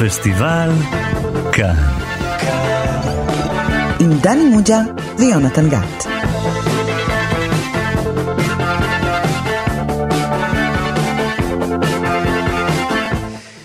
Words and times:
הפסטיבל 0.00 0.70
כאן. 1.52 1.74
עם 4.00 4.10
דני 4.22 4.44
מוג'ה 4.44 4.80
ויונתן 5.18 5.68
גת. 5.68 6.06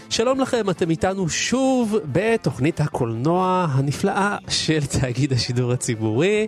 שלום 0.10 0.40
לכם, 0.40 0.70
אתם 0.70 0.90
איתנו 0.90 1.30
שוב 1.30 1.96
בתוכנית 2.12 2.80
הקולנוע 2.80 3.68
הנפלאה 3.72 4.38
של 4.50 4.86
תאגיד 4.86 5.34
השידור 5.34 5.72
הציבורי. 5.72 6.48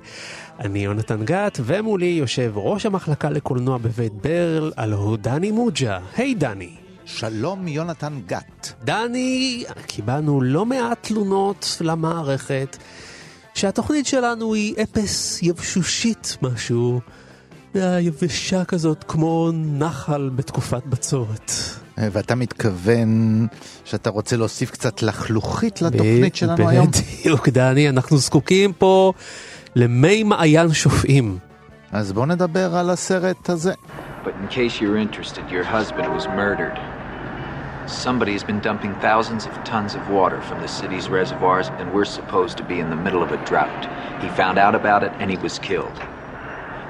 אני 0.59 0.79
יונתן 0.79 1.25
גת, 1.25 1.59
ומולי 1.63 2.05
יושב 2.05 2.51
ראש 2.55 2.85
המחלקה 2.85 3.29
לקולנוע 3.29 3.77
בבית 3.77 4.13
ברל, 4.13 4.71
הלו 4.77 5.17
דני 5.17 5.51
מוג'ה. 5.51 5.99
היי 6.17 6.33
דני. 6.35 6.86
שלום 7.07 7.67
יונתן 7.67 8.19
גת. 8.25 8.73
דני, 8.83 9.63
קיבלנו 9.85 10.41
לא 10.41 10.65
מעט 10.65 10.98
תלונות 11.02 11.77
למערכת 11.81 12.77
שהתוכנית 13.53 14.07
שלנו 14.07 14.53
היא 14.53 14.75
אפס 14.84 15.39
יבשושית 15.43 16.38
משהו, 16.41 17.01
יבשה 17.75 18.65
כזאת 18.65 19.03
כמו 19.07 19.51
נחל 19.53 20.29
בתקופת 20.35 20.85
בצורת. 20.85 21.51
ואתה 21.98 22.35
מתכוון 22.35 23.48
שאתה 23.85 24.09
רוצה 24.09 24.37
להוסיף 24.37 24.71
קצת 24.71 25.01
לחלוכית 25.01 25.81
לתוכנית 25.81 26.35
שלנו 26.35 26.70
היום? 26.70 26.87
בדיוק, 27.20 27.49
דני, 27.49 27.89
אנחנו 27.89 28.17
זקוקים 28.17 28.73
פה 28.73 29.13
למי 29.76 30.23
מעיין 30.23 30.73
שופעים. 30.73 31.37
אז 31.91 32.12
בוא 32.12 32.26
נדבר 32.26 32.76
על 32.76 32.89
הסרט 32.89 33.49
הזה. 33.49 33.73
But 34.26 34.29
in 34.29 34.53
case 34.53 34.81
you're 34.81 34.98
interested, 34.98 35.43
your 35.49 35.63
husband 35.63 36.07
was 36.17 36.26
murdered. 36.27 36.96
Somebody 37.88 38.34
has 38.34 38.44
been 38.44 38.59
dumping 38.59 38.94
thousands 38.96 39.46
of 39.46 39.64
tons 39.64 39.96
of 39.96 40.09
water 40.09 40.41
from 40.41 40.59
the 40.59 40.68
city's 40.68 41.08
reservoirs, 41.08 41.70
and 41.77 41.94
we're 41.94 42.04
supposed 42.04 42.57
to 42.57 42.63
be 42.63 42.82
in 42.82 42.90
the 42.90 42.98
middle 42.98 43.24
of 43.24 43.32
a 43.32 43.38
drought. 43.46 43.88
He 44.21 44.27
found 44.27 44.57
out 44.57 44.76
about 44.76 45.04
it, 45.04 45.13
and 45.20 45.32
he 45.32 45.38
was 45.38 45.57
killed. 45.57 46.02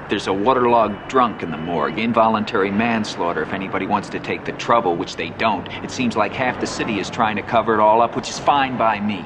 There's 0.08 0.26
a 0.26 0.32
waterlogged 0.32 1.08
drunk 1.08 1.44
in 1.44 1.52
the 1.52 1.56
morgue, 1.56 2.00
involuntary 2.00 2.72
manslaughter 2.72 3.42
if 3.42 3.52
anybody 3.52 3.86
wants 3.86 4.08
to 4.08 4.18
take 4.18 4.44
the 4.44 4.52
trouble, 4.52 4.96
which 4.96 5.14
they 5.14 5.30
don't. 5.30 5.68
It 5.84 5.92
seems 5.92 6.16
like 6.16 6.32
half 6.32 6.60
the 6.60 6.66
city 6.66 6.98
is 6.98 7.10
trying 7.10 7.36
to 7.36 7.42
cover 7.42 7.74
it 7.74 7.80
all 7.80 8.02
up, 8.02 8.16
which 8.16 8.28
is 8.28 8.38
fine 8.40 8.76
by 8.76 8.98
me. 8.98 9.24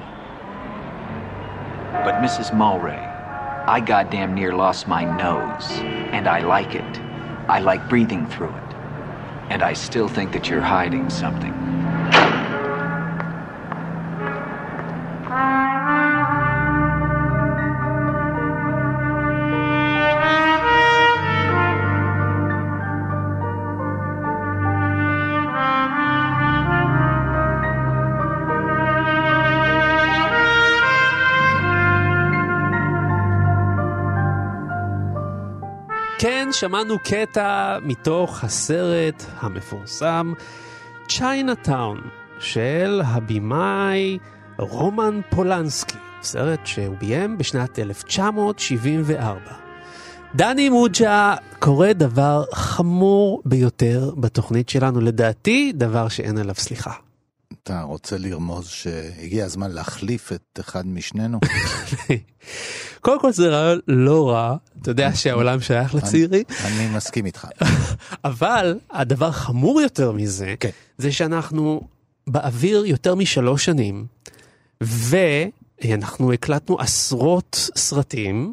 But 2.04 2.16
Mrs. 2.16 2.50
Mulray, 2.50 3.00
I 3.66 3.80
goddamn 3.80 4.34
near 4.34 4.52
lost 4.54 4.88
my 4.88 5.04
nose, 5.04 5.70
and 6.12 6.28
I 6.28 6.40
like 6.40 6.74
it. 6.74 7.00
I 7.48 7.60
like 7.60 7.88
breathing 7.88 8.26
through 8.26 8.54
it. 8.54 8.71
And 9.52 9.62
I 9.62 9.74
still 9.74 10.08
think 10.08 10.32
that 10.32 10.48
you're 10.48 10.62
hiding 10.62 11.10
something. 11.10 11.71
שמענו 36.62 36.98
קטע 36.98 37.78
מתוך 37.82 38.44
הסרט 38.44 39.24
המפורסם 39.40 40.32
צ'יינאטאון 41.08 42.00
של 42.38 43.00
הבמאי 43.04 44.18
רומן 44.58 45.20
פולנסקי, 45.30 45.96
סרט 46.22 46.66
שהוא 46.66 46.96
ביים 47.00 47.38
בשנת 47.38 47.78
1974. 47.78 49.40
דני 50.34 50.68
מוג'ה 50.68 51.34
קורא 51.58 51.92
דבר 51.92 52.44
חמור 52.52 53.42
ביותר 53.44 54.10
בתוכנית 54.16 54.68
שלנו, 54.68 55.00
לדעתי 55.00 55.72
דבר 55.74 56.08
שאין 56.08 56.38
עליו 56.38 56.54
סליחה. 56.54 56.92
אתה 57.62 57.82
רוצה 57.82 58.18
לרמוז 58.18 58.68
שהגיע 58.68 59.44
הזמן 59.44 59.70
להחליף 59.70 60.32
את 60.32 60.60
אחד 60.60 60.86
משנינו? 60.86 61.40
קודם 63.00 63.20
כל 63.20 63.32
זה 63.32 63.48
רעיון 63.48 63.80
לא 63.88 64.30
רע, 64.30 64.56
אתה 64.82 64.90
יודע 64.90 65.14
שהעולם 65.14 65.60
שייך 65.60 65.94
לצעירים, 65.94 66.42
אני 66.64 66.86
מסכים 66.96 67.26
איתך. 67.26 67.46
אבל 68.24 68.78
הדבר 68.90 69.30
חמור 69.30 69.80
יותר 69.80 70.12
מזה, 70.12 70.54
כן. 70.60 70.70
זה 70.98 71.12
שאנחנו 71.12 71.80
באוויר 72.26 72.84
יותר 72.86 73.14
משלוש 73.14 73.64
שנים, 73.64 74.06
ואנחנו 74.80 76.32
הקלטנו 76.32 76.80
עשרות 76.80 77.70
סרטים, 77.76 78.52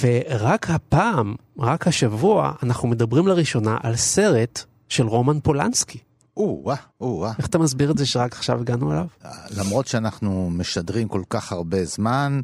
ורק 0.00 0.70
הפעם, 0.70 1.34
רק 1.58 1.86
השבוע, 1.86 2.52
אנחנו 2.62 2.88
מדברים 2.88 3.26
לראשונה 3.26 3.76
על 3.82 3.96
סרט 3.96 4.64
של 4.88 5.06
רומן 5.06 5.40
פולנסקי. 5.40 5.98
או-אה, 6.36 6.76
או-אה. 7.00 7.32
איך 7.38 7.46
אתה 7.46 7.58
מסביר 7.58 7.90
את 7.90 7.98
זה 7.98 8.06
שרק 8.06 8.32
עכשיו 8.32 8.60
הגענו 8.60 8.92
אליו? 8.92 9.06
למרות 9.50 9.86
שאנחנו 9.86 10.50
משדרים 10.52 11.08
כל 11.08 11.22
כך 11.30 11.52
הרבה 11.52 11.84
זמן, 11.84 12.40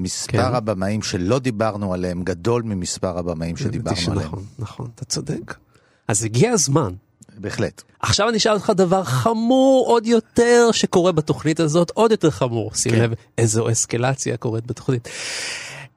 מספר 0.00 0.32
כן. 0.32 0.54
הבמאים 0.54 1.02
שלא 1.02 1.38
דיברנו 1.38 1.94
עליהם 1.94 2.22
גדול 2.22 2.62
ממספר 2.62 3.18
הבמאים 3.18 3.56
שדיברנו 3.56 3.96
עליהם. 4.12 4.26
נכון, 4.26 4.44
נכון, 4.58 4.88
אתה 4.94 5.04
צודק. 5.04 5.54
אז 6.08 6.24
הגיע 6.24 6.52
הזמן. 6.52 6.92
בהחלט. 7.38 7.82
עכשיו 8.00 8.28
אני 8.28 8.36
אשאל 8.36 8.52
אותך 8.52 8.72
דבר 8.76 9.04
חמור 9.04 9.84
עוד 9.88 10.06
יותר 10.06 10.68
שקורה 10.72 11.12
בתוכנית 11.12 11.60
הזאת, 11.60 11.90
עוד 11.94 12.10
יותר 12.10 12.30
חמור. 12.30 12.70
שים 12.74 12.92
כן. 12.92 12.98
לב 12.98 13.12
איזו 13.38 13.70
אסקלציה 13.70 14.36
קורית 14.36 14.66
בתוכנית. 14.66 15.08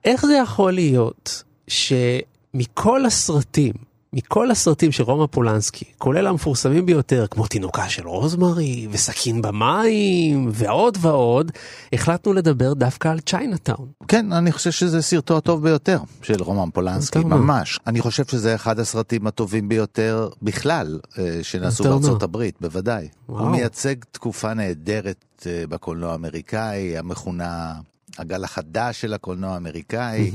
איך 0.06 0.26
זה 0.26 0.34
יכול 0.44 0.74
להיות 0.74 1.44
שמכל 1.68 3.06
הסרטים, 3.06 3.74
מכל 4.14 4.52
הסרטים 4.52 4.92
של 4.92 5.04
רומא 5.04 5.26
פולנסקי, 5.26 5.86
כולל 5.98 6.28
המפורסמים 6.28 6.86
ביותר, 6.86 7.26
כמו 7.32 7.48
תינוקה 7.48 7.90
של 7.90 8.08
רוזמרי, 8.08 8.88
וסכין 8.92 9.42
במים, 9.42 10.50
ועוד 10.54 10.98
ועוד, 11.02 11.52
החלטנו 11.94 12.34
לדבר 12.34 12.74
דווקא 12.74 13.08
על 13.08 13.20
צ'יינאטאון. 13.20 13.88
כן, 14.08 14.34
אני 14.34 14.52
חושב 14.52 14.72
שזה 14.72 15.02
סרטו 15.02 15.38
הטוב 15.38 15.64
ביותר 15.64 16.00
של 16.22 16.44
רומן 16.44 16.70
פולנסקי? 16.70 17.20
ממש. 17.20 17.80
אני 17.88 18.02
חושב 18.02 18.26
שזה 18.26 18.56
אחד 18.56 18.80
הסרטים 18.80 19.28
הטובים 19.28 19.70
ביותר 19.70 20.30
בכלל 20.42 21.00
אה, 21.18 21.40
שנעשו? 21.42 21.84
בארצות 21.84 22.24
הברית, 22.24 22.56
בוודאי. 22.62 23.08
וואו. 23.30 23.44
הוא 23.44 23.52
מייצג 23.52 23.96
תקופה 24.12 24.54
נהדרת 24.54 25.46
אה, 25.48 25.64
בקולנוע 25.70 26.12
האמריקאי, 26.12 26.98
המכונה 26.98 27.74
הגל 28.18 28.44
החדש 28.44 29.02
של 29.02 29.14
הקולנוע 29.14 29.54
האמריקאי. 29.54 30.32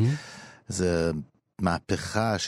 זה 0.68 1.10
מהפכה 1.60 2.38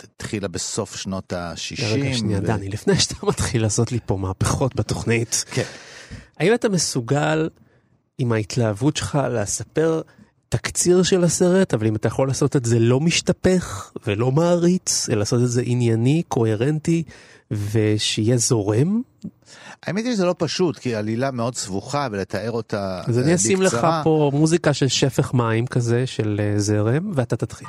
שהתחילה 0.00 0.48
בסוף 0.48 0.96
שנות 0.96 1.32
ה-60. 1.32 1.84
רגע 1.84 2.14
שנייה, 2.14 2.40
דני, 2.40 2.68
לפני 2.68 2.98
שאתה 2.98 3.14
מתחיל 3.30 3.62
לעשות 3.62 3.92
לי 3.92 3.98
פה 4.06 4.16
מהפכות 4.16 4.76
בתוכנית, 4.76 5.44
כן. 5.50 5.62
האם 6.38 6.54
אתה 6.54 6.68
מסוגל 6.68 7.48
עם 8.18 8.32
ההתלהבות 8.32 8.96
שלך 8.96 9.18
לספר 9.30 10.00
תקציר 10.48 11.02
של 11.02 11.24
הסרט, 11.24 11.74
אבל 11.74 11.86
אם 11.86 11.96
אתה 11.96 12.08
יכול 12.08 12.28
לעשות 12.28 12.56
את 12.56 12.64
זה 12.64 12.78
לא 12.78 13.00
משתפך 13.00 13.92
ולא 14.06 14.32
מעריץ, 14.32 15.08
אלא 15.08 15.18
לעשות 15.18 15.42
את 15.42 15.50
זה 15.50 15.62
ענייני, 15.64 16.22
קוהרנטי, 16.28 17.02
ושיהיה 17.50 18.36
זורם, 18.36 19.02
האמת 19.82 20.04
היא 20.04 20.12
שזה 20.12 20.24
לא 20.24 20.34
פשוט, 20.38 20.78
כי 20.78 20.94
עלילה 20.94 21.30
מאוד 21.30 21.54
סבוכה 21.54 22.08
ולתאר 22.10 22.50
אותה 22.50 23.02
אז 23.06 23.18
אני 23.18 23.30
אה, 23.30 23.34
אשים 23.34 23.62
לך 23.62 23.74
בקצרה. 23.74 24.00
פה 24.04 24.30
מוזיקה 24.34 24.72
של 24.72 24.88
שפך 24.88 25.34
מים 25.34 25.66
כזה, 25.66 26.06
של 26.06 26.40
אה, 26.40 26.58
זרם, 26.58 27.12
ואתה 27.14 27.36
תתחיל. 27.36 27.68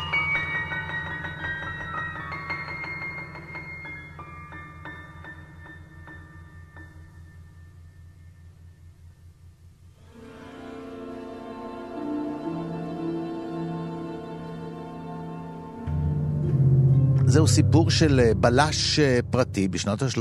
זהו 17.32 17.48
סיפור 17.48 17.92
של 17.92 18.20
אה, 18.20 18.34
בלש 18.34 19.00
אה, 19.00 19.20
פרטי 19.30 19.68
בשנות 19.68 20.02
ה-30, 20.02 20.18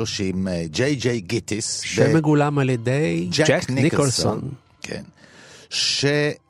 ג'יי 0.65 0.95
ג'יי 0.95 1.21
גיטיס. 1.21 1.81
שמגולם 1.81 2.59
על 2.59 2.71
ידי 2.71 3.29
ג'ק 3.31 3.71
ניקולסון. 3.71 4.51
כן. 4.83 5.03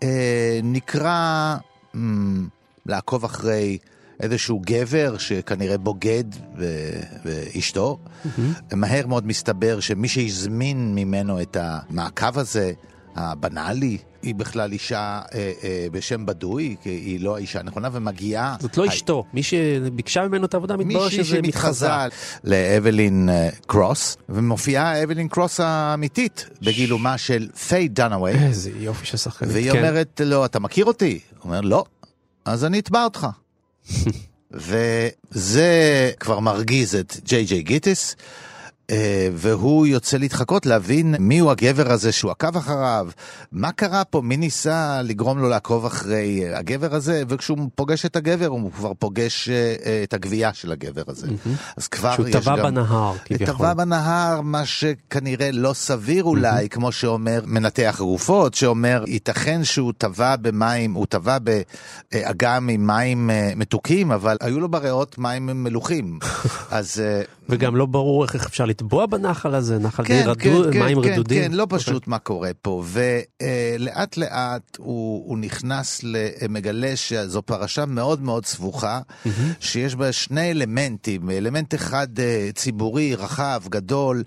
שנקרא 0.00 1.56
אמ, 1.94 2.48
לעקוב 2.86 3.24
אחרי 3.24 3.78
איזשהו 4.20 4.62
גבר 4.66 5.18
שכנראה 5.18 5.78
בוגד 5.78 6.24
ו- 6.58 7.00
ואשתו. 7.24 7.98
מהר 8.72 9.06
מאוד 9.06 9.26
מסתבר 9.26 9.80
שמי 9.80 10.08
שהזמין 10.08 10.94
ממנו 10.94 11.42
את 11.42 11.56
המעקב 11.60 12.38
הזה, 12.38 12.72
הבנאלי, 13.16 13.98
היא 14.22 14.34
בכלל 14.34 14.72
אישה 14.72 15.20
אה, 15.34 15.52
אה, 15.62 15.87
בשם 15.93 16.26
בדוי, 16.26 16.76
כי 16.82 16.88
היא 16.88 17.20
לא 17.20 17.37
האישה 17.37 17.61
הנכונה, 17.61 17.88
ומגיעה... 17.93 18.56
זאת 18.61 18.76
לא 18.76 18.87
אשתו, 18.87 19.25
מי 19.32 19.43
שביקשה 19.43 20.28
ממנו 20.28 20.46
את 20.46 20.55
העבודה 20.55 20.76
מתברר 20.76 21.08
שזה 21.08 21.43
מתחזה. 21.43 21.88
לאבלין 22.44 23.28
אה, 23.28 23.49
קרוס, 23.67 24.17
ומופיעה 24.28 25.02
אבלין 25.02 25.28
קרוס 25.28 25.61
האמיתית, 25.61 26.49
בגילומה 26.62 27.19
של 27.19 27.49
פיי 27.69 27.88
דנאווי, 27.88 28.32
איזה 28.32 28.70
יופי 28.76 29.06
של 29.06 29.17
שחקנית. 29.17 29.52
והיא 29.52 29.72
כן. 29.72 29.78
אומרת 29.78 30.20
לו, 30.25 30.44
אתה 30.44 30.61
מכיר 30.61 30.84
אותי? 30.84 31.20
הוא 31.31 31.44
אומר, 31.44 31.61
לא. 31.61 31.84
אז 32.44 32.64
אני 32.64 32.78
אתבע 32.78 33.05
אותך. 33.05 33.26
וזה 34.50 36.11
כבר 36.20 36.40
מרגיז 36.40 36.94
את 36.94 37.16
ג'יי 37.25 37.44
ג'יי 37.44 37.62
גיטיס. 37.62 38.16
אה, 38.90 39.28
והוא 39.32 39.87
יוצא 39.87 40.16
להתחקות 40.16 40.66
להבין 40.66 41.14
מיהו 41.19 41.50
הגבר 41.50 41.92
הזה 41.92 42.12
שהוא 42.12 42.31
עקב 42.31 42.56
אחריו, 42.56 43.08
מה 43.52 43.72
קרה 43.72 44.04
פה, 44.04 44.20
מי 44.20 44.37
ניסה 44.37 45.02
לגרום 45.02 45.38
לו 45.38 45.48
לעקוב 45.48 45.87
אחרי 45.87 46.44
אה, 46.44 46.58
הגבר 46.58 46.94
הזה, 46.94 47.22
וכשהוא 47.28 47.58
פוגש 47.75 48.06
את 48.06 48.16
הגבר 48.16 48.46
הוא 48.46 48.72
כבר 48.72 48.92
פוגש 48.98 49.48
אה, 49.48 50.00
את 50.02 50.14
הגבייה 50.14 50.54
של 50.54 50.72
הגבר 50.72 51.02
הזה. 51.06 51.26
אז 51.76 51.88
כבר 51.88 52.14
שהוא 52.14 52.28
יש 52.28 52.37
טבע 52.37 52.56
גם... 52.56 52.62
בנהר, 52.62 53.14
כביכול. 53.25 53.46
טבע 53.46 53.75
בנהר, 53.75 54.40
מה 54.40 54.66
שכנראה 54.66 55.50
לא 55.52 55.72
סביר 55.72 56.25
אולי, 56.25 56.69
כמו 56.69 56.92
שאומר 56.92 57.40
מנתח 57.46 57.96
גופות, 57.98 58.54
שאומר, 58.54 59.04
ייתכן 59.06 59.64
שהוא 59.64 59.92
טבע 59.98 60.37
במים, 60.37 60.94
הוא 60.94 61.06
טבע 61.06 61.38
באגם 61.38 62.69
עם 62.69 62.87
מים 62.87 63.31
מתוקים, 63.56 64.12
אבל 64.12 64.37
היו 64.40 64.60
לו 64.60 64.69
בריאות 64.69 65.19
מים 65.19 65.46
מלוכים. 65.46 66.19
אז... 66.70 67.02
אה, 67.50 67.56
וגם 67.56 67.76
לא 67.76 67.87
ברור 67.87 68.25
איך 68.25 68.47
אפשר 68.47 68.64
לטבוע 68.64 69.06
בנחל 69.06 69.55
הזה, 69.55 69.79
נחל 69.79 70.05
די 70.05 70.23
רדוד, 70.23 70.76
מים 70.76 71.02
כן, 71.02 71.12
רדודים. 71.12 71.43
כן, 71.43 71.52
לא 71.52 71.62
אוקיי. 71.62 71.79
פשוט 71.79 72.06
מה 72.06 72.19
קורה 72.19 72.50
פה, 72.62 72.82
ולאט 72.87 74.17
לאט 74.17 74.76
הוא, 74.79 75.29
הוא 75.29 75.38
נכנס, 75.38 76.00
מגלה 76.49 76.97
שזו 76.97 77.43
פרשה 77.43 77.87
מאוד 77.87 78.23
מאוד 78.23 78.47
סבוכה, 78.47 79.00
שיש 79.61 79.94
בה 79.94 80.12
שני 80.12 80.50
אלמנטים, 80.50 81.31
אלמנט 81.31 81.75
אחד 81.75 82.20
אה, 82.20 82.50
ציבורי, 82.55 83.14
רחב, 83.14 83.62
גדול, 83.69 84.23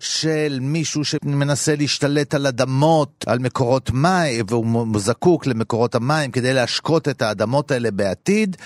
של 0.00 0.58
מישהו 0.60 1.04
שמנסה 1.04 1.76
להשתלט 1.76 2.34
על 2.34 2.46
אדמות, 2.46 3.24
על 3.26 3.38
מקורות 3.38 3.90
מים, 3.90 4.44
והוא 4.48 5.00
זקוק 5.00 5.46
למקורות 5.46 5.94
המים 5.94 6.30
כדי 6.30 6.54
להשקות 6.54 7.08
את 7.08 7.22
האדמות 7.22 7.70
האלה 7.70 7.90
בעתיד. 7.90 8.56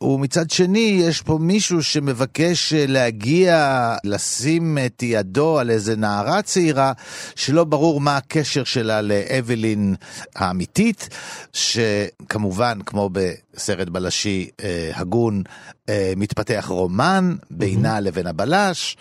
ומצד 0.00 0.50
שני, 0.50 1.00
יש 1.02 1.22
פה 1.22 1.38
מישהו 1.40 1.82
שמבקש 1.82 2.72
אה, 2.72 2.84
להגיע, 2.88 3.94
לשים 4.04 4.78
את 4.86 5.02
ידו 5.02 5.58
על 5.58 5.70
איזה 5.70 5.96
נערה 5.96 6.42
צעירה, 6.42 6.92
שלא 7.34 7.64
ברור 7.64 8.00
מה 8.00 8.16
הקשר 8.16 8.64
שלה 8.64 9.00
לאבלין 9.00 9.94
האמיתית, 10.36 11.08
שכמובן, 11.52 12.78
כמו 12.86 13.10
בסרט 13.12 13.88
בלשי 13.88 14.48
אה, 14.64 14.90
הגון, 14.94 15.42
אה, 15.88 16.12
מתפתח 16.16 16.66
רומן 16.68 17.36
בינה 17.50 18.00
לבין 18.00 18.26
הבלש, 18.26 18.96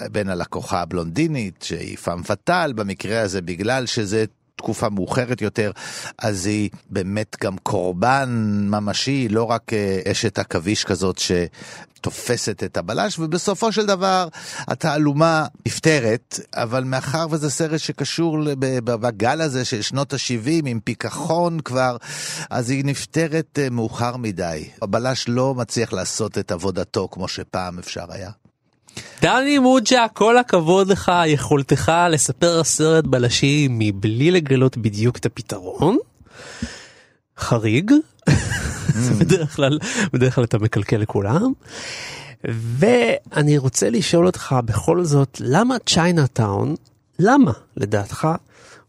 אה, 0.00 0.08
בין 0.08 0.28
הלקוחה 0.28 0.80
הבלונדינית, 0.80 1.62
שהיא 1.62 1.96
פאם 1.96 2.22
פאטאל, 2.22 2.72
במקרה 2.72 3.20
הזה 3.20 3.42
בגלל 3.42 3.86
שזה... 3.86 4.24
תקופה 4.64 4.88
מאוחרת 4.88 5.42
יותר, 5.42 5.70
אז 6.18 6.46
היא 6.46 6.70
באמת 6.90 7.36
גם 7.42 7.58
קורבן 7.58 8.28
ממשי, 8.70 9.28
לא 9.28 9.42
רק 9.42 9.72
אה, 9.72 10.00
אשת 10.12 10.38
עכביש 10.38 10.84
כזאת 10.84 11.18
שתופסת 11.18 12.62
את 12.64 12.76
הבלש, 12.76 13.18
ובסופו 13.18 13.72
של 13.72 13.86
דבר 13.86 14.28
התעלומה 14.58 15.46
נפתרת, 15.66 16.40
אבל 16.54 16.84
מאחר 16.84 17.26
וזה 17.30 17.50
סרט 17.50 17.80
שקשור 17.80 18.38
בגל 18.84 19.40
הזה 19.40 19.64
של 19.64 19.82
שנות 19.82 20.12
ה-70 20.12 20.66
עם 20.66 20.80
פיכחון 20.80 21.60
כבר, 21.60 21.96
אז 22.50 22.70
היא 22.70 22.84
נפתרת 22.84 23.58
אה, 23.62 23.70
מאוחר 23.70 24.16
מדי. 24.16 24.68
הבלש 24.82 25.24
לא 25.28 25.54
מצליח 25.54 25.92
לעשות 25.92 26.38
את 26.38 26.52
עבודתו 26.52 27.08
כמו 27.10 27.28
שפעם 27.28 27.78
אפשר 27.78 28.04
היה. 28.08 28.43
דני 29.22 29.58
מוג'ה, 29.58 30.06
כל 30.12 30.38
הכבוד 30.38 30.88
לך, 30.88 31.12
יכולתך 31.26 31.92
לספר 32.10 32.64
סרט 32.64 33.04
בלשי 33.04 33.68
מבלי 33.70 34.30
לגלות 34.30 34.76
בדיוק 34.76 35.16
את 35.16 35.26
הפתרון. 35.26 35.96
חריג, 37.38 37.92
זה 38.94 39.14
בדרך 39.24 39.56
כלל, 39.56 39.78
בדרך 40.12 40.34
כלל 40.34 40.44
אתה 40.44 40.58
מקלקל 40.58 40.96
לכולם. 40.96 41.52
ואני 42.44 43.58
רוצה 43.58 43.90
לשאול 43.90 44.26
אותך 44.26 44.56
בכל 44.64 45.04
זאת, 45.04 45.40
למה 45.40 45.76
צ'יינאטאון, 45.86 46.74
למה 47.18 47.52
לדעתך 47.76 48.28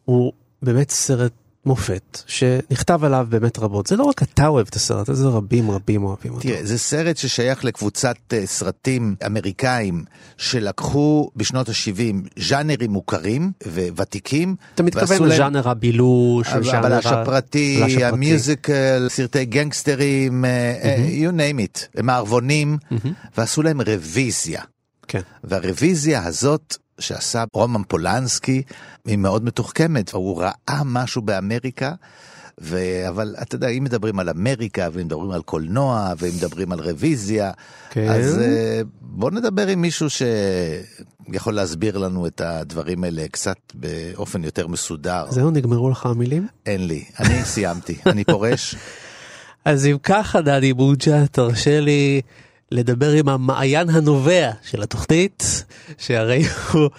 הוא 0.05 0.33
באמת 0.61 0.89
סרט 0.91 1.31
מופת 1.65 2.21
שנכתב 2.27 3.03
עליו 3.03 3.27
באמת 3.29 3.59
רבות? 3.59 3.87
זה 3.87 3.95
לא 3.95 4.03
רק 4.03 4.23
אתה 4.23 4.47
אוהב 4.47 4.67
את 4.69 4.75
הסרט 4.75 5.09
הזה, 5.09 5.27
רבים 5.27 5.71
רבים 5.71 6.03
אוהבים 6.03 6.31
אותו. 6.31 6.41
תראה, 6.41 6.59
זה 6.63 6.77
סרט 6.77 7.17
ששייך 7.17 7.65
לקבוצת 7.65 8.15
אה, 8.33 8.45
סרטים 8.45 9.15
אמריקאים 9.25 10.03
שלקחו 10.37 11.29
בשנות 11.35 11.69
ה-70 11.69 12.39
ז'אנרים 12.39 12.91
מוכרים 12.91 13.51
וותיקים. 13.95 14.55
אתה 14.75 14.83
מתכוון 14.83 15.23
לז'אנר 15.23 15.69
הבילוש, 15.69 16.47
הבלש 16.47 17.05
הפרטי. 17.05 18.03
המיוזיקל, 18.03 19.07
סרטי 19.09 19.45
גנגסטרים, 19.45 20.45
אה, 20.45 20.49
אה, 20.83 21.27
you 21.27 21.31
name 21.31 21.59
it, 21.59 22.03
מערבונים, 22.03 22.77
ועשו 23.37 23.61
להם 23.61 23.81
רוויזיה. 23.81 24.61
כן. 25.07 25.21
והרוויזיה 25.43 26.23
הזאת 26.25 26.77
שעשה 26.99 27.43
רומן 27.53 27.81
פולנסקי 27.87 28.61
היא 29.05 29.17
מאוד 29.17 29.43
מתוחכמת, 29.43 30.11
הוא 30.11 30.41
ראה 30.41 30.81
משהו 30.85 31.21
באמריקה. 31.21 31.93
ו... 32.61 32.79
אבל 33.09 33.35
אתה 33.41 33.55
יודע, 33.55 33.67
אם 33.67 33.83
מדברים 33.83 34.19
על 34.19 34.29
אמריקה, 34.29 34.87
ואם 34.93 35.05
מדברים 35.05 35.31
על 35.31 35.41
קולנוע, 35.41 36.13
ואם 36.17 36.31
מדברים 36.37 36.71
על 36.71 36.79
רוויזיה, 36.79 37.51
כן. 37.89 38.09
אז 38.09 38.39
אה, 38.39 38.81
בוא 39.01 39.31
נדבר 39.31 39.67
עם 39.67 39.81
מישהו 39.81 40.07
שיכול 40.09 41.53
להסביר 41.53 41.97
לנו 41.97 42.27
את 42.27 42.41
הדברים 42.41 43.03
האלה 43.03 43.27
קצת 43.31 43.57
באופן 43.73 44.43
יותר 44.43 44.67
מסודר. 44.67 45.25
זהו, 45.29 45.51
נגמרו 45.51 45.89
לך 45.89 46.05
המילים? 46.05 46.47
אין 46.65 46.87
לי, 46.87 47.03
אני 47.19 47.43
סיימתי, 47.43 47.95
אני 48.05 48.23
פורש. 48.23 48.75
אז 49.65 49.85
אם 49.85 49.97
ככה, 50.03 50.41
דני 50.41 50.73
בוג'ה, 50.73 51.27
תרשה 51.27 51.79
לי 51.79 52.21
לדבר 52.71 53.11
עם 53.19 53.29
המעיין 53.29 53.87
הנובע 53.89 54.49
של 54.63 54.81
התוכנית, 54.81 55.43
שהרי 55.97 56.41
הוא 56.73 56.89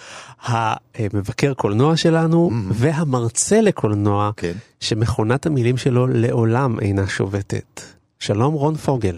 המבקר 0.44 1.54
קולנוע 1.54 1.96
שלנו 1.96 2.50
והמרצה 2.80 3.60
לקולנוע, 3.60 4.30
כן. 4.36 4.52
שמכונת 4.80 5.46
המילים 5.46 5.76
שלו 5.76 6.06
לעולם 6.06 6.80
אינה 6.80 7.06
שובתת. 7.06 7.80
שלום 8.18 8.54
רון 8.54 8.74
פוגל. 8.74 9.16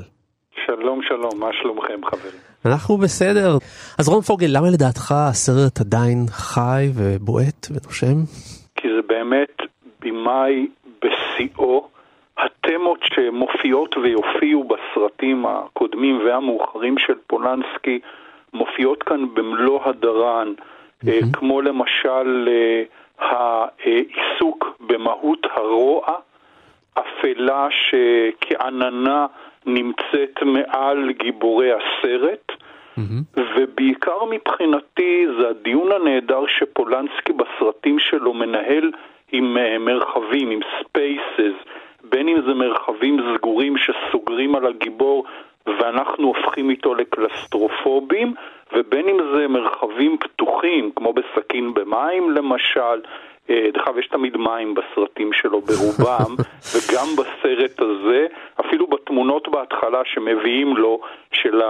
שלום 0.67 1.01
שלום, 1.09 1.41
מה 1.41 1.49
שלומכם 1.63 2.01
חברים? 2.05 2.41
אנחנו 2.67 2.97
בסדר. 2.97 3.59
אז 3.99 4.09
רון 4.09 4.23
פוגל, 4.23 4.47
למה 4.51 4.71
לדעתך 4.71 5.13
הסרט 5.13 5.81
עדיין 5.81 6.27
חי 6.29 6.89
ובועט 6.95 7.67
ונושם? 7.71 8.15
כי 8.77 8.89
זה 8.89 9.03
באמת 9.09 9.57
במאי 10.01 10.67
בשיאו, 11.03 11.89
התמות 12.39 12.99
שמופיעות 13.03 13.97
ויופיעו 13.97 14.65
בסרטים 14.65 15.47
הקודמים 15.47 16.21
והמאוחרים 16.25 16.99
של 16.99 17.15
פולנסקי 17.27 18.01
מופיעות 18.53 19.03
כאן 19.03 19.35
במלוא 19.35 19.81
הדרן, 19.85 20.53
אה, 21.09 21.19
כמו 21.33 21.61
למשל 21.61 22.49
אה, 22.49 22.83
העיסוק 23.19 24.77
במהות 24.81 25.47
הרוע, 25.51 26.07
אפלה 26.95 27.69
שכעננה 27.71 29.27
נמצאת 29.67 30.43
מעל 30.43 31.13
גיבורי 31.13 31.71
הסרט. 31.73 32.53
ובעיקר 33.37 34.25
מבחינתי 34.31 35.27
זה 35.39 35.49
הדיון 35.49 35.93
הנהדר 35.93 36.47
שפולנסקי 36.47 37.33
בסרטים 37.33 37.99
שלו 37.99 38.35
מנהל 38.35 38.91
עם 39.33 39.59
אה, 39.59 39.79
מרחבים, 39.79 40.51
עם 40.51 40.61
ספייסס, 40.81 41.57
בין 42.05 42.29
אם 42.29 42.41
זה 42.47 42.55
מרחבים 42.55 43.21
סגורים 43.37 43.75
שסוגרים 43.79 44.55
על 44.55 44.67
הגיבור 44.67 45.25
ואנחנו 45.67 46.27
הופכים 46.27 46.71
איתו 46.71 46.95
לקלסטרופובים, 46.95 48.35
ובין 48.73 49.09
אם 49.09 49.19
זה 49.35 49.49
מרחבים 49.49 50.17
פתוחים, 50.19 50.91
כמו 50.97 51.13
בסכין 51.13 51.75
במים 51.75 52.31
למשל, 52.31 53.01
אה, 53.51 53.69
דרך 53.75 53.89
אגב, 53.89 53.99
יש 53.99 54.07
תמיד 54.07 54.37
מים 54.37 54.75
בסרטים 54.75 55.33
שלו 55.33 55.61
ברובם, 55.61 56.35
וגם 56.73 57.07
בסרט 57.17 57.81
הזה, 57.81 58.27
אפילו 58.61 58.87
בתמונות 58.87 59.49
בהתחלה 59.49 60.01
שמביאים 60.05 60.77
לו, 60.77 61.01
של 61.33 61.61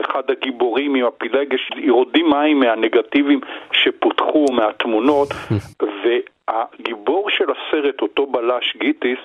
אחד 0.00 0.30
הגיבורים 0.30 0.94
עם 0.94 1.06
הפילגש, 1.06 1.70
יורדים 1.76 2.30
מים 2.30 2.60
מהנגטיבים 2.60 3.40
שפותחו 3.72 4.46
מהתמונות, 4.52 5.28
והגיבור 6.02 7.30
של 7.30 7.44
הסרט, 7.50 8.02
אותו 8.02 8.26
בלש 8.26 8.76
גיטיס, 8.76 9.18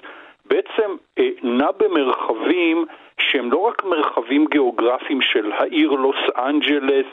בעצם 0.49 0.95
אה, 1.19 1.29
נע 1.43 1.71
במרחבים 1.77 2.85
שהם 3.19 3.51
לא 3.51 3.57
רק 3.57 3.83
מרחבים 3.83 4.45
גיאוגרפיים 4.51 5.21
של 5.21 5.51
העיר 5.51 5.91
לוס 5.91 6.29
אנג'לס, 6.37 7.05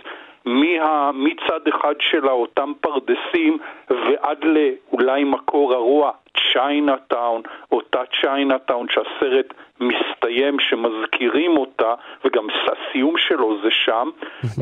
מה, 0.45 1.11
מצד 1.15 1.69
אחד 1.69 1.95
שלה 2.01 2.31
אותם 2.31 2.73
פרדסים 2.81 3.59
ועד 3.91 4.45
לאולי 4.45 5.25
מקור 5.25 5.75
הרוע 5.75 6.11
צ'יינאטאון, 6.53 7.43
אותה 7.73 8.01
צ'יינאטאון 8.21 8.87
שהסרט 8.91 9.55
מסתיים, 9.81 10.61
שמזכירים 10.61 11.57
אותה, 11.57 11.95
וגם 12.25 12.47
הסיום 12.51 13.19
שלו 13.19 13.57
זה 13.63 13.71
שם, 13.71 14.11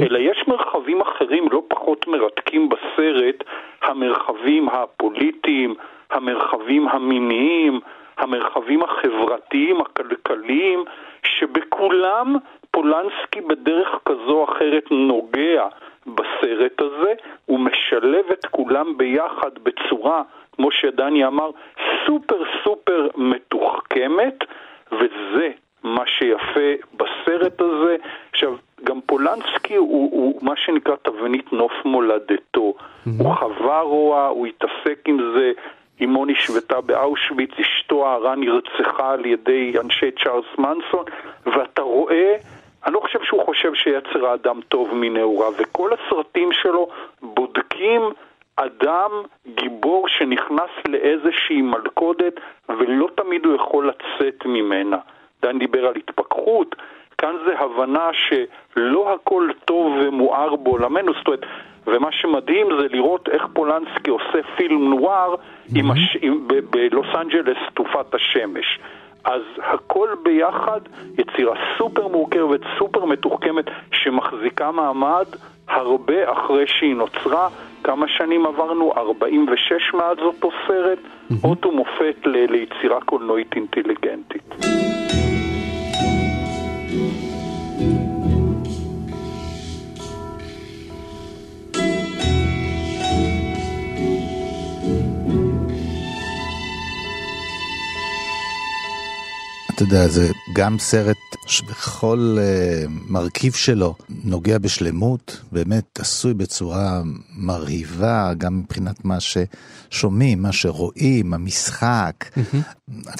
אלא 0.00 0.18
יש 0.18 0.44
מרחבים 0.48 1.00
אחרים 1.00 1.46
לא 1.52 1.62
פחות 1.68 2.06
מרתקים 2.08 2.68
בסרט, 2.68 3.44
המרחבים 3.82 4.68
הפוליטיים, 4.68 5.74
המרחבים 6.10 6.88
המיניים, 6.88 7.80
המרחבים 8.18 8.82
החברתיים, 8.82 9.80
הכלכליים, 9.80 10.84
שבכולם 11.22 12.36
פולנסקי 12.70 13.40
בדרך 13.40 13.88
כזו 14.04 14.32
או 14.32 14.44
אחרת 14.44 14.84
נוגע 14.90 15.66
בסרט 16.06 16.80
הזה, 16.80 17.12
הוא 17.46 17.60
משלב 17.60 18.24
את 18.32 18.46
כולם 18.46 18.96
ביחד 18.96 19.50
בצורה, 19.62 20.22
כמו 20.52 20.70
שדני 20.70 21.26
אמר, 21.26 21.50
סופר 22.06 22.42
סופר 22.64 23.08
מתוחכמת, 23.16 24.44
וזה 24.92 25.50
מה 25.82 26.06
שיפה 26.06 26.70
בסרט 26.94 27.60
הזה. 27.60 27.96
עכשיו, 28.32 28.54
גם 28.84 29.00
פולנסקי 29.06 29.76
הוא, 29.76 30.10
הוא 30.12 30.38
מה 30.42 30.56
שנקרא 30.56 30.96
תבנית 31.02 31.52
נוף 31.52 31.72
מולדתו. 31.84 32.74
Mm-hmm. 32.76 33.10
הוא 33.18 33.34
חווה 33.34 33.80
רוע, 33.80 34.26
הוא 34.26 34.46
התעסק 34.46 34.98
עם 35.06 35.18
זה. 35.34 35.52
אמו 36.04 36.26
נשבתה 36.26 36.80
באושוויץ, 36.80 37.50
אשתו 37.60 38.06
הערה 38.06 38.34
נרצחה 38.34 39.12
על 39.12 39.26
ידי 39.26 39.72
אנשי 39.84 40.10
צ'ארלס 40.10 40.58
מנסון, 40.58 41.04
ואתה 41.46 41.82
רואה 41.82 42.36
אני 42.86 42.94
לא 42.94 43.00
חושב 43.00 43.18
שהוא 43.22 43.44
חושב 43.44 43.74
שיצר 43.74 44.26
האדם 44.26 44.60
טוב 44.68 44.94
מנעוריו, 44.94 45.52
וכל 45.58 45.90
הסרטים 45.92 46.52
שלו 46.52 46.88
בודקים 47.22 48.02
אדם 48.56 49.10
גיבור 49.54 50.08
שנכנס 50.08 50.70
לאיזושהי 50.88 51.62
מלכודת 51.62 52.34
ולא 52.68 53.08
תמיד 53.14 53.44
הוא 53.46 53.54
יכול 53.54 53.88
לצאת 53.88 54.46
ממנה. 54.46 54.98
דן 55.42 55.58
דיבר 55.58 55.86
על 55.86 55.94
התפכחות, 55.96 56.76
כאן 57.18 57.34
זה 57.46 57.58
הבנה 57.58 58.10
שלא 58.12 59.14
הכל 59.14 59.48
טוב 59.64 59.92
ומואר 60.00 60.56
בעולמנו, 60.56 61.12
זאת 61.12 61.26
אומרת, 61.26 61.46
ומה 61.86 62.08
שמדהים 62.12 62.66
זה 62.80 62.86
לראות 62.90 63.28
איך 63.28 63.42
פולנסקי 63.52 64.10
עושה 64.10 64.38
פילם 64.56 64.88
נואר 64.90 65.34
mm-hmm. 65.34 65.92
הש... 65.92 66.16
בלוס 66.70 67.06
אנג'לס 67.14 67.56
תקופת 67.74 68.14
השמש. 68.14 68.78
אז 69.24 69.42
הכל 69.58 70.08
ביחד 70.22 70.80
יצירה 71.18 71.54
סופר 71.78 72.08
מורכבת, 72.08 72.60
סופר 72.78 73.04
מתוחכמת, 73.04 73.64
שמחזיקה 73.92 74.70
מעמד 74.70 75.26
הרבה 75.68 76.32
אחרי 76.32 76.64
שהיא 76.66 76.94
נוצרה. 76.94 77.48
כמה 77.84 78.06
שנים 78.08 78.46
עברנו? 78.46 78.92
46 78.96 79.94
מאז 79.94 80.18
אותו 80.18 80.50
סרט, 80.66 80.98
mm-hmm. 80.98 81.34
אות 81.44 81.66
ומופת 81.66 82.16
ל- 82.26 82.52
ליצירה 82.52 83.00
קולנועית 83.00 83.54
אינטליגנטית. 83.56 84.54
אתה 99.82 99.94
יודע, 99.94 100.08
זה 100.08 100.28
גם 100.52 100.78
סרט 100.78 101.16
שבכל 101.46 102.38
uh, 102.38 102.90
מרכיב 103.08 103.52
שלו 103.52 103.94
נוגע 104.24 104.58
בשלמות, 104.58 105.40
באמת 105.52 105.98
עשוי 106.00 106.34
בצורה 106.34 107.02
מרהיבה, 107.36 108.32
גם 108.38 108.58
מבחינת 108.58 109.04
מה 109.04 109.18
ששומעים, 109.20 110.42
מה 110.42 110.52
שרואים, 110.52 111.34
המשחק. 111.34 112.24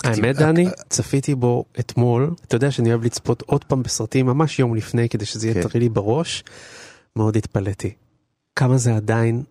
האמת, 0.04 0.36
דני, 0.36 0.66
צפיתי 0.88 1.34
בו 1.34 1.64
אתמול, 1.80 2.30
אתה 2.46 2.56
יודע 2.56 2.70
שאני 2.70 2.90
אוהב 2.90 3.04
לצפות 3.04 3.42
עוד 3.46 3.64
פעם 3.64 3.82
בסרטים 3.82 4.26
ממש 4.26 4.58
יום 4.58 4.74
לפני, 4.74 5.08
כדי 5.08 5.24
שזה 5.24 5.46
יהיה 5.46 5.62
כן. 5.62 5.68
טרי 5.68 5.80
לי 5.80 5.88
בראש, 5.88 6.44
מאוד 7.16 7.36
התפלאתי. 7.36 7.90
כמה 8.56 8.76
זה 8.76 8.96
עדיין 8.96 9.42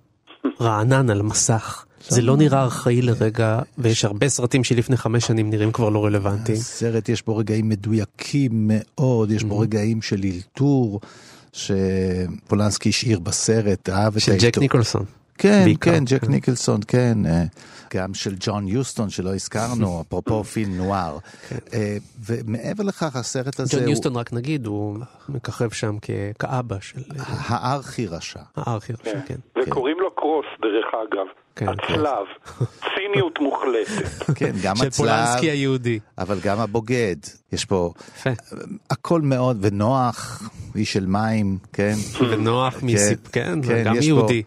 רענן 0.62 1.10
על 1.10 1.22
מסך. 1.22 1.86
זה 2.10 2.22
לא 2.22 2.38
נראה 2.38 2.62
ארכאי 2.62 3.02
לרגע, 3.02 3.60
ויש 3.78 4.06
הרבה 4.06 4.30
סרטים 4.30 4.64
שלפני 4.64 4.98
חמש 4.98 5.28
שנים 5.28 5.50
נראים 5.50 5.72
כבר 5.72 5.90
לא 5.90 6.06
רלוונטיים. 6.06 6.58
הסרט 6.58 7.10
יש 7.10 7.26
בו 7.26 7.38
רגעים 7.38 7.70
מדויקים 7.70 8.52
מאוד, 8.72 9.32
יש 9.32 9.44
בו. 9.44 9.60
רגעים 9.60 10.02
של 10.02 10.22
אלתור, 10.24 11.00
שפולנסקי 11.54 12.90
השאיר 12.90 13.20
בסרט, 13.20 13.90
אהב 13.90 14.16
את 14.16 14.22
של 14.22 14.38
ג'ק 14.40 14.58
ניקולסון. 14.58 15.06
כן, 15.38 15.62
בעיקר, 15.64 15.92
כן, 15.92 16.04
ג'ק 16.06 16.26
כן. 16.26 16.32
ניקלסון, 16.32 16.80
כן. 16.88 17.18
גם 17.96 18.14
של 18.14 18.36
ג'ון 18.40 18.68
יוסטון 18.68 19.10
שלא 19.10 19.34
הזכרנו, 19.34 20.02
אפרופו 20.02 20.44
פילם 20.44 20.78
נואר. 20.78 21.18
כן. 21.50 21.56
אה, 21.74 21.98
ומעבר 22.26 22.84
לכך, 22.84 23.16
הסרט 23.16 23.60
הזה... 23.60 23.78
ג'ון 23.78 23.90
יוסטון, 23.90 24.16
רק 24.16 24.34
נגיד, 24.34 24.66
הוא 24.66 24.98
מככב 25.30 25.70
שם 25.70 25.96
כאבא 26.40 26.76
של... 26.82 27.02
הארכי 27.48 28.08
רשע. 28.08 28.40
הארכי 28.56 28.94
רשע, 28.94 29.20
כן. 29.26 29.36
וקוראים 29.62 29.98
לו 30.00 30.16
קרוס, 30.16 30.46
דרך 30.62 30.86
אגב. 30.94 31.26
כן, 31.56 31.68
הצלב, 31.70 32.26
ציניות 32.96 33.40
מוחלטת. 33.40 34.24
כן, 34.40 34.52
גם 34.64 34.74
הצלב. 34.76 34.92
של 34.92 34.98
פולנסקי 34.98 35.52
היהודי. 35.52 36.00
אבל 36.18 36.38
גם 36.44 36.60
הבוגד, 36.60 37.16
יש 37.52 37.66
פה 37.66 37.92
הכל 38.90 39.22
מאוד, 39.22 39.58
ונוח, 39.62 40.50
איש 40.76 40.94
של 40.94 41.06
מים, 41.06 41.58
כן. 41.74 41.94
ונוח 42.30 42.84
מסיפ, 42.84 43.20
כן, 43.32 43.60
גם 43.86 43.96
יהודי. 44.02 44.44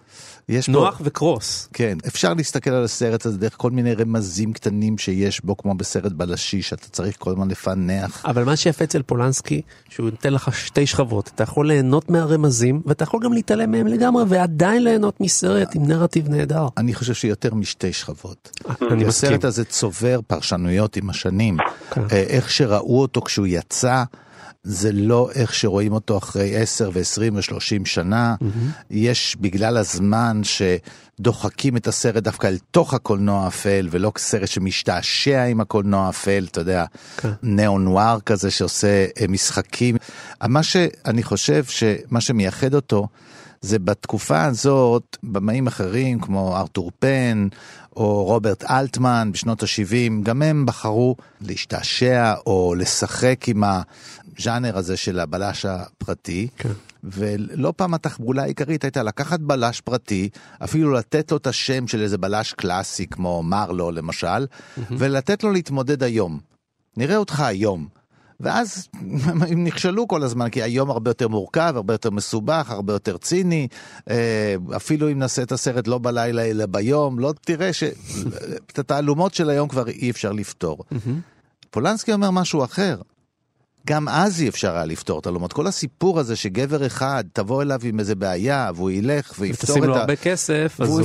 יש 0.49 0.69
נוח 0.69 0.99
פה, 0.99 1.05
וקרוס. 1.07 1.69
כן, 1.73 1.99
אפשר 2.07 2.35
להסתכל 2.35 2.71
על 2.71 2.85
הסרט 2.85 3.27
הזה 3.27 3.39
דרך 3.39 3.55
כל 3.57 3.71
מיני 3.71 3.95
רמזים 3.95 4.53
קטנים 4.53 4.99
שיש 4.99 5.45
בו, 5.45 5.57
כמו 5.57 5.75
בסרט 5.75 6.13
בלשי, 6.13 6.63
שאתה 6.63 6.89
צריך 6.89 7.17
כל 7.19 7.31
הזמן 7.31 7.49
לפענח. 7.49 8.25
אבל 8.27 8.45
מה 8.45 8.57
שיפה 8.57 8.85
אצל 8.85 9.03
פולנסקי, 9.03 9.63
שהוא 9.89 10.11
נותן 10.11 10.33
לך 10.33 10.59
שתי 10.59 10.87
שכבות, 10.87 11.31
אתה 11.35 11.43
יכול 11.43 11.69
ליהנות 11.69 12.11
מהרמזים, 12.11 12.83
ואתה 12.87 13.03
יכול 13.05 13.21
גם 13.25 13.33
להתעלם 13.33 13.71
מהם 13.71 13.87
לגמרי, 13.87 14.25
ועדיין 14.29 14.85
ליהנות 14.85 15.21
מסרט 15.21 15.75
עם 15.75 15.87
נרטיב 15.87 16.29
נהדר. 16.29 16.67
אני 16.77 16.95
חושב 16.95 17.15
שיותר 17.15 17.55
משתי 17.55 17.93
שכבות. 17.93 18.51
אני 18.69 19.05
מסכים. 19.05 19.09
הסרט 19.09 19.45
הזה 19.45 19.65
צובר 19.65 20.21
פרשנויות 20.27 20.97
עם 20.97 21.11
השנים. 21.11 21.57
כן. 21.91 22.01
אה, 22.13 22.17
איך 22.17 22.51
שראו 22.51 23.01
אותו 23.01 23.21
כשהוא 23.21 23.47
יצא. 23.47 24.05
זה 24.65 24.93
לא 24.93 25.31
איך 25.35 25.55
שרואים 25.55 25.93
אותו 25.93 26.19
אחרי 26.19 26.57
10 26.57 26.91
ו-20 26.95 27.33
ו-30 27.35 27.85
שנה. 27.85 28.35
Mm-hmm. 28.41 28.83
יש 28.91 29.37
בגלל 29.41 29.77
הזמן 29.77 30.41
שדוחקים 30.45 31.77
את 31.77 31.87
הסרט 31.87 32.23
דווקא 32.23 32.47
אל 32.47 32.57
תוך 32.71 32.95
הקולנוע 32.95 33.45
האפל, 33.45 33.89
ולא 33.91 34.13
סרט 34.19 34.49
שמשתעשע 34.49 35.45
עם 35.45 35.61
הקולנוע 35.61 36.07
האפל, 36.07 36.47
אתה 36.51 36.61
יודע, 36.61 36.85
okay. 36.85 37.21
כן. 37.21 37.31
נאו-נואר 37.43 38.21
כזה 38.21 38.51
שעושה 38.51 39.07
אה, 39.21 39.27
משחקים. 39.29 39.97
מה 40.49 40.63
שאני 40.63 41.23
חושב 41.23 41.65
שמה 41.65 42.21
שמייחד 42.21 42.75
אותו, 42.75 43.09
זה 43.65 43.79
בתקופה 43.79 44.45
הזאת, 44.45 45.17
במאים 45.23 45.67
אחרים 45.67 46.21
כמו 46.21 46.57
ארתור 46.57 46.91
פן 46.99 47.49
או 47.97 48.25
רוברט 48.25 48.65
אלטמן 48.65 49.31
בשנות 49.33 49.63
ה-70, 49.63 50.23
גם 50.23 50.43
הם 50.43 50.67
בחרו 50.67 51.17
להשתעשע 51.41 52.35
או 52.47 52.75
לשחק 52.79 53.49
עם 53.49 53.65
הז'אנר 54.39 54.79
הזה 54.79 54.97
של 54.97 55.21
הבלש 55.21 55.65
הפרטי. 55.65 56.49
כן. 56.57 56.73
ולא 57.05 57.73
פעם 57.77 57.95
התחבולה 57.95 58.43
העיקרית 58.43 58.85
הייתה 58.85 59.03
לקחת 59.03 59.41
בלש 59.41 59.81
פרטי, 59.81 60.29
אפילו 60.65 60.93
לתת 60.93 61.31
לו 61.31 61.37
את 61.37 61.47
השם 61.47 61.87
של 61.87 62.01
איזה 62.01 62.19
בלש 62.19 62.53
קלאסי 62.53 63.07
כמו 63.07 63.43
מרלו 63.43 63.91
למשל, 63.91 64.27
mm-hmm. 64.27 64.81
ולתת 64.91 65.43
לו 65.43 65.53
להתמודד 65.53 66.03
היום. 66.03 66.41
נראה 66.97 67.17
אותך 67.17 67.41
היום. 67.41 67.89
ואז 68.41 68.89
הם 69.51 69.65
נכשלו 69.65 70.09
כל 70.09 70.23
הזמן, 70.23 70.49
כי 70.49 70.63
היום 70.63 70.91
הרבה 70.91 71.11
יותר 71.11 71.29
מורכב, 71.29 71.73
הרבה 71.77 71.95
יותר 71.95 72.11
מסובך, 72.11 72.71
הרבה 72.71 72.93
יותר 72.93 73.17
ציני. 73.17 73.69
אה, 74.11 74.55
אפילו 74.77 75.11
אם 75.11 75.19
נעשה 75.19 75.43
את 75.43 75.53
הסרט 75.53 75.87
לא 75.87 75.99
בלילה 75.99 76.43
אלא 76.43 76.67
ביום, 76.67 77.19
לא 77.19 77.35
תראה 77.41 77.73
שאת 77.73 78.79
התעלומות 78.79 79.35
של 79.35 79.51
היום 79.51 79.69
כבר 79.69 79.89
אי 79.89 80.11
אפשר 80.11 80.33
לפתור. 80.33 80.85
פולנסקי 81.71 82.13
אומר 82.13 82.31
משהו 82.31 82.65
אחר. 82.65 82.97
גם 83.87 84.09
אז 84.09 84.43
אי 84.43 84.49
אפשר 84.49 84.77
היה 84.77 84.85
לפתור 84.85 85.19
את 85.19 85.27
הלומות. 85.27 85.53
כל 85.53 85.67
הסיפור 85.67 86.21
הזה 86.21 86.37
שגבר 86.37 86.87
אחד 86.87 87.25
תבוא 87.33 87.63
אליו 87.63 87.81
עם 87.85 88.01
איזה 88.01 88.15
בעיה 88.15 88.71
והוא 88.75 88.91
ילך 88.91 89.35
ויפתור 89.39 89.65
את 89.65 89.71
ה... 89.71 89.73
ותשים 89.73 89.85
לו 89.85 89.97
הרבה 89.97 90.17
כסף, 90.17 90.77
אז 90.81 90.89
הוא 90.89 91.01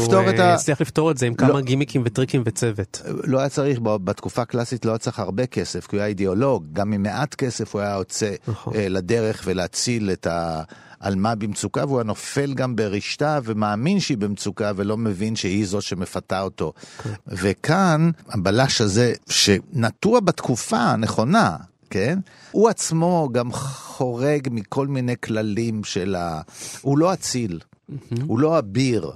יצליח 0.53 0.81
לפתור 0.81 1.11
את 1.11 1.17
זה 1.17 1.25
עם 1.25 1.33
לא... 1.39 1.47
כמה 1.47 1.61
גימיקים 1.61 2.01
וטריקים 2.05 2.43
וצוות. 2.45 3.01
לא 3.05 3.39
היה 3.39 3.49
צריך, 3.49 3.79
בתקופה 3.79 4.41
הקלאסית 4.41 4.85
לא 4.85 4.91
היה 4.91 4.97
צריך 4.97 5.19
הרבה 5.19 5.45
כסף, 5.45 5.87
כי 5.87 5.95
הוא 5.95 6.01
היה 6.01 6.07
אידיאולוג, 6.07 6.65
גם 6.73 6.93
עם 6.93 7.03
מעט 7.03 7.35
כסף 7.35 7.73
הוא 7.73 7.81
היה 7.81 7.95
יוצא 7.95 8.33
נכון. 8.47 8.75
אה, 8.75 8.89
לדרך 8.89 9.41
ולהציל 9.45 10.11
את 10.11 10.27
ה... 10.27 10.61
על 10.99 11.15
מה 11.15 11.35
במצוקה, 11.35 11.85
והוא 11.85 11.97
היה 11.97 12.03
נופל 12.03 12.53
גם 12.53 12.75
ברשתה 12.75 13.39
ומאמין 13.43 13.99
שהיא 13.99 14.17
במצוקה 14.17 14.71
ולא 14.75 14.97
מבין 14.97 15.35
שהיא 15.35 15.65
זו 15.65 15.81
שמפתה 15.81 16.41
אותו. 16.41 16.73
כן. 17.03 17.09
וכאן, 17.27 18.11
הבלש 18.29 18.81
הזה, 18.81 19.13
שנטוע 19.29 20.19
בתקופה 20.19 20.77
הנכונה, 20.77 21.57
כן? 21.89 22.19
הוא 22.51 22.69
עצמו 22.69 23.29
גם 23.31 23.51
חורג 23.51 24.47
מכל 24.51 24.87
מיני 24.87 25.15
כללים 25.23 25.83
של 25.83 26.15
ה... 26.15 26.41
הוא 26.81 26.97
לא 26.97 27.13
אציל, 27.13 27.59
mm-hmm. 27.59 28.15
הוא 28.27 28.39
לא 28.39 28.59
אביר. 28.59 29.11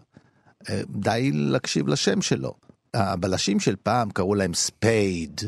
אה, 0.70 0.82
די 0.90 1.32
להקשיב 1.34 1.88
לשם 1.88 2.22
שלו. 2.22 2.54
הבלשים 2.94 3.60
של 3.60 3.76
פעם 3.84 4.10
קראו 4.10 4.36
להם 4.36 4.54
ספייד, 4.54 5.42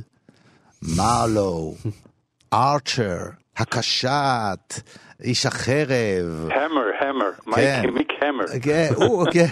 מרלו, 0.98 1.75
ארצ'ר, 2.53 3.17
הקשת, 3.58 4.82
איש 5.24 5.46
החרב. 5.46 6.50
המר, 6.51 6.82
המר, 7.00 7.32
כן. 7.46 7.51
מייק 7.51 7.94
מיק 7.94 8.10
המר. 8.22 8.46
כן, 8.62 8.89
הוא, 8.96 9.25
כן. 9.34 9.48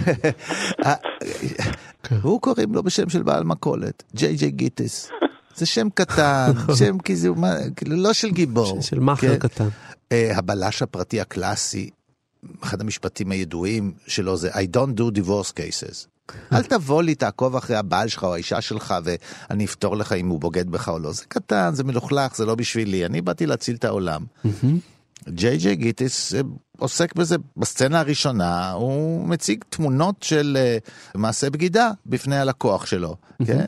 הוא 2.22 2.40
קוראים 2.40 2.74
לו 2.74 2.82
בשם 2.82 3.08
של 3.08 3.22
בעל 3.22 3.44
מכולת, 3.44 4.02
ג'יי 4.14 4.36
ג'יי 4.36 4.50
גיטיס. 4.50 5.10
זה 5.56 5.66
שם 5.66 5.88
קטן, 5.94 6.52
שם 6.78 6.98
כאילו, 6.98 7.34
מה- 7.34 7.54
כאילו 7.76 7.96
לא 7.96 8.12
של 8.12 8.30
גיבור. 8.30 8.82
של 8.82 8.98
מאכר 9.00 9.32
כן? 9.32 9.38
קטן. 9.38 9.68
אה, 10.12 10.38
הבלש 10.38 10.82
הפרטי 10.82 11.20
הקלאסי, 11.20 11.90
אחד 12.62 12.80
המשפטים 12.80 13.30
הידועים 13.30 13.92
שלו 14.06 14.36
זה 14.36 14.50
I 14.50 14.66
don't 14.76 14.98
do 15.00 15.18
divorce 15.18 15.52
cases. 15.52 16.06
אל 16.52 16.62
תבוא 16.62 17.02
לי, 17.02 17.14
תעקוב 17.14 17.56
אחרי 17.56 17.76
הבעל 17.76 18.08
שלך 18.08 18.24
או 18.24 18.34
האישה 18.34 18.60
שלך 18.60 18.94
ואני 19.04 19.64
אפתור 19.64 19.96
לך 19.96 20.12
אם 20.12 20.28
הוא 20.28 20.40
בוגד 20.40 20.70
בך 20.70 20.88
או 20.88 20.98
לא. 20.98 21.12
זה 21.12 21.24
קטן, 21.28 21.70
זה 21.74 21.84
מלוכלך, 21.84 22.36
זה 22.36 22.46
לא 22.46 22.54
בשבילי, 22.54 23.06
אני 23.06 23.20
באתי 23.20 23.46
להציל 23.46 23.76
את 23.76 23.84
העולם. 23.84 24.24
ג'יי 25.28 25.56
ג'יי 25.56 25.76
גיטיס 25.76 26.34
אה, 26.34 26.40
עוסק 26.78 27.14
בזה 27.14 27.36
בסצנה 27.56 28.00
הראשונה, 28.00 28.70
הוא 28.72 29.28
מציג 29.28 29.64
תמונות 29.68 30.22
של 30.22 30.56
אה, 30.60 30.78
מעשה 31.14 31.50
בגידה 31.50 31.90
בפני 32.06 32.36
הלקוח 32.36 32.86
שלו, 32.86 33.16
כן? 33.46 33.64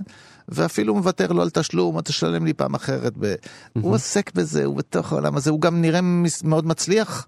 ואפילו 0.48 0.94
מוותר 0.94 1.32
לו 1.32 1.42
על 1.42 1.50
תשלום, 1.50 1.98
אתה 1.98 2.08
תשלם 2.08 2.44
לי 2.44 2.52
פעם 2.52 2.74
אחרת. 2.74 3.12
ב... 3.18 3.34
הוא 3.72 3.94
עוסק 3.94 4.34
בזה, 4.34 4.64
הוא 4.64 4.76
בתוך 4.76 5.12
העולם 5.12 5.36
הזה, 5.36 5.50
הוא 5.50 5.60
גם 5.60 5.80
נראה 5.80 6.00
מאוד 6.44 6.66
מצליח. 6.66 7.26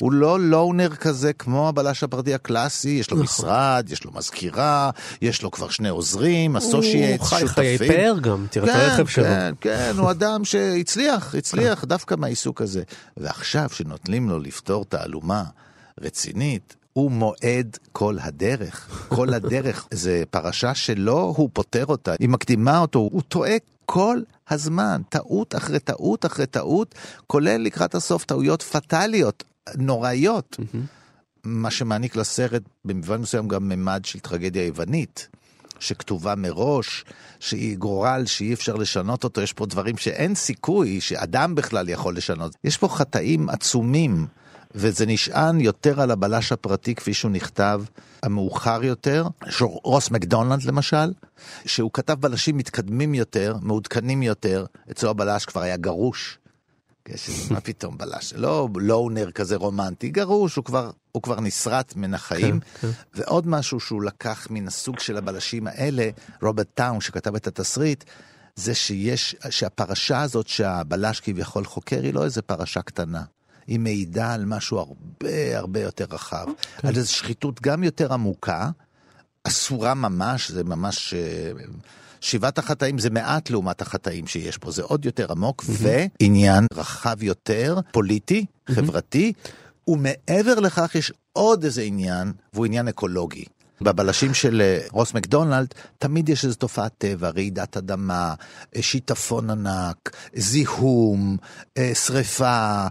הוא 0.00 0.12
לא 0.12 0.40
לונר 0.40 0.94
כזה 0.94 1.32
כמו 1.32 1.68
הבלש 1.68 2.02
הפרטי 2.02 2.34
הקלאסי, 2.34 2.88
יש 2.88 3.10
לו 3.10 3.16
משרד, 3.16 3.86
יש 3.90 4.04
לו 4.04 4.12
מזכירה, 4.14 4.90
יש 5.22 5.42
לו 5.42 5.50
כבר 5.50 5.68
שני 5.68 5.88
עוזרים, 5.88 6.56
אסושייט, 6.56 7.20
הוא 7.20 7.28
חי 7.28 7.48
חיי 7.48 7.78
פאר 7.78 8.18
גם, 8.20 8.46
תראה 8.50 8.86
את 8.86 8.90
הרכב 8.90 9.06
שלו. 9.06 9.24
כן, 9.24 9.54
כן, 9.60 9.92
הוא 9.98 10.10
אדם 10.10 10.44
שהצליח, 10.44 11.34
הצליח 11.38 11.84
דווקא 11.84 12.14
מהעיסוק 12.18 12.62
הזה. 12.62 12.82
ועכשיו 13.16 13.68
שנותנים 13.72 14.28
לו 14.30 14.38
לפתור 14.38 14.84
תעלומה 14.84 15.44
רצינית, 16.00 16.76
הוא 16.94 17.10
מועד 17.10 17.78
כל 17.92 18.16
הדרך. 18.20 19.06
כל 19.08 19.34
הדרך. 19.34 19.86
זה 19.90 20.22
פרשה 20.30 20.74
שלא 20.74 21.34
הוא 21.36 21.50
פותר 21.52 21.86
אותה, 21.86 22.14
היא 22.20 22.28
מקדימה 22.28 22.78
אותו, 22.78 22.98
הוא 22.98 23.22
טועה 23.22 23.56
כל 23.86 24.20
הזמן, 24.50 25.02
טעות 25.08 25.54
אחרי 25.54 25.78
טעות 25.78 26.26
אחרי 26.26 26.46
טעות, 26.46 26.94
כולל 27.26 27.56
לקראת 27.56 27.94
הסוף 27.94 28.24
טעויות 28.24 28.62
פטאליות, 28.62 29.44
נוראיות. 29.76 30.56
מה 31.44 31.70
שמעניק 31.70 32.16
לסרט 32.16 32.62
במובן 32.84 33.20
מסוים 33.20 33.48
גם 33.48 33.68
ממד 33.68 34.04
של 34.04 34.18
טרגדיה 34.18 34.66
יוונית. 34.66 35.28
שכתובה 35.80 36.34
מראש, 36.34 37.04
שהיא 37.40 37.76
גורל 37.76 38.22
שאי 38.26 38.54
אפשר 38.54 38.74
לשנות 38.74 39.24
אותו, 39.24 39.40
יש 39.40 39.52
פה 39.52 39.66
דברים 39.66 39.96
שאין 39.96 40.34
סיכוי 40.34 41.00
שאדם 41.00 41.54
בכלל 41.54 41.88
יכול 41.88 42.16
לשנות. 42.16 42.56
יש 42.64 42.76
פה 42.78 42.88
חטאים 42.88 43.48
עצומים, 43.48 44.26
וזה 44.74 45.06
נשען 45.06 45.60
יותר 45.60 46.00
על 46.00 46.10
הבלש 46.10 46.52
הפרטי 46.52 46.94
כפי 46.94 47.14
שהוא 47.14 47.30
נכתב, 47.30 47.82
המאוחר 48.22 48.84
יותר, 48.84 49.26
רוס 49.60 50.10
מקדונלד 50.10 50.62
למשל, 50.62 51.12
שהוא 51.66 51.90
כתב 51.92 52.14
בלשים 52.20 52.56
מתקדמים 52.56 53.14
יותר, 53.14 53.56
מעודכנים 53.62 54.22
יותר, 54.22 54.64
אצלו 54.90 55.10
הבלש 55.10 55.44
כבר 55.44 55.60
היה 55.60 55.76
גרוש. 55.76 56.38
כן, 57.04 57.14
מה 57.54 57.60
פתאום 57.60 57.98
בלש, 57.98 58.34
לא 58.36 58.68
לונר 58.76 59.30
כזה 59.30 59.56
רומנטי, 59.56 60.08
גרוש, 60.08 60.56
הוא 60.56 60.64
כבר, 60.64 60.90
הוא 61.12 61.22
כבר 61.22 61.40
נסרט 61.40 61.92
מן 61.96 62.14
החיים. 62.14 62.60
כן, 62.60 62.88
ועוד 63.14 63.48
משהו 63.48 63.80
שהוא 63.80 64.02
לקח 64.02 64.46
מן 64.50 64.68
הסוג 64.68 64.98
של 64.98 65.16
הבלשים 65.16 65.66
האלה, 65.66 66.10
רוברט 66.42 66.66
טאון 66.74 67.00
שכתב 67.00 67.34
את 67.34 67.46
התסריט, 67.46 68.04
זה 68.56 68.74
שיש, 68.74 69.36
שהפרשה 69.50 70.22
הזאת 70.22 70.48
שהבלש 70.48 71.20
כביכול 71.20 71.64
חוקר 71.64 72.02
היא 72.02 72.14
לא 72.14 72.24
איזה 72.24 72.42
פרשה 72.42 72.82
קטנה. 72.82 73.22
היא 73.66 73.78
מעידה 73.78 74.34
על 74.34 74.44
משהו 74.44 74.78
הרבה 74.78 75.58
הרבה 75.58 75.80
יותר 75.80 76.06
רחב. 76.10 76.46
כן. 76.76 76.88
על 76.88 76.96
איזו 76.96 77.12
שחיתות 77.12 77.62
גם 77.62 77.84
יותר 77.84 78.12
עמוקה, 78.12 78.70
אסורה 79.44 79.94
ממש, 79.94 80.50
זה 80.50 80.64
ממש... 80.64 81.14
אה, 81.14 81.52
שבעת 82.20 82.58
החטאים 82.58 82.98
זה 82.98 83.10
מעט 83.10 83.50
לעומת 83.50 83.82
החטאים 83.82 84.26
שיש 84.26 84.58
פה, 84.58 84.70
זה 84.70 84.82
עוד 84.82 85.04
יותר 85.04 85.32
עמוק, 85.32 85.64
ועניין 85.68 86.66
רחב 86.74 87.22
יותר, 87.22 87.78
פוליטי, 87.92 88.46
חברתי, 88.70 89.32
ומעבר 89.88 90.60
לכך 90.60 90.94
יש 90.94 91.12
עוד 91.32 91.64
איזה 91.64 91.82
עניין, 91.82 92.32
והוא 92.52 92.66
עניין 92.66 92.88
אקולוגי. 92.88 93.44
בבלשים 93.80 94.34
של 94.34 94.60
אה, 94.60 94.78
רוס 94.90 95.14
מקדונלד, 95.14 95.66
תמיד 95.98 96.28
יש 96.28 96.44
איזו 96.44 96.56
תופעת 96.56 96.92
טבע, 96.98 97.30
רעידת 97.30 97.76
אדמה, 97.76 98.34
אה, 98.76 98.82
שיטפון 98.82 99.50
ענק, 99.50 100.16
זיהום, 100.34 101.36
אה, 101.78 101.92
שריפה, 101.94 102.86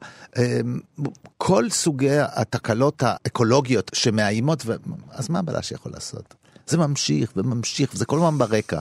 כל 1.37 1.69
סוגי 1.69 2.19
התקלות 2.19 3.03
האקולוגיות 3.05 3.91
שמאיימות, 3.93 4.63
ו... 4.65 4.75
אז 5.11 5.29
מה 5.29 5.39
הבלש 5.39 5.71
יכול 5.71 5.91
לעשות? 5.91 6.33
זה 6.67 6.77
ממשיך 6.77 7.31
וממשיך, 7.35 7.93
וזה 7.93 8.05
כל 8.05 8.17
הזמן 8.17 8.37
ברקע. 8.37 8.79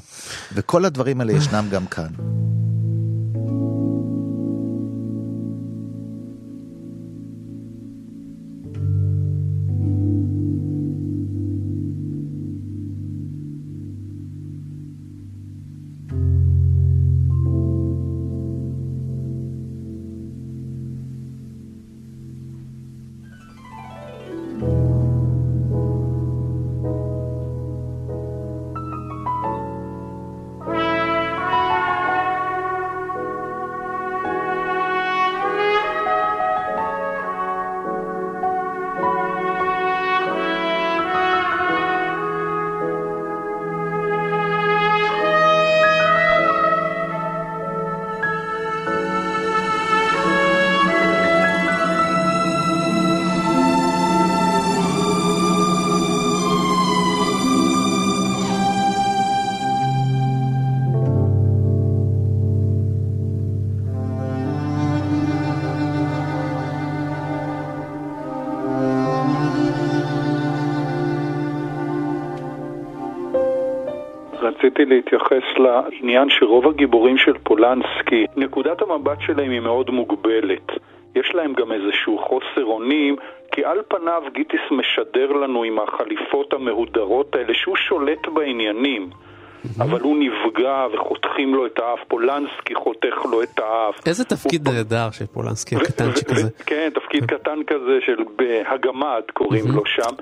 וכל 0.53 0.85
הדברים 0.85 1.21
האלה 1.21 1.33
ישנם 1.33 1.69
גם 1.71 1.87
כאן. 1.87 2.09
רציתי 74.57 74.85
להתייחס 74.85 75.43
לעניין 75.57 76.31
שרוב 76.31 76.69
הגיבורים 76.69 77.19
של 77.19 77.39
פולנסקי, 77.39 78.27
נקודת 78.37 78.83
המבט 78.83 79.21
שלהם 79.21 79.51
היא 79.51 79.61
מאוד 79.61 79.91
מוגבלת. 79.91 80.73
יש 81.15 81.35
להם 81.35 81.53
גם 81.53 81.73
איזשהו 81.73 82.19
חוסר 82.19 82.65
אונים, 82.65 83.17
כי 83.53 83.65
על 83.65 83.83
פניו 83.89 84.23
גיטיס 84.35 84.61
משדר 84.71 85.33
לנו 85.33 85.63
עם 85.63 85.79
החליפות 85.79 86.53
המהודרות 86.53 87.35
האלה 87.35 87.55
שהוא 87.55 87.77
שולט 87.77 88.29
בעניינים. 88.29 89.11
אבל 89.81 90.01
הוא 90.01 90.17
נפגע 90.19 90.87
וחותכים 90.95 91.55
לו 91.55 91.67
את 91.67 91.79
האף, 91.79 91.99
פולנסקי 92.09 92.75
חותך 92.75 93.25
לו 93.31 93.43
את 93.43 93.59
האף. 93.59 94.07
איזה 94.07 94.25
תפקיד 94.25 94.67
הוא- 94.67 94.75
נהדר 94.75 95.11
של 95.11 95.27
פולנסקי 95.27 95.77
הקטנצ'יק 95.77 96.31
הזה. 96.31 96.47
ו- 96.47 96.65
כן, 96.67 96.89
תפקיד 96.95 97.25
קטן 97.25 97.59
כזה 97.67 97.99
של 98.07 98.17
בהגמד 98.37 99.23
קוראים 99.33 99.65
לו 99.75 99.87
שם. 99.87 100.13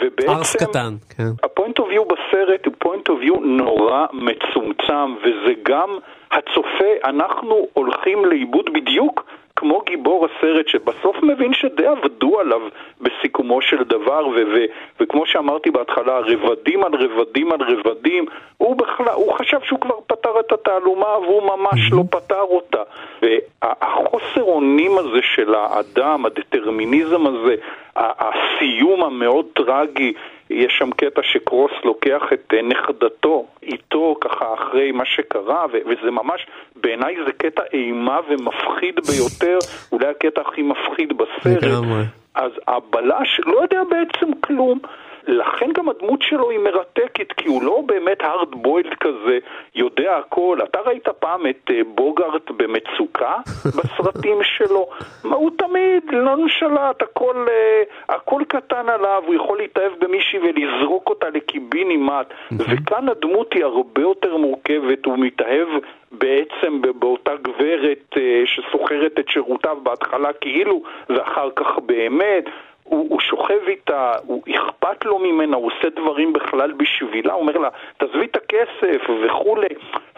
ובעצם... 0.00 0.30
ארס 0.30 0.56
קטן, 0.56 0.94
כן. 1.16 1.28
ה 1.42 1.48
point 1.48 1.78
of 1.78 1.88
view 1.92 2.04
בסרט 2.04 2.66
הוא 2.66 2.74
point 2.78 3.08
of 3.08 3.18
view 3.22 3.34
נורא 3.40 4.06
מצומצם, 4.12 5.14
וזה 5.22 5.52
גם 5.62 5.98
הצופה, 6.30 6.90
אנחנו 7.04 7.66
הולכים 7.72 8.24
לאיבוד 8.24 8.70
בדיוק 8.74 9.24
כמו 9.64 9.82
גיבור 9.86 10.26
הסרט, 10.26 10.68
שבסוף 10.68 11.16
מבין 11.22 11.52
שדי 11.52 11.86
עבדו 11.86 12.40
עליו 12.40 12.60
בסיכומו 13.00 13.62
של 13.62 13.82
דבר, 13.84 14.26
ו- 14.26 14.46
ו- 14.54 14.64
וכמו 15.00 15.26
שאמרתי 15.26 15.70
בהתחלה, 15.70 16.18
רבדים 16.18 16.84
על 16.84 16.92
רבדים 16.94 17.52
על 17.52 17.60
רבדים, 17.62 18.24
הוא 18.58 18.76
בכלל, 18.76 19.14
הוא 19.14 19.32
חשב 19.32 19.58
שהוא 19.62 19.80
כבר 19.80 19.94
פתר 20.06 20.40
את 20.40 20.52
התעלומה, 20.52 21.18
והוא 21.18 21.42
ממש 21.42 21.92
לא 21.92 22.02
פתר 22.10 22.40
אותה. 22.40 22.82
והחוסר 23.22 24.42
אונים 24.42 24.98
הזה 24.98 25.20
של 25.34 25.54
האדם, 25.54 26.26
הדטרמיניזם 26.26 27.26
הזה, 27.26 27.54
הסיום 27.96 29.02
המאוד 29.02 29.46
טרגי, 29.54 30.12
יש 30.54 30.72
שם 30.78 30.90
קטע 30.90 31.22
שקרוס 31.22 31.72
לוקח 31.84 32.22
את 32.32 32.54
אה, 32.56 32.62
נכדתו, 32.62 33.46
שלו 33.62 34.16
ככה 34.20 34.54
אחרי 34.54 34.92
מה 34.92 35.04
שקרה, 35.04 35.66
ו- 35.72 35.78
וזה 35.86 36.10
ממש, 36.10 36.46
בעיניי 36.76 37.16
זה 37.26 37.32
קטע 37.32 37.62
אימה 37.72 38.20
ומפחיד 38.28 38.94
ביותר, 39.06 39.58
אולי 39.92 40.06
הקטע 40.06 40.40
הכי 40.40 40.62
מפחיד 40.62 41.12
בסרט. 41.16 41.62
לגמרי. 41.62 42.02
אז 42.34 42.50
הבלש 42.68 43.40
לא 43.46 43.62
יודע 43.62 43.82
בעצם 43.90 44.32
כלום. 44.40 44.78
לכן 45.26 45.72
גם 45.72 45.88
הדמות 45.88 46.22
שלו 46.22 46.50
היא 46.50 46.58
מרתקת, 46.58 47.32
כי 47.32 47.48
הוא 47.48 47.62
לא 47.62 47.82
באמת 47.86 48.20
hard 48.20 48.54
boiled 48.66 48.94
כזה, 49.00 49.38
יודע 49.74 50.16
הכל. 50.16 50.58
אתה 50.64 50.78
ראית 50.86 51.08
פעם 51.08 51.46
את 51.46 51.70
אה, 51.70 51.80
בוגארט 51.94 52.50
במצוקה 52.50 53.36
בסרטים 53.76 54.38
שלו? 54.42 54.88
מה, 55.24 55.36
הוא 55.36 55.50
תמיד 55.58 56.02
נונשלט, 56.12 57.02
הכל, 57.02 57.46
אה, 57.48 57.82
הכל 58.08 58.42
קטן 58.48 58.88
עליו, 58.88 59.22
הוא 59.26 59.34
יכול 59.34 59.58
להתאהב 59.58 59.92
במישהי 60.00 60.38
ולזרוק 60.38 61.08
אותה 61.08 61.26
לקיבינימט, 61.30 62.26
וכאן 62.52 63.08
הדמות 63.08 63.52
היא 63.52 63.64
הרבה 63.64 64.02
יותר 64.02 64.36
מורכבת, 64.36 65.06
הוא 65.06 65.18
מתאהב 65.18 65.68
בעצם 66.12 66.80
באותה 66.98 67.32
גברת 67.42 68.14
אה, 68.16 68.42
שסוחרת 68.46 69.12
את 69.18 69.28
שירותיו 69.28 69.76
בהתחלה 69.82 70.32
כאילו, 70.32 70.82
ואחר 71.08 71.48
כך 71.56 71.78
באמת. 71.86 72.44
הוא, 72.84 73.06
הוא 73.10 73.20
שוכב 73.20 73.58
איתה, 73.66 74.12
הוא 74.26 74.42
אכפת 74.54 75.04
לו 75.04 75.18
ממנה, 75.18 75.56
הוא 75.56 75.66
עושה 75.66 75.88
דברים 75.96 76.32
בכלל 76.32 76.72
בשבילה, 76.72 77.32
הוא 77.32 77.40
אומר 77.40 77.58
לה, 77.58 77.68
תעזבי 77.96 78.24
את 78.24 78.36
הכסף 78.36 79.10
וכולי. 79.26 79.68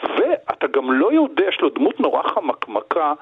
ואתה 0.02 0.66
גם 0.66 0.92
לא 0.92 1.12
יודע, 1.12 1.44
יש 1.48 1.60
לו 1.60 1.68
דמות 1.68 2.00
נורא 2.00 2.22
חמקמקה, 2.22 3.12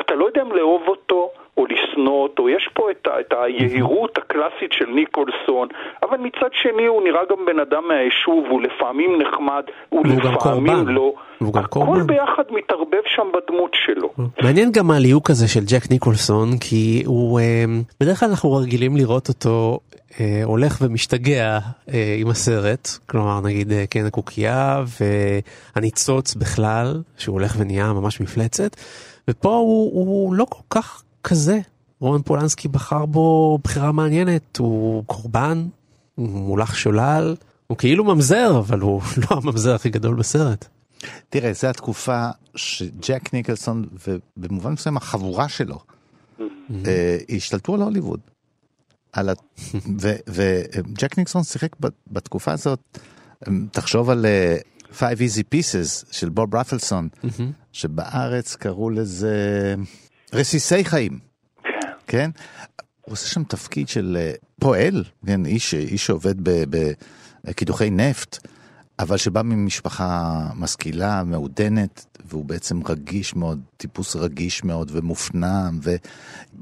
אתה 0.00 0.14
לא 0.14 0.24
יודע 0.26 0.42
אם 0.42 0.52
לאהוב 0.52 0.88
אותו 0.88 1.30
או 1.56 1.66
לשנוא 1.66 2.22
אותו, 2.22 2.48
יש 2.48 2.68
פה 2.74 2.90
את, 2.90 3.08
את 3.20 3.32
היהירות 3.32 4.18
הקלאסית 4.18 4.72
של 4.72 4.86
ניקולסון, 4.86 5.68
אבל 6.02 6.18
מצד 6.18 6.48
שני 6.52 6.86
הוא 6.86 7.02
נראה 7.02 7.20
גם 7.30 7.46
בן 7.46 7.60
אדם 7.60 7.82
מהיישוב, 7.88 8.44
הוא 8.50 8.62
לפעמים 8.62 9.22
נחמד, 9.22 9.62
הוא 9.88 10.06
לפעמים. 10.06 10.88
לא. 10.88 11.12
והוא 11.40 11.52
גם 11.54 11.64
הכל 11.64 11.80
קורבן. 11.80 12.06
ביחד 12.06 12.42
מתערבב 12.50 13.02
שם 13.06 13.26
בדמות 13.34 13.70
שלו. 13.74 14.10
מעניין 14.42 14.72
גם 14.72 14.90
הליהוק 14.90 15.30
הזה 15.30 15.48
של 15.48 15.60
ג'ק 15.60 15.90
ניקולסון 15.90 16.48
כי 16.60 17.02
הוא 17.06 17.40
אה, 17.40 17.64
בדרך 18.00 18.20
כלל 18.20 18.28
אנחנו 18.28 18.52
רגילים 18.52 18.96
לראות 18.96 19.28
אותו 19.28 19.78
אה, 20.20 20.40
הולך 20.44 20.78
ומשתגע 20.82 21.58
אה, 21.94 22.16
עם 22.18 22.28
הסרט 22.28 22.88
כלומר 23.06 23.40
נגיד 23.40 23.72
אה, 23.72 23.84
כן 23.90 24.06
הקוקייה 24.06 24.84
והניצוץ 25.76 26.34
בכלל 26.34 27.02
שהוא 27.18 27.32
הולך 27.32 27.56
ונהיה 27.58 27.92
ממש 27.92 28.20
מפלצת 28.20 28.76
ופה 29.28 29.54
הוא, 29.54 29.92
הוא 29.94 30.34
לא 30.34 30.46
כל 30.48 30.62
כך 30.70 31.02
כזה 31.24 31.60
רומן 32.00 32.22
פולנסקי 32.22 32.68
בחר 32.68 33.06
בו 33.06 33.58
בחירה 33.64 33.92
מעניינת 33.92 34.56
הוא 34.56 35.04
קורבן 35.04 35.68
הוא 36.14 36.28
מולך 36.28 36.76
שולל 36.76 37.36
הוא 37.66 37.78
כאילו 37.78 38.04
ממזר 38.04 38.58
אבל 38.58 38.80
הוא 38.80 39.02
לא 39.22 39.36
הממזר 39.36 39.74
הכי 39.74 39.90
גדול 39.90 40.14
בסרט. 40.14 40.68
תראה, 41.28 41.52
זו 41.52 41.66
התקופה 41.68 42.28
שג'ק 42.54 43.34
ניקלסון, 43.34 43.88
ובמובן 44.06 44.72
מסוים 44.72 44.96
החבורה 44.96 45.48
שלו, 45.48 45.78
אה, 46.86 47.16
השתלטו 47.36 47.74
על 47.74 47.82
הוליווד. 47.82 48.20
על 49.12 49.28
ה... 49.28 49.32
ו- 50.02 50.16
וג'ק 50.28 51.18
ניקסון 51.18 51.42
שיחק 51.42 51.76
בתקופה 52.10 52.52
הזאת, 52.52 52.98
תחשוב 53.70 54.10
על 54.10 54.26
אה, 54.26 54.56
Five 54.98 55.18
Easy 55.18 55.42
Pieces 55.54 56.06
של 56.10 56.28
בוב 56.28 56.54
רפלסון, 56.54 57.08
שבארץ 57.72 58.56
קראו 58.56 58.90
לזה 58.90 59.74
רסיסי 60.32 60.84
חיים, 60.84 61.18
כן? 62.06 62.30
הוא 63.00 63.12
עושה 63.12 63.28
שם 63.28 63.44
תפקיד 63.44 63.88
של 63.88 64.16
אה, 64.20 64.32
פועל, 64.60 65.04
כן, 65.26 65.46
איש, 65.46 65.74
איש 65.74 66.06
שעובד 66.06 66.34
ב- 66.48 66.92
בקידוחי 67.44 67.90
נפט, 67.90 68.38
אבל 69.02 69.16
שבא 69.16 69.42
ממשפחה 69.42 70.40
משכילה, 70.54 71.24
מעודנת, 71.24 72.06
והוא 72.24 72.44
בעצם 72.44 72.80
רגיש 72.86 73.36
מאוד, 73.36 73.60
טיפוס 73.76 74.16
רגיש 74.16 74.64
מאוד 74.64 74.90
ומופנם, 74.94 75.78
ו... 75.82 75.96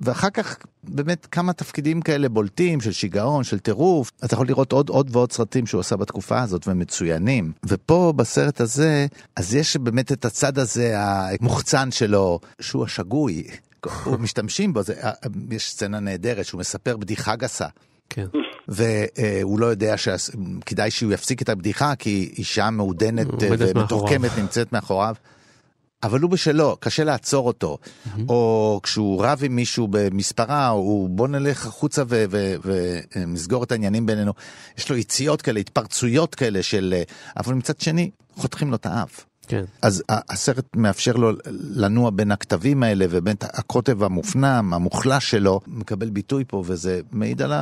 ואחר 0.02 0.30
כך 0.30 0.56
באמת 0.84 1.26
כמה 1.30 1.52
תפקידים 1.52 2.02
כאלה 2.02 2.28
בולטים 2.28 2.80
של 2.80 2.92
שיגעון, 2.92 3.44
של 3.44 3.58
טירוף. 3.58 4.10
אתה 4.24 4.34
יכול 4.34 4.46
לראות 4.46 4.72
עוד 4.72 4.88
עוד 4.88 5.16
ועוד 5.16 5.32
סרטים 5.32 5.66
שהוא 5.66 5.80
עשה 5.80 5.96
בתקופה 5.96 6.40
הזאת 6.40 6.68
ומצוינים. 6.68 7.52
ופה 7.64 8.12
בסרט 8.16 8.60
הזה, 8.60 9.06
אז 9.36 9.54
יש 9.54 9.76
באמת 9.76 10.12
את 10.12 10.24
הצד 10.24 10.58
הזה 10.58 10.94
המוחצן 10.96 11.90
שלו, 11.90 12.40
שהוא 12.60 12.84
השגוי. 12.84 13.44
משתמשים 14.18 14.72
בו, 14.72 14.82
זה, 14.82 14.94
יש 15.50 15.70
סצנה 15.70 16.00
נהדרת 16.00 16.44
שהוא 16.44 16.58
מספר 16.58 16.96
בדיחה 16.96 17.36
גסה. 17.36 17.66
כן. 18.10 18.26
והוא 18.70 19.60
לא 19.60 19.66
יודע 19.66 19.94
שכדאי 19.96 20.90
שהוא 20.90 21.12
יפסיק 21.12 21.42
את 21.42 21.48
הבדיחה 21.48 21.94
כי 21.94 22.34
אישה 22.38 22.70
מעודנת 22.70 23.26
עומדת 23.26 23.76
ומתוחכמת. 23.76 24.30
נמצאת 24.38 24.72
מאחוריו. 24.72 25.14
אבל 26.02 26.20
הוא 26.20 26.30
בשלו, 26.30 26.76
קשה 26.80 27.04
לעצור 27.04 27.46
אותו. 27.46 27.78
או 28.28 28.80
כשהוא 28.82 29.24
רב 29.24 29.40
עם 29.42 29.56
מישהו 29.56 29.88
במספרה, 29.90 30.68
הוא 30.68 31.08
בוא 31.10 31.28
נלך 31.28 31.66
החוצה 31.66 32.02
ונסגור 32.08 33.64
את 33.64 33.72
העניינים 33.72 34.06
בינינו. 34.06 34.32
יש 34.78 34.90
לו 34.90 34.96
יציאות 34.96 35.42
כאלה, 35.42 35.60
התפרצויות 35.60 36.34
כאלה 36.34 36.62
של... 36.62 36.94
אבל 37.36 37.54
מצד 37.54 37.80
שני, 37.80 38.10
חותכים 38.36 38.70
לו 38.70 38.76
את 38.76 38.86
האף. 38.86 39.26
כן. 39.48 39.64
אז 39.82 40.02
הסרט 40.08 40.66
מאפשר 40.76 41.12
לו 41.12 41.30
לנוע 41.74 42.10
בין 42.10 42.32
הכתבים 42.32 42.82
האלה 42.82 43.06
ובין 43.10 43.36
הקוטב 43.42 44.02
המופנם, 44.02 44.74
המוחלש 44.74 45.30
שלו, 45.30 45.60
מקבל 45.66 46.10
ביטוי 46.10 46.44
פה, 46.48 46.62
וזה 46.66 47.00
מעיד 47.12 47.42
על 47.42 47.52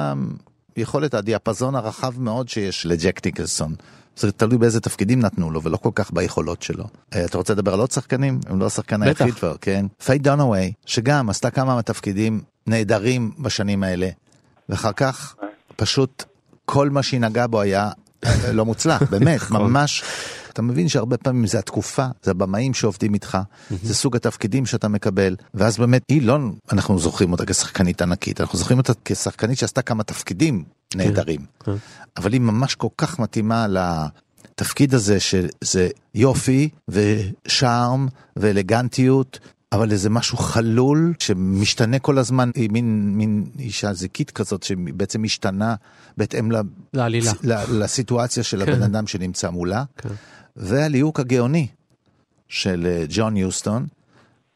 היכולת, 0.78 1.14
הדיאפזון 1.14 1.74
הרחב 1.74 2.20
מאוד 2.20 2.48
שיש 2.48 2.86
לג'ק 2.86 3.26
ניקלסון. 3.26 3.74
זה 4.16 4.32
תלוי 4.32 4.58
באיזה 4.58 4.80
תפקידים 4.80 5.20
נתנו 5.20 5.50
לו, 5.50 5.62
ולא 5.62 5.76
כל 5.76 5.90
כך 5.94 6.12
ביכולות 6.12 6.62
שלו. 6.62 6.84
אה, 7.14 7.24
אתה 7.24 7.38
רוצה 7.38 7.52
לדבר 7.52 7.74
על 7.74 7.80
עוד 7.80 7.90
שחקנים? 7.90 8.40
הם 8.46 8.60
לא 8.60 8.66
השחקן. 8.66 9.02
היחיד 9.02 9.34
כבר, 9.34 9.56
כן? 9.60 9.86
פיי 10.04 10.18
דונאווי, 10.18 10.72
שגם 10.86 11.30
עשתה 11.30 11.50
כמה 11.50 11.74
מהתפקידים 11.74 12.40
נהדרים 12.66 13.30
בשנים 13.38 13.82
האלה, 13.82 14.08
ואחר 14.68 14.92
כך 14.92 15.34
פשוט 15.76 16.24
כל 16.64 16.90
מה 16.90 17.02
שהיא 17.02 17.20
נגעה 17.20 17.46
בו 17.46 17.60
היה 17.60 17.90
אה, 18.24 18.52
לא 18.52 18.64
מוצלח, 18.64 19.02
באמת, 19.02 19.42
נכון. 19.50 19.70
ממש. 19.70 20.02
אתה 20.58 20.66
מבין 20.66 20.88
שהרבה 20.88 21.16
פעמים 21.16 21.46
זה 21.46 21.58
התקופה, 21.58 22.06
זה 22.22 22.30
הבמאים 22.30 22.74
שעובדים 22.74 23.14
איתך, 23.14 23.38
זה 23.82 23.94
סוג 23.94 24.16
התפקידים 24.16 24.66
שאתה 24.66 24.88
מקבל, 24.88 25.36
ואז 25.54 25.78
באמת 25.78 26.02
היא 26.08 26.22
לא, 26.22 26.38
אנחנו 26.72 26.98
זוכרים 26.98 27.32
אותה 27.32 27.46
כשחקנית 27.46 28.02
ענקית, 28.02 28.40
אנחנו 28.40 28.58
זוכרים 28.58 28.78
אותה 28.78 28.92
כשחקנית 29.04 29.58
שעשתה 29.58 29.82
כמה 29.82 30.02
תפקידים 30.02 30.64
נהדרים, 30.94 31.40
כן. 31.64 31.72
אבל 32.16 32.32
היא 32.32 32.40
ממש 32.40 32.74
כל 32.74 32.88
כך 32.96 33.18
מתאימה 33.18 33.66
לתפקיד 33.68 34.94
הזה 34.94 35.20
שזה 35.20 35.88
יופי 36.14 36.68
ושארם 36.88 38.08
ואלגנטיות. 38.36 39.38
אבל 39.72 39.92
איזה 39.92 40.10
משהו 40.10 40.38
חלול 40.38 41.14
שמשתנה 41.18 41.98
כל 41.98 42.18
הזמן, 42.18 42.50
היא 42.54 42.70
מין, 42.70 43.12
מין 43.16 43.44
אישה 43.58 43.92
זיקית 43.92 44.30
כזאת 44.30 44.62
שבעצם 44.62 45.22
משתנה 45.22 45.74
בהתאם 46.16 46.50
לעלילה. 46.92 47.32
לסיטואציה 47.70 48.42
של 48.42 48.64
כן. 48.64 48.72
הבן 48.72 48.82
אדם 48.82 49.06
שנמצא 49.06 49.50
מולה. 49.50 49.84
כן. 49.96 50.08
והליהוק 50.56 51.20
הגאוני 51.20 51.66
של 52.48 52.86
אה, 52.86 53.04
ג'ון 53.08 53.36
יוסטון, 53.36 53.86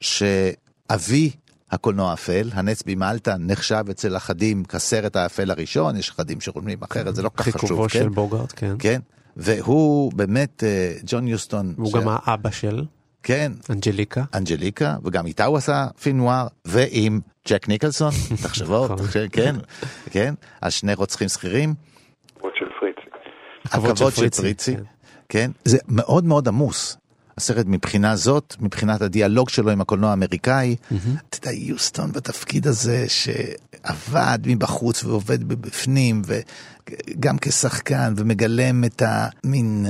שאבי 0.00 1.30
הקולנוע 1.70 2.10
האפל, 2.10 2.50
הנץ 2.52 2.82
במלטה, 2.86 3.36
נחשב 3.38 3.84
אצל 3.90 4.16
אחדים 4.16 4.64
כסרט 4.64 5.16
האפל 5.16 5.50
הראשון, 5.50 5.96
יש 5.96 6.10
אחדים 6.10 6.40
שרוממים 6.40 6.78
אחרת, 6.90 7.14
זה 7.14 7.22
לא 7.22 7.28
כל 7.28 7.36
כך 7.36 7.48
חשוב, 7.48 7.60
חיכובו 7.60 7.82
כן? 7.82 7.88
של 7.88 8.08
בוגארט, 8.08 8.52
כן. 8.56 8.74
כן, 8.78 9.00
והוא 9.36 10.12
באמת, 10.12 10.64
אה, 10.64 10.94
ג'ון 11.06 11.28
יוסטון, 11.28 11.74
והוא 11.76 11.90
ש- 11.90 11.94
גם 11.94 12.02
האבא 12.08 12.50
של 12.50 12.84
כן, 13.22 13.52
אנג'ליקה. 13.70 14.24
אנג'ליקה, 14.34 14.96
וגם 15.04 15.26
איתה 15.26 15.44
הוא 15.44 15.56
עשה 15.56 15.86
פילם 16.02 16.16
נואר, 16.16 16.46
ועם 16.64 17.20
ג'ק 17.48 17.68
ניקלסון, 17.68 18.10
תחשבו, 18.42 18.84
נכון. 18.84 18.96
תחשב- 18.96 19.26
כן, 19.32 19.56
כן, 20.10 20.34
על 20.60 20.70
שני 20.70 20.94
רוצחים 20.94 21.28
שכירים, 21.28 21.74
כבוד 22.38 22.52
של 22.58 22.64
פריצי. 22.80 23.00
הכבוד 23.64 23.86
של 23.96 24.04
הכבוד 24.04 24.12
פריצי, 24.12 24.42
פריצי, 24.42 24.76
כן. 25.32 25.50
זה 25.64 25.78
מאוד 25.88 26.24
מאוד 26.24 26.48
עמוס. 26.48 26.96
הסרט 27.38 27.66
מבחינה 27.68 28.16
זאת, 28.16 28.56
מבחינת 28.60 29.02
הדיאלוג 29.02 29.48
שלו 29.48 29.70
עם 29.70 29.80
הקולנוע 29.80 30.10
האמריקאי, 30.10 30.76
אתה 31.28 31.48
יודע, 31.48 31.58
יוסטון 31.58 32.12
בתפקיד 32.12 32.66
הזה 32.66 33.04
שעבד 33.08 34.38
מבחוץ 34.46 35.04
ועובד 35.04 35.48
בפנים, 35.48 36.22
וגם 36.90 37.36
כשחקן, 37.40 38.14
ומגלם 38.16 38.84
את 38.84 39.02
המין 39.06 39.86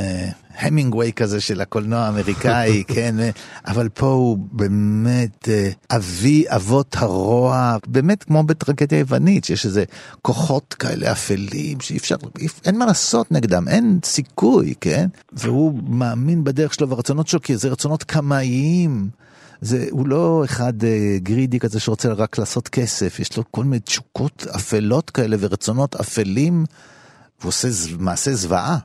המינגווי 0.59 1.13
כזה 1.13 1.41
של 1.41 1.61
הקולנוע 1.61 2.01
האמריקאי, 2.01 2.85
כן, 2.95 3.21
אה, 3.21 3.31
אבל 3.67 3.89
פה 3.89 4.07
הוא 4.07 4.39
באמת 4.53 5.49
אה, 5.49 5.71
אבי 5.91 6.45
אבות 6.49 6.97
הרוע, 6.99 7.77
באמת 7.87 8.25
כמו 8.25 8.43
בטרגדיה 8.43 8.99
יוונית, 8.99 9.45
שיש 9.45 9.67
איזה 9.67 9.85
כוחות 10.23 10.75
כאלה 10.75 11.13
אפלים 11.13 11.81
שאי 11.81 11.97
אפשר, 11.97 12.17
אי- 12.41 12.47
אין 12.65 12.79
מה 12.79 12.87
לעשות 12.87 13.33
נגדם, 13.33 13.69
אין 13.69 13.99
סיכוי, 14.05 14.75
כן? 14.81 15.07
והוא 15.33 15.79
מאמין 15.89 16.45
בדרך 16.45 16.75
שלו 16.75 16.89
והרצונות 16.89 17.29
שלו, 17.29 17.43
כי 17.43 17.57
זה 17.57 17.69
רצונות 17.69 18.03
קמאיים. 18.05 19.09
זה, 19.65 19.87
הוא 19.91 20.07
לא 20.09 20.43
אחד 20.45 20.85
אה, 20.85 21.17
גרידי 21.19 21.59
כזה 21.59 21.81
שרוצה 21.81 22.13
רק 22.13 22.39
לעשות 22.39 22.69
כסף, 22.69 23.21
יש 23.21 23.37
לו 23.37 23.43
כל 23.51 23.65
מיני 23.65 23.81
תשוקות 23.81 24.47
אפלות 24.57 25.11
כאלה 25.11 25.37
ורצונות 25.41 25.95
אפלים, 25.95 26.65
והוא 27.41 27.49
עושה 27.49 27.69
ז- 27.71 27.97
מעשה 27.99 28.33
זוועה. 28.35 28.77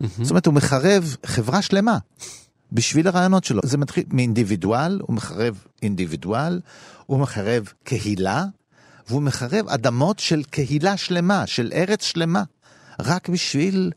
זאת 0.00 0.30
אומרת, 0.30 0.46
הוא 0.46 0.54
מחרב 0.54 1.16
חברה 1.26 1.62
שלמה 1.62 1.98
בשביל 2.72 3.08
הרעיונות 3.08 3.44
שלו. 3.44 3.60
זה 3.64 3.78
מתחיל 3.78 4.04
מאינדיבידואל, 4.12 4.98
הוא 5.02 5.16
מחרב 5.16 5.64
אינדיבידואל, 5.82 6.60
הוא 7.06 7.18
מחרב 7.18 7.72
קהילה, 7.84 8.44
והוא 9.08 9.22
מחרב 9.22 9.68
אדמות 9.68 10.18
של 10.18 10.42
קהילה 10.50 10.96
שלמה, 10.96 11.46
של 11.46 11.70
ארץ 11.74 12.02
שלמה, 12.04 12.42
רק 13.00 13.28
בשביל 13.28 13.92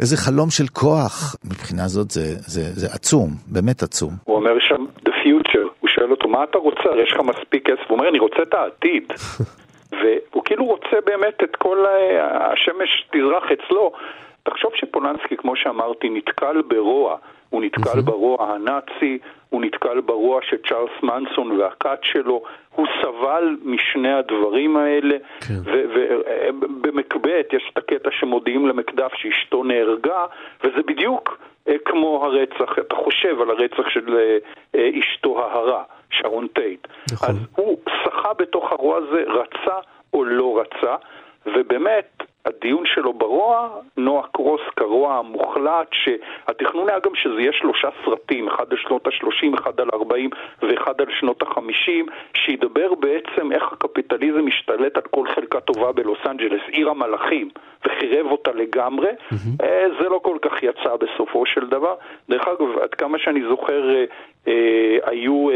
איזה 0.00 0.16
חלום 0.16 0.50
של 0.50 0.68
כוח. 0.68 1.36
מבחינה 1.44 1.88
זאת 1.88 2.10
זה, 2.10 2.36
זה, 2.46 2.72
זה 2.74 2.86
עצום, 2.92 3.36
באמת 3.46 3.82
עצום. 3.82 4.16
הוא 4.24 4.36
אומר 4.36 4.50
שם, 4.60 4.84
the 5.08 5.12
future, 5.12 5.77
שואל 5.98 6.10
אותו, 6.10 6.28
מה 6.28 6.44
אתה 6.44 6.58
רוצה? 6.58 6.88
יש 6.96 7.12
לך 7.12 7.20
מספיק 7.20 7.70
כסף? 7.70 7.88
הוא 7.88 7.98
אומר, 7.98 8.08
אני 8.08 8.18
רוצה 8.18 8.42
את 8.42 8.54
העתיד. 8.54 9.12
והוא 9.98 10.44
כאילו 10.44 10.64
רוצה 10.64 10.96
באמת 11.06 11.42
את 11.44 11.56
כל 11.56 11.84
השמש 12.30 13.06
תזרח 13.10 13.44
אצלו. 13.52 13.92
תחשוב 14.42 14.70
שפולנסקי, 14.74 15.36
כמו 15.36 15.56
שאמרתי, 15.56 16.08
נתקל 16.08 16.62
ברוע. 16.68 17.16
הוא 17.50 17.62
נתקל 17.62 18.00
ברוע 18.00 18.52
הנאצי, 18.52 19.18
הוא 19.50 19.62
נתקל 19.62 20.00
ברוע 20.00 20.40
של 20.42 20.56
צ'ארלס 20.68 21.02
מנסון 21.02 21.60
והכת 21.60 21.98
שלו, 22.02 22.42
הוא 22.74 22.86
סבל 23.02 23.56
משני 23.64 24.12
הדברים 24.12 24.76
האלה, 24.76 25.16
כן. 25.48 25.54
ובמקבט 25.64 27.52
יש 27.52 27.70
את 27.72 27.78
הקטע 27.78 28.10
שמודיעים 28.12 28.68
למקדף 28.68 29.12
שאשתו 29.14 29.64
נהרגה, 29.64 30.26
וזה 30.64 30.82
בדיוק 30.86 31.38
אה, 31.68 31.74
כמו 31.84 32.24
הרצח, 32.24 32.78
אתה 32.78 32.94
חושב 32.94 33.40
על 33.40 33.50
הרצח 33.50 33.88
של 33.88 34.18
אה, 34.74 34.90
אשתו 35.00 35.44
ההרה, 35.44 35.82
שרון 36.10 36.46
טייט. 36.46 36.88
נכון. 37.12 37.28
אז 37.28 37.36
הוא 37.56 37.78
שחה 38.04 38.32
בתוך 38.32 38.72
הרוע 38.72 38.96
הזה, 38.96 39.24
רצה 39.26 39.76
או 40.12 40.24
לא 40.24 40.60
רצה, 40.60 40.96
ובאמת, 41.46 42.22
הדיון 42.48 42.84
שלו 42.86 43.12
ברוע, 43.12 43.68
נועה 43.96 44.26
קרוס 44.32 44.60
כרוע 44.76 45.14
המוחלט, 45.14 45.88
שהתכנון 45.92 46.88
היה 46.88 46.98
גם 46.98 47.14
שזה 47.14 47.40
יהיה 47.40 47.52
שלושה 47.52 47.88
סרטים, 48.04 48.48
אחד 48.48 48.64
על 48.70 48.78
שנות 48.78 49.06
ה-30, 49.06 49.60
אחד 49.60 49.80
על 49.80 49.88
40 49.92 50.30
ואחד 50.62 51.00
על 51.00 51.06
שנות 51.20 51.42
ה-50, 51.42 51.90
שידבר 52.34 52.94
בעצם 52.94 53.52
איך 53.52 53.72
הקפיטליזם 53.72 54.46
משתלט 54.46 54.96
על 54.96 55.02
כל 55.02 55.26
חלקה 55.34 55.60
טובה 55.60 55.92
בלוס 55.92 56.18
אנג'לס, 56.26 56.60
עיר 56.68 56.90
המלאכים, 56.90 57.48
וחירב 57.86 58.26
אותה 58.26 58.52
לגמרי. 58.52 59.08
Mm-hmm. 59.08 59.64
זה 60.02 60.08
לא 60.08 60.20
כל 60.22 60.36
כך 60.42 60.62
יצא 60.62 60.96
בסופו 60.96 61.46
של 61.46 61.66
דבר. 61.66 61.94
דרך 62.28 62.48
אגב, 62.48 62.78
עד 62.82 62.94
כמה 62.94 63.18
שאני 63.18 63.42
זוכר, 63.48 63.90
אה, 63.94 64.04
אה, 64.48 64.96
היו, 65.04 65.48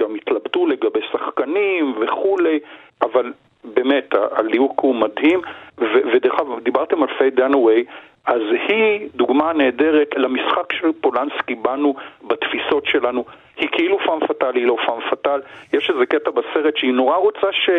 גם 0.00 0.14
התלבטו 0.14 0.66
לגבי 0.66 1.00
שחקנים 1.12 1.94
וכולי, 2.00 2.58
אבל 3.02 3.32
באמת, 3.64 4.14
הליהוק 4.32 4.80
הוא 4.80 4.94
מדהים, 4.94 5.40
ודרך 5.78 6.34
אגב, 6.40 6.60
דיברתם 6.62 7.02
על 7.02 7.08
פיי 7.18 7.30
דנווי, 7.30 7.84
אז 8.26 8.42
היא 8.68 9.08
דוגמה 9.14 9.52
נהדרת 9.52 10.08
למשחק 10.16 10.72
של 10.72 10.92
פולנסקי 11.00 11.54
בנו, 11.54 11.94
בתפיסות 12.24 12.86
שלנו. 12.86 13.24
היא 13.56 13.68
כאילו 13.72 13.98
פאם 13.98 14.26
פאטל, 14.26 14.54
היא 14.54 14.66
לא 14.66 14.76
פאם 14.86 15.00
פאטל. 15.10 15.40
יש 15.72 15.90
איזה 15.90 16.06
קטע 16.06 16.30
בסרט 16.30 16.76
שהיא 16.76 16.92
נורא 16.92 17.16
רוצה 17.16 17.46
ש... 17.52 17.70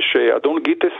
שאדון 0.00 0.62
גיטס 0.62 0.92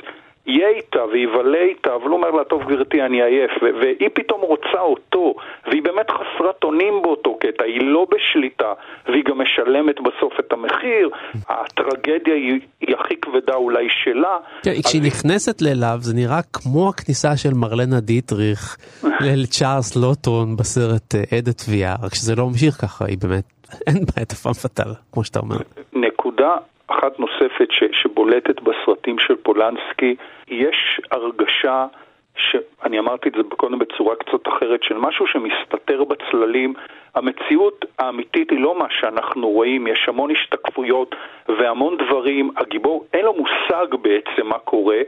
יהיה 0.47 0.69
איתה 0.69 1.05
ויבלה 1.13 1.59
איתה, 1.59 1.95
אבל 1.95 2.09
הוא 2.09 2.17
אומר 2.17 2.31
לה, 2.31 2.45
טוב 2.45 2.63
גברתי, 2.63 3.03
אני 3.03 3.23
עייף, 3.23 3.51
והיא 3.63 4.09
פתאום 4.15 4.41
רוצה 4.41 4.81
אותו, 4.81 5.35
והיא 5.67 5.83
באמת 5.83 6.11
חסרת 6.11 6.65
אונים 6.65 7.03
באותו 7.03 7.35
קטע, 7.35 7.65
היא 7.65 7.81
לא 7.83 8.07
בשליטה, 8.11 8.73
והיא 9.07 9.25
גם 9.25 9.39
משלמת 9.41 9.97
בסוף 10.01 10.33
את 10.41 10.53
המחיר, 10.53 11.11
הטרגדיה 11.49 12.35
היא, 12.35 12.61
היא 12.81 12.97
הכי 12.97 13.17
כבדה 13.17 13.55
אולי 13.55 13.87
שלה. 13.89 14.37
כן, 14.63 14.73
כשהיא 14.85 15.03
נכנסת 15.03 15.63
לאליו 15.63 15.97
זה 16.01 16.15
נראה 16.15 16.41
כמו 16.53 16.89
הכניסה 16.89 17.37
של 17.37 17.55
מרלנה 17.55 18.01
דיטריך 18.01 18.77
לצ'ארלס 19.43 19.97
לוטון 19.97 20.57
בסרט 20.57 21.15
אה, 21.15 21.39
עד 21.39 21.49
התביעה, 21.49 21.97
רק 22.03 22.15
שזה 22.15 22.35
לא 22.37 22.47
ממשיך 22.47 22.75
ככה, 22.75 23.05
היא 23.05 23.19
באמת, 23.23 23.45
אין 23.87 24.05
בה 24.05 24.23
את 24.23 24.33
הפעם 24.33 24.53
פטל, 24.53 24.91
כמו 25.13 25.25
שאתה 25.25 25.39
אומר. 25.39 25.57
נקודה 25.93 26.57
אחת 26.87 27.21
נוספת 27.21 27.69
ש, 27.71 27.85
שבולטת 27.93 28.61
בסרטים 28.61 29.19
של 29.19 29.37
פולנסקי, 29.37 30.17
יש 30.49 31.01
הרגשה, 31.11 31.87
שאני 32.37 32.99
אמרתי 32.99 33.29
את 33.29 33.35
זה 33.35 33.43
קודם 33.57 33.79
בצורה 33.79 34.17
קצת 34.17 34.49
אחרת, 34.49 34.83
של 34.83 34.97
משהו 34.99 35.27
שמסתתר 35.27 36.05
בצללים. 36.05 36.75
המציאות 37.15 37.85
האמיתית 37.99 38.51
היא 38.51 38.61
לא 38.61 38.79
מה 38.79 38.87
שאנחנו 38.91 39.49
רואים, 39.49 39.87
יש 39.87 40.09
המון 40.09 40.31
השתקפויות 40.31 41.15
והמון 41.49 41.97
דברים. 41.97 42.51
הגיבור, 42.57 43.05
אין 43.13 43.25
לו 43.25 43.35
מושג 43.35 43.95
בעצם 44.03 44.47
מה 44.47 44.59
קורה, 44.59 44.99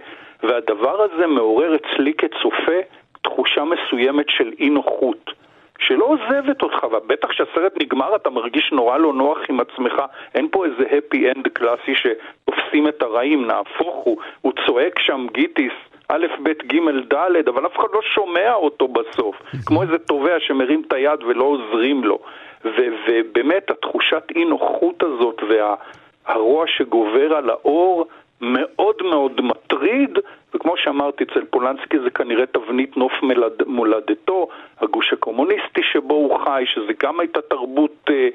והדבר 0.43 1.03
הזה 1.03 1.27
מעורר 1.27 1.77
אצלי 1.77 2.13
כצופה 2.15 2.79
תחושה 3.23 3.65
מסוימת 3.65 4.27
של 4.29 4.53
אי 4.59 4.71
נוחות. 4.71 5.31
שלא 5.79 6.05
עוזבת 6.05 6.63
אותך, 6.63 6.85
ובטח 6.85 7.29
כשהסרט 7.29 7.73
נגמר 7.83 8.17
אתה 8.17 8.31
מרגיש 8.31 8.73
נורא 8.73 8.99
לא 8.99 9.13
נוח 9.13 9.39
עם 9.49 9.61
עצמך, 9.61 10.03
אין 10.35 10.49
פה 10.51 10.65
איזה 10.65 10.85
happy 10.99 11.31
end 11.31 11.49
קלאסי 11.49 11.95
שתופסים 11.95 12.89
את 12.89 13.03
הרעים, 13.03 13.47
נהפוך 13.47 13.95
הוא, 14.05 14.17
הוא 14.41 14.53
צועק 14.67 14.99
שם 14.99 15.27
גיטיס, 15.33 15.73
א', 16.09 16.27
ב', 16.43 16.49
ג', 16.49 16.77
ד', 17.15 17.49
אבל 17.49 17.67
אף 17.67 17.77
אחד 17.77 17.89
לא 17.93 18.01
שומע 18.03 18.55
אותו 18.55 18.89
בסוף, 18.89 19.37
כמו 19.67 19.83
איזה 19.83 19.99
טובע 19.99 20.41
שמרים 20.41 20.83
את 20.87 20.93
היד 20.93 21.23
ולא 21.23 21.45
עוזרים 21.45 22.05
לו. 22.05 22.19
ובאמת, 22.65 23.71
התחושת 23.71 24.23
אי 24.37 24.45
נוחות 24.45 25.03
הזאת 25.03 25.43
והרוע 25.49 26.65
שגובר 26.67 27.35
על 27.37 27.51
האור 27.51 28.07
מאוד 28.41 28.97
מאוד 29.03 29.41
מטריד, 29.41 30.19
וכמו 30.55 30.77
שאמרתי, 30.77 31.25
אצל 31.25 31.45
פולנסקי 31.45 31.99
זה 31.99 32.11
כנראה 32.11 32.47
תבנית 32.47 32.97
נוף 32.97 33.13
מולד, 33.23 33.63
מולדתו, 33.67 34.49
הגוש 34.81 35.13
הקומוניסטי 35.13 35.83
שבו 35.93 36.15
הוא 36.15 36.39
חי, 36.45 36.65
שזה 36.67 36.93
גם 37.03 37.21
הייתה 37.21 37.41
תרבות, 37.41 38.11
אה, 38.11 38.29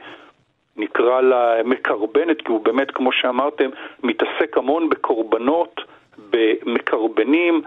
נקרא 0.77 1.21
לה 1.21 1.63
מקרבנת, 1.65 2.41
כי 2.41 2.51
הוא 2.51 2.62
באמת, 2.62 2.91
כמו 2.91 3.12
שאמרתם, 3.12 3.69
מתעסק 4.03 4.58
המון 4.58 4.89
בקורבנות, 4.89 5.82
במקרבנים, 6.29 7.62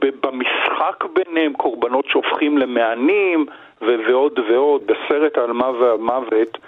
במשחק 0.00 1.04
ביניהם, 1.14 1.52
קורבנות 1.52 2.04
שהופכים 2.08 2.58
למענים, 2.58 3.46
ועוד 3.80 4.38
ועוד. 4.38 4.82
בסרט 4.86 5.38
האלמה 5.38 5.70
והמוות, 5.70 6.58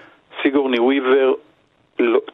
סיגורני 0.42 0.78
וויבר 0.78 1.34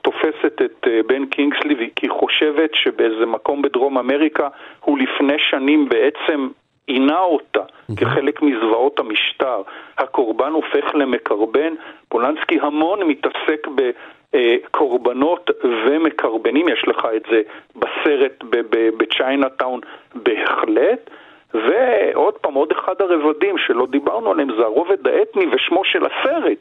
תופסת 0.02 0.62
את 0.64 0.86
אה, 0.86 1.00
בן 1.06 1.26
קינגסלי 1.26 1.90
כי 1.96 2.06
היא 2.06 2.10
חושבת 2.10 2.70
שבאיזה 2.74 3.26
מקום 3.26 3.62
בדרום 3.62 3.98
אמריקה 3.98 4.48
הוא 4.80 4.98
לפני 4.98 5.38
שנים 5.38 5.88
בעצם 5.88 6.48
עינה 6.86 7.20
אותה 7.20 7.62
כחלק 7.96 8.42
מזוועות 8.42 8.98
המשטר. 8.98 9.62
הקורבן 9.98 10.52
הופך 10.52 10.94
למקרבן. 10.94 11.74
פולנסקי 12.08 12.58
המון 12.60 13.02
מתעסק 13.02 13.66
בקורבנות 14.34 15.50
ומקרבנים, 15.64 16.68
יש 16.68 16.84
לך 16.88 17.06
את 17.16 17.22
זה 17.30 17.42
בסרט 17.76 18.44
בצ'יינאטאון 18.98 19.80
בהחלט. 20.14 21.10
ועוד 21.54 22.34
פעם, 22.34 22.54
עוד 22.54 22.72
אחד 22.72 22.94
הרבדים 23.00 23.58
שלא 23.58 23.86
דיברנו 23.86 24.30
עליהם 24.30 24.48
זה 24.56 24.62
הרובד 24.62 25.08
האתני 25.08 25.46
ושמו 25.52 25.84
של 25.84 26.02
הסרט. 26.06 26.58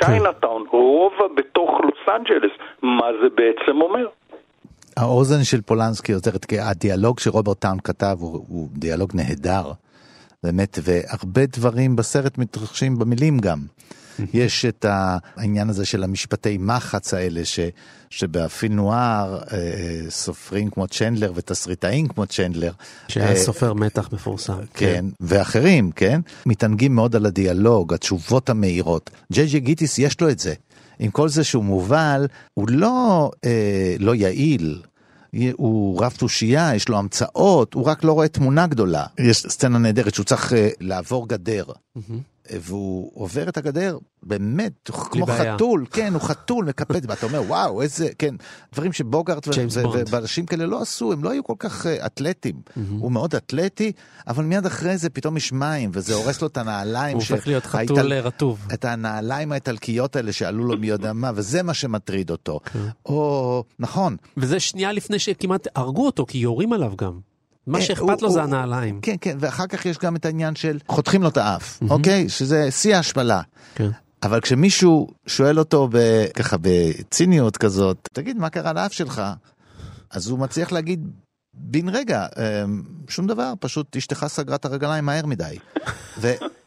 צ'יינאטאון, 0.00 0.64
רובע 0.70 1.34
בתוך 1.36 1.70
לוס 1.82 2.16
אנג'לס, 2.16 2.52
מה 2.82 3.06
זה 3.22 3.28
בעצם 3.34 3.80
אומר? 3.80 4.06
האוזן 4.96 5.44
של 5.44 5.60
פולנסקי 5.60 6.12
עוזרת, 6.12 6.44
כי 6.44 6.60
הדיאלוג 6.60 7.18
שרוברט 7.18 7.60
טאון 7.60 7.78
כתב 7.84 8.16
הוא, 8.20 8.44
הוא 8.48 8.68
דיאלוג 8.72 9.10
נהדר, 9.14 9.72
באמת, 10.42 10.78
והרבה 10.82 11.46
דברים 11.46 11.96
בסרט 11.96 12.38
מתרחשים 12.38 12.98
במילים 12.98 13.38
גם. 13.38 13.58
יש 14.32 14.64
את 14.64 14.86
העניין 14.88 15.68
הזה 15.68 15.84
של 15.84 16.04
המשפטי 16.04 16.58
מחץ 16.58 17.14
האלה, 17.14 17.44
ש, 17.44 17.60
שבאפיל 18.10 18.72
נואר 18.72 19.38
אה, 19.52 19.58
אה, 19.58 20.10
סופרים 20.10 20.70
כמו 20.70 20.86
צ'נדלר 20.88 21.32
ותסריטאים 21.34 22.08
כמו 22.08 22.26
צ'נדלר. 22.26 22.72
שהיה 23.08 23.30
אה, 23.30 23.36
סופר 23.36 23.74
מתח 23.74 24.08
מפורסם. 24.12 24.54
כן, 24.54 24.66
כן, 24.74 25.04
ואחרים, 25.20 25.90
כן, 25.90 26.20
מתענגים 26.46 26.94
מאוד 26.94 27.16
על 27.16 27.26
הדיאלוג, 27.26 27.94
התשובות 27.94 28.50
המהירות. 28.50 29.10
ג'יי 29.32 29.46
ג'י 29.46 29.60
גיטיס 29.60 29.98
יש 29.98 30.20
לו 30.20 30.30
את 30.30 30.38
זה. 30.38 30.54
עם 30.98 31.10
כל 31.10 31.28
זה 31.28 31.44
שהוא 31.44 31.64
מובל, 31.64 32.26
הוא 32.54 32.68
לא, 32.70 33.30
אה, 33.44 33.96
לא 33.98 34.14
יעיל, 34.14 34.82
הוא 35.52 36.02
רב 36.04 36.12
תושייה, 36.18 36.74
יש 36.74 36.88
לו 36.88 36.98
המצאות, 36.98 37.74
הוא 37.74 37.84
רק 37.84 38.04
לא 38.04 38.12
רואה 38.12 38.28
תמונה 38.28 38.66
גדולה. 38.66 39.06
יש 39.18 39.36
סצנה 39.36 39.78
נהדרת 39.78 40.14
שהוא 40.14 40.24
צריך 40.24 40.52
uh, 40.52 40.56
לעבור 40.80 41.28
גדר. 41.28 41.64
Mm-hmm. 41.64 42.00
והוא 42.60 43.10
עובר 43.14 43.48
את 43.48 43.56
הגדר 43.56 43.98
באמת 44.22 44.90
כמו 45.10 45.26
בעיה. 45.26 45.54
חתול, 45.54 45.86
כן, 45.90 46.14
הוא 46.14 46.22
חתול 46.22 46.64
מקפד, 46.64 47.10
ואתה 47.10 47.26
אומר 47.26 47.42
וואו 47.46 47.82
איזה, 47.82 48.08
כן, 48.18 48.34
דברים 48.72 48.92
שבוגארט 48.92 49.48
ואנשים 50.10 50.46
כאלה 50.46 50.66
לא 50.66 50.82
עשו, 50.82 51.12
הם 51.12 51.24
לא 51.24 51.30
היו 51.30 51.44
כל 51.44 51.54
כך 51.58 51.86
uh, 51.86 51.88
אתלטים. 52.06 52.54
Mm-hmm. 52.54 52.80
הוא 52.98 53.12
מאוד 53.12 53.34
אתלטי, 53.34 53.92
אבל 54.28 54.44
מיד 54.44 54.66
אחרי 54.66 54.96
זה 54.96 55.10
פתאום 55.10 55.36
יש 55.36 55.52
מים, 55.52 55.90
וזה 55.92 56.14
הורס 56.14 56.42
לו 56.42 56.48
את 56.48 56.56
הנעליים. 56.56 57.16
הוא 57.16 57.22
הופך 57.22 57.46
להיות 57.46 57.66
חתול 57.66 57.98
היטל... 57.98 58.12
רטוב. 58.12 58.66
את 58.74 58.84
הנעליים 58.84 59.52
האיטלקיות 59.52 60.16
האלה 60.16 60.32
שעלו 60.32 60.64
לו 60.64 60.78
מי 60.78 60.86
יודע 60.86 61.12
מה, 61.12 61.30
וזה 61.34 61.62
מה 61.62 61.74
שמטריד 61.74 62.30
אותו. 62.30 62.60
כן. 62.64 62.78
או, 63.06 63.64
נכון. 63.78 64.16
וזה 64.36 64.60
שנייה 64.60 64.92
לפני 64.92 65.18
שכמעט 65.18 65.68
הרגו 65.74 66.06
אותו, 66.06 66.26
כי 66.26 66.38
יורים 66.38 66.72
עליו 66.72 66.92
גם. 66.96 67.29
מה 67.66 67.78
אה, 67.78 67.82
שאכפת 67.84 68.22
לו 68.22 68.30
זה 68.30 68.42
הנעליים. 68.42 69.00
כן, 69.00 69.16
כן, 69.20 69.36
ואחר 69.40 69.66
כך 69.66 69.86
יש 69.86 69.98
גם 69.98 70.16
את 70.16 70.24
העניין 70.24 70.54
של 70.54 70.78
חותכים 70.88 71.22
לו 71.22 71.28
את 71.28 71.36
האף, 71.36 71.80
אוקיי? 71.90 72.28
שזה 72.28 72.70
שיא 72.70 72.96
ההשפלה. 72.96 73.40
כן. 73.74 73.90
אבל 74.22 74.40
כשמישהו 74.40 75.08
שואל 75.26 75.58
אותו 75.58 75.88
ככה 76.36 76.56
בציניות 76.60 77.56
כזאת, 77.56 78.08
תגיד, 78.12 78.36
מה 78.36 78.50
קרה 78.50 78.72
לאף 78.72 78.92
שלך? 78.92 79.22
אז 80.10 80.28
הוא 80.28 80.38
מצליח 80.38 80.72
להגיד 80.72 81.10
בן 81.54 81.88
רגע, 81.88 82.26
אמ, 82.36 82.82
שום 83.08 83.26
דבר, 83.26 83.52
פשוט 83.60 83.96
אשתך 83.96 84.24
סגרה 84.28 84.56
את 84.56 84.64
הרגליים 84.64 85.04
מהר 85.04 85.26
מדי. 85.26 85.58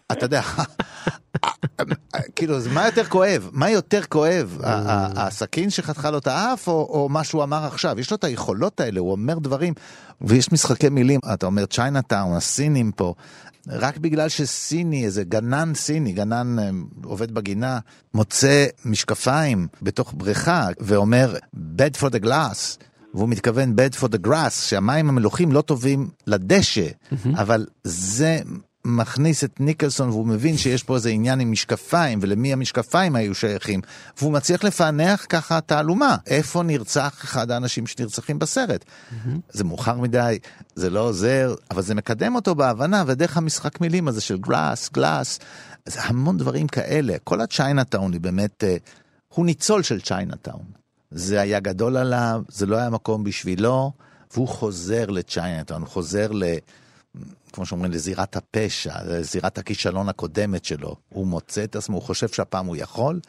ואתה 0.10 0.26
יודע, 0.26 0.42
כאילו, 2.36 2.56
אז 2.56 2.68
מה 2.68 2.86
יותר 2.86 3.04
כואב? 3.04 3.50
מה 3.52 3.70
יותר 3.70 4.02
כואב? 4.10 4.58
הסכין 5.16 5.70
שחתכה 5.70 6.12
לו 6.12 6.18
את 6.18 6.28
האף, 6.28 6.68
או, 6.68 7.08
מה 7.10 7.24
שהוא 7.24 7.44
אמר 7.44 7.66
עכשיו? 7.66 8.00
יש 8.00 8.12
לו 8.12 8.18
את 8.18 8.24
היכולות 8.24 8.80
האלה, 8.80 9.00
הוא 9.00 9.12
אומר 9.12 9.40
דברים, 9.40 9.74
ויש 10.22 10.52
משחקי 10.52 10.90
מילים, 10.90 11.20
אתה 11.34 11.46
אומר 11.46 11.66
צ'יינאטאון, 11.66 12.36
הסינים 12.36 12.92
פה. 12.92 13.14
רק 13.68 13.98
בגלל 13.98 14.30
שסיני, 14.30 15.06
איזה 15.06 15.24
גנן 15.24 15.74
סיני, 15.76 16.12
גנן 16.14 16.60
אה, 16.60 16.70
עובד 17.04 17.32
בגינה, 17.32 17.80
מוצא 18.14 18.66
משקפיים 18.86 19.68
בתוך 19.82 20.14
בריכה 20.18 20.68
ואומר 20.80 21.36
bad 21.56 22.00
for 22.00 22.10
the 22.10 22.26
glass, 22.26 22.84
והוא 23.14 23.30
מתכוון 23.30 23.76
bad 23.76 24.00
for 24.00 24.08
the 24.08 24.28
grass, 24.28 24.52
שהמים 24.52 25.10
המלוכים 25.10 25.52
לא 25.52 25.62
טובים 25.62 26.10
לדשא, 26.28 26.88
אבל 27.36 27.66
זה 27.84 28.40
מכניס 28.86 29.44
את 29.44 29.60
ניקלסון 29.60 30.10
והוא 30.10 30.28
מבין 30.28 30.58
שיש 30.58 30.84
פה 30.84 30.96
איזה 30.96 31.10
עניין 31.10 31.40
עם 31.40 31.52
משקפיים 31.52 32.20
ולמי 32.22 32.54
המשקפיים 32.54 33.16
היו 33.16 33.36
שייכים 33.36 33.82
והוא 34.18 34.32
מצליח 34.32 34.64
לפענח 34.64 35.26
ככה 35.30 35.62
תעלומה 35.62 36.18
איפה 36.28 36.64
נרצח 36.64 37.22
אחד 37.24 37.52
האנשים 37.52 37.88
שנרצחים 37.88 38.40
בסרט. 38.40 38.86
זה 39.50 39.64
מאוחר 39.64 39.98
מדי, 39.98 40.40
זה 40.76 40.90
לא 40.90 41.00
עוזר, 41.00 41.56
אבל 41.72 41.82
זה 41.82 41.96
מקדם 41.96 42.36
אותו 42.36 42.56
בהבנה 42.56 43.04
ודרך 43.08 43.38
המשחק 43.38 43.82
מילים 43.82 44.08
הזה 44.08 44.22
של 44.22 44.38
glass, 44.38 44.90
grass, 44.94 45.40
זה 45.86 46.02
המון 46.04 46.38
דברים 46.38 46.68
כאלה. 46.68 47.16
כל 47.24 47.42
הצ'יינאטאון 47.42 48.14
היא 48.14 48.22
באמת, 48.22 48.64
אה, 48.64 48.78
הוא 49.28 49.46
ניצול 49.46 49.84
של 49.84 50.02
צ'יינאטאון. 50.02 50.64
זה 51.12 51.42
היה 51.42 51.60
גדול 51.60 51.98
עליו, 51.98 52.42
זה 52.50 52.66
לא 52.66 52.78
היה 52.78 52.90
מקום 52.90 53.24
בשבילו, 53.24 53.92
והוא 54.34 54.48
חוזר 54.48 55.06
לצ'יינאטאון, 55.06 55.82
הוא 55.82 55.90
חוזר 55.90 56.32
ל... 56.32 56.44
כמו 57.54 57.66
שאומרים, 57.66 57.92
לזירת 57.92 58.36
הפשע, 58.36 58.94
לזירת 59.10 59.58
הכישלון 59.58 60.10
הקודמת 60.10 60.66
שלו. 60.66 60.96
הוא 61.10 61.28
מוצא 61.28 61.64
את 61.64 61.76
עצמו, 61.76 61.96
הוא 61.96 62.04
חושב 62.04 62.28
שהפעם 62.28 62.66
הוא 62.66 62.76
יכול, 62.76 63.20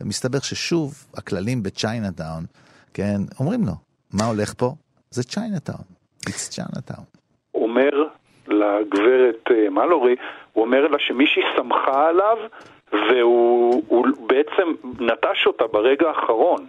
ומסתבר 0.00 0.38
ששוב, 0.38 0.94
הכללים 1.16 1.62
בצ'יינאטאון, 1.62 2.44
כן, 2.94 3.16
אומרים 3.40 3.60
לו, 3.66 3.72
מה 4.12 4.24
הולך 4.24 4.54
פה? 4.56 4.74
זה 5.10 5.22
צ'יינאטאון, 5.22 5.84
it's 6.28 6.50
צ'יינאטאון. 6.50 7.04
אומר 7.54 7.90
לגברת 8.48 9.44
אה, 9.50 9.70
מלורי, 9.70 10.16
הוא 10.52 10.64
אומר 10.64 10.86
לה 10.88 10.98
שמישהי 10.98 11.42
סמכה 11.56 12.08
עליו 12.08 12.36
והוא 12.92 13.82
הוא 13.88 14.06
בעצם 14.26 14.72
נטש 15.00 15.46
אותה 15.46 15.66
ברגע 15.66 16.08
האחרון. 16.08 16.66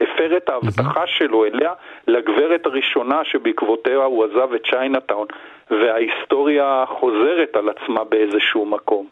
הפר 0.00 0.36
את 0.36 0.48
ההבטחה 0.48 1.02
שלו 1.06 1.44
אליה 1.44 1.72
לגברת 2.06 2.66
הראשונה 2.66 3.20
שבעקבותיה 3.24 3.96
הוא 3.96 4.24
עזב 4.24 4.52
את 4.54 4.60
צ'יינאטאון 4.70 5.26
וההיסטוריה 5.70 6.84
חוזרת 7.00 7.50
על 7.54 7.68
עצמה 7.68 8.04
באיזשהו 8.04 8.66
מקום. 8.66 9.06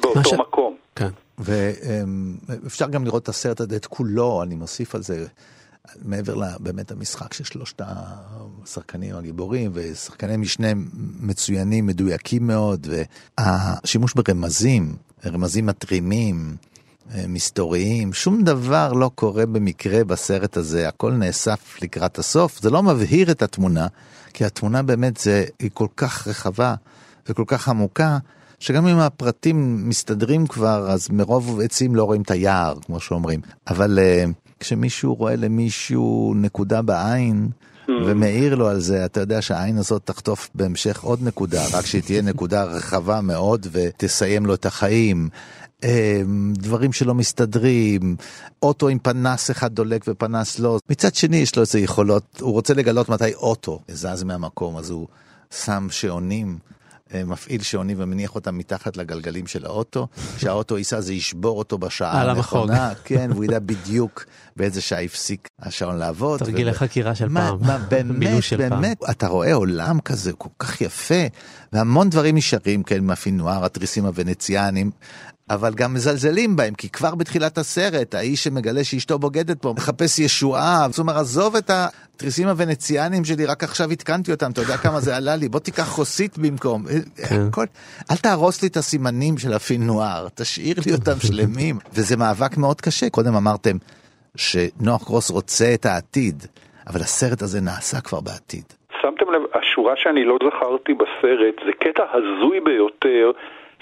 באותו 0.00 0.28
ש- 0.28 0.32
מקום. 0.32 0.76
כן. 0.96 1.08
ואפשר 1.38 2.88
גם 2.88 3.04
לראות 3.04 3.22
את 3.22 3.28
הסרט 3.28 3.60
הזה, 3.60 3.76
את 3.76 3.86
כולו, 3.86 4.42
אני 4.42 4.54
מוסיף 4.54 4.94
על 4.94 5.02
זה, 5.02 5.14
מעבר 6.04 6.34
לבאמת 6.34 6.90
המשחק 6.90 7.32
של 7.32 7.44
שלושת 7.44 7.80
השחקנים 8.62 9.14
הגיבורים, 9.16 9.70
ושחקני 9.74 10.36
משנה 10.36 10.68
מצוינים, 11.22 11.86
מדויקים 11.86 12.46
מאוד, 12.46 12.86
והשימוש 12.90 14.14
ברמזים, 14.14 14.82
רמזים 15.26 15.66
מתרימים, 15.66 16.36
מסתוריים, 17.28 18.12
שום 18.12 18.42
דבר 18.42 18.92
לא 18.92 19.10
קורה 19.14 19.46
במקרה 19.46 20.04
בסרט 20.04 20.56
הזה, 20.56 20.88
הכל 20.88 21.12
נאסף 21.12 21.82
לקראת 21.82 22.18
הסוף, 22.18 22.62
זה 22.62 22.70
לא 22.70 22.82
מבהיר 22.82 23.30
את 23.30 23.42
התמונה, 23.42 23.86
כי 24.32 24.44
התמונה 24.44 24.82
באמת 24.82 25.16
זה, 25.16 25.44
היא 25.58 25.70
כל 25.74 25.86
כך 25.96 26.28
רחבה 26.28 26.74
וכל 27.28 27.44
כך 27.46 27.68
עמוקה, 27.68 28.18
שגם 28.58 28.86
אם 28.86 28.98
הפרטים 28.98 29.88
מסתדרים 29.88 30.46
כבר, 30.46 30.90
אז 30.90 31.08
מרוב 31.10 31.60
עצים 31.64 31.94
לא 31.94 32.04
רואים 32.04 32.22
את 32.22 32.30
היער, 32.30 32.74
כמו 32.86 33.00
שאומרים. 33.00 33.40
אבל 33.68 33.98
uh, 33.98 34.32
כשמישהו 34.60 35.14
רואה 35.14 35.36
למישהו 35.36 36.34
נקודה 36.36 36.82
בעין, 36.82 37.48
ומעיר 37.88 38.54
לו 38.54 38.68
על 38.68 38.80
זה, 38.80 39.04
אתה 39.04 39.20
יודע 39.20 39.42
שהעין 39.42 39.78
הזאת 39.78 40.02
תחטוף 40.04 40.50
בהמשך 40.54 41.02
עוד 41.02 41.22
נקודה, 41.22 41.64
רק 41.72 41.86
שהיא 41.86 42.02
תהיה 42.02 42.22
נקודה 42.22 42.64
רחבה 42.64 43.20
מאוד 43.20 43.66
ותסיים 43.72 44.46
לו 44.46 44.54
את 44.54 44.66
החיים. 44.66 45.28
אה, 45.84 46.22
דברים 46.52 46.92
שלא 46.92 47.14
מסתדרים, 47.14 48.16
אוטו 48.62 48.88
עם 48.88 48.98
פנס 48.98 49.50
אחד 49.50 49.74
דולק 49.74 50.04
ופנס 50.08 50.58
לא. 50.58 50.78
מצד 50.90 51.14
שני 51.14 51.36
יש 51.36 51.56
לו 51.56 51.62
איזה 51.62 51.78
יכולות, 51.78 52.40
הוא 52.40 52.52
רוצה 52.52 52.74
לגלות 52.74 53.08
מתי 53.08 53.34
אוטו 53.34 53.80
זז 53.88 54.22
מהמקום, 54.22 54.76
אז 54.76 54.90
הוא 54.90 55.06
שם 55.50 55.86
שעונים. 55.90 56.58
אה, 57.14 57.24
מפעיל 57.24 57.62
שעונים 57.62 57.96
ומניח 58.00 58.34
אותם 58.34 58.58
מתחת 58.58 58.96
לגלגלים 58.96 59.46
של 59.46 59.66
האוטו, 59.66 60.08
כשהאוטו 60.36 60.78
ייסע 60.78 61.00
זה 61.00 61.14
ישבור 61.14 61.58
אותו 61.58 61.78
בשעה. 61.78 62.30
הנכונה, 62.30 62.92
כן, 63.04 63.30
והוא 63.32 63.44
ידע 63.44 63.58
בדיוק 63.58 64.24
באיזה 64.56 64.80
שעה 64.80 65.02
הפסיק 65.02 65.48
השעון 65.62 65.96
לעבוד. 65.96 66.38
תרגילי 66.38 66.70
ו- 66.70 66.74
חקירה 66.74 67.14
של 67.14 67.28
מה, 67.28 67.52
פעם. 67.66 68.08
מילוש 68.18 68.22
באמת, 68.30 68.42
של 68.42 68.68
פעם. 68.68 68.82
באמת, 68.82 68.98
אתה 69.10 69.28
רואה 69.28 69.54
עולם 69.54 70.00
כזה 70.00 70.32
כל 70.32 70.48
כך 70.58 70.80
יפה, 70.80 71.24
והמון 71.72 72.10
דברים 72.10 72.36
נשארים, 72.36 72.82
כן, 72.82 73.04
מהפינואר, 73.04 73.64
התריסים 73.64 74.06
הוונציאנים, 74.06 74.90
אבל 75.54 75.74
גם 75.74 75.94
מזלזלים 75.94 76.56
בהם, 76.56 76.74
כי 76.74 76.88
כבר 76.88 77.14
בתחילת 77.14 77.58
הסרט, 77.58 78.14
האיש 78.14 78.44
שמגלה 78.44 78.84
שאשתו 78.84 79.18
בוגדת 79.18 79.62
פה, 79.62 79.74
מחפש 79.76 80.18
ישועה, 80.18 80.86
זאת 80.90 80.98
אומרת, 80.98 81.16
עזוב 81.16 81.56
את 81.56 81.70
התריסים 81.70 82.48
הוונציאנים 82.48 83.24
שלי, 83.24 83.46
רק 83.46 83.64
עכשיו 83.64 83.90
עדכנתי 83.90 84.32
אותם, 84.32 84.50
אתה 84.50 84.60
יודע 84.60 84.76
כמה 84.76 85.00
זה 85.00 85.16
עלה 85.16 85.36
לי, 85.36 85.48
בוא 85.48 85.60
תיקח 85.60 85.88
חוסית 85.88 86.38
במקום. 86.38 86.84
כן. 87.28 87.40
הכל, 87.48 87.64
אל 88.10 88.16
תהרוס 88.16 88.62
לי 88.62 88.68
את 88.68 88.76
הסימנים 88.76 89.38
של 89.38 89.52
הפינואר, 89.52 90.26
תשאיר 90.34 90.76
לי 90.86 90.92
אותם 90.92 91.20
שלמים. 91.26 91.78
וזה 91.94 92.16
מאבק 92.16 92.56
מאוד 92.56 92.80
קשה, 92.80 93.10
קודם 93.10 93.34
אמרתם 93.34 93.76
שנוח 94.36 95.04
קרוס 95.04 95.30
רוצה 95.30 95.74
את 95.74 95.86
העתיד, 95.86 96.46
אבל 96.86 97.00
הסרט 97.00 97.42
הזה 97.42 97.60
נעשה 97.60 98.00
כבר 98.00 98.20
בעתיד. 98.20 98.64
שמתם 99.02 99.32
לב, 99.32 99.42
השורה 99.54 99.92
שאני 99.96 100.24
לא 100.24 100.36
זכרתי 100.46 100.92
בסרט 100.94 101.54
זה 101.66 101.72
קטע 101.80 102.02
הזוי 102.12 102.60
ביותר 102.60 103.30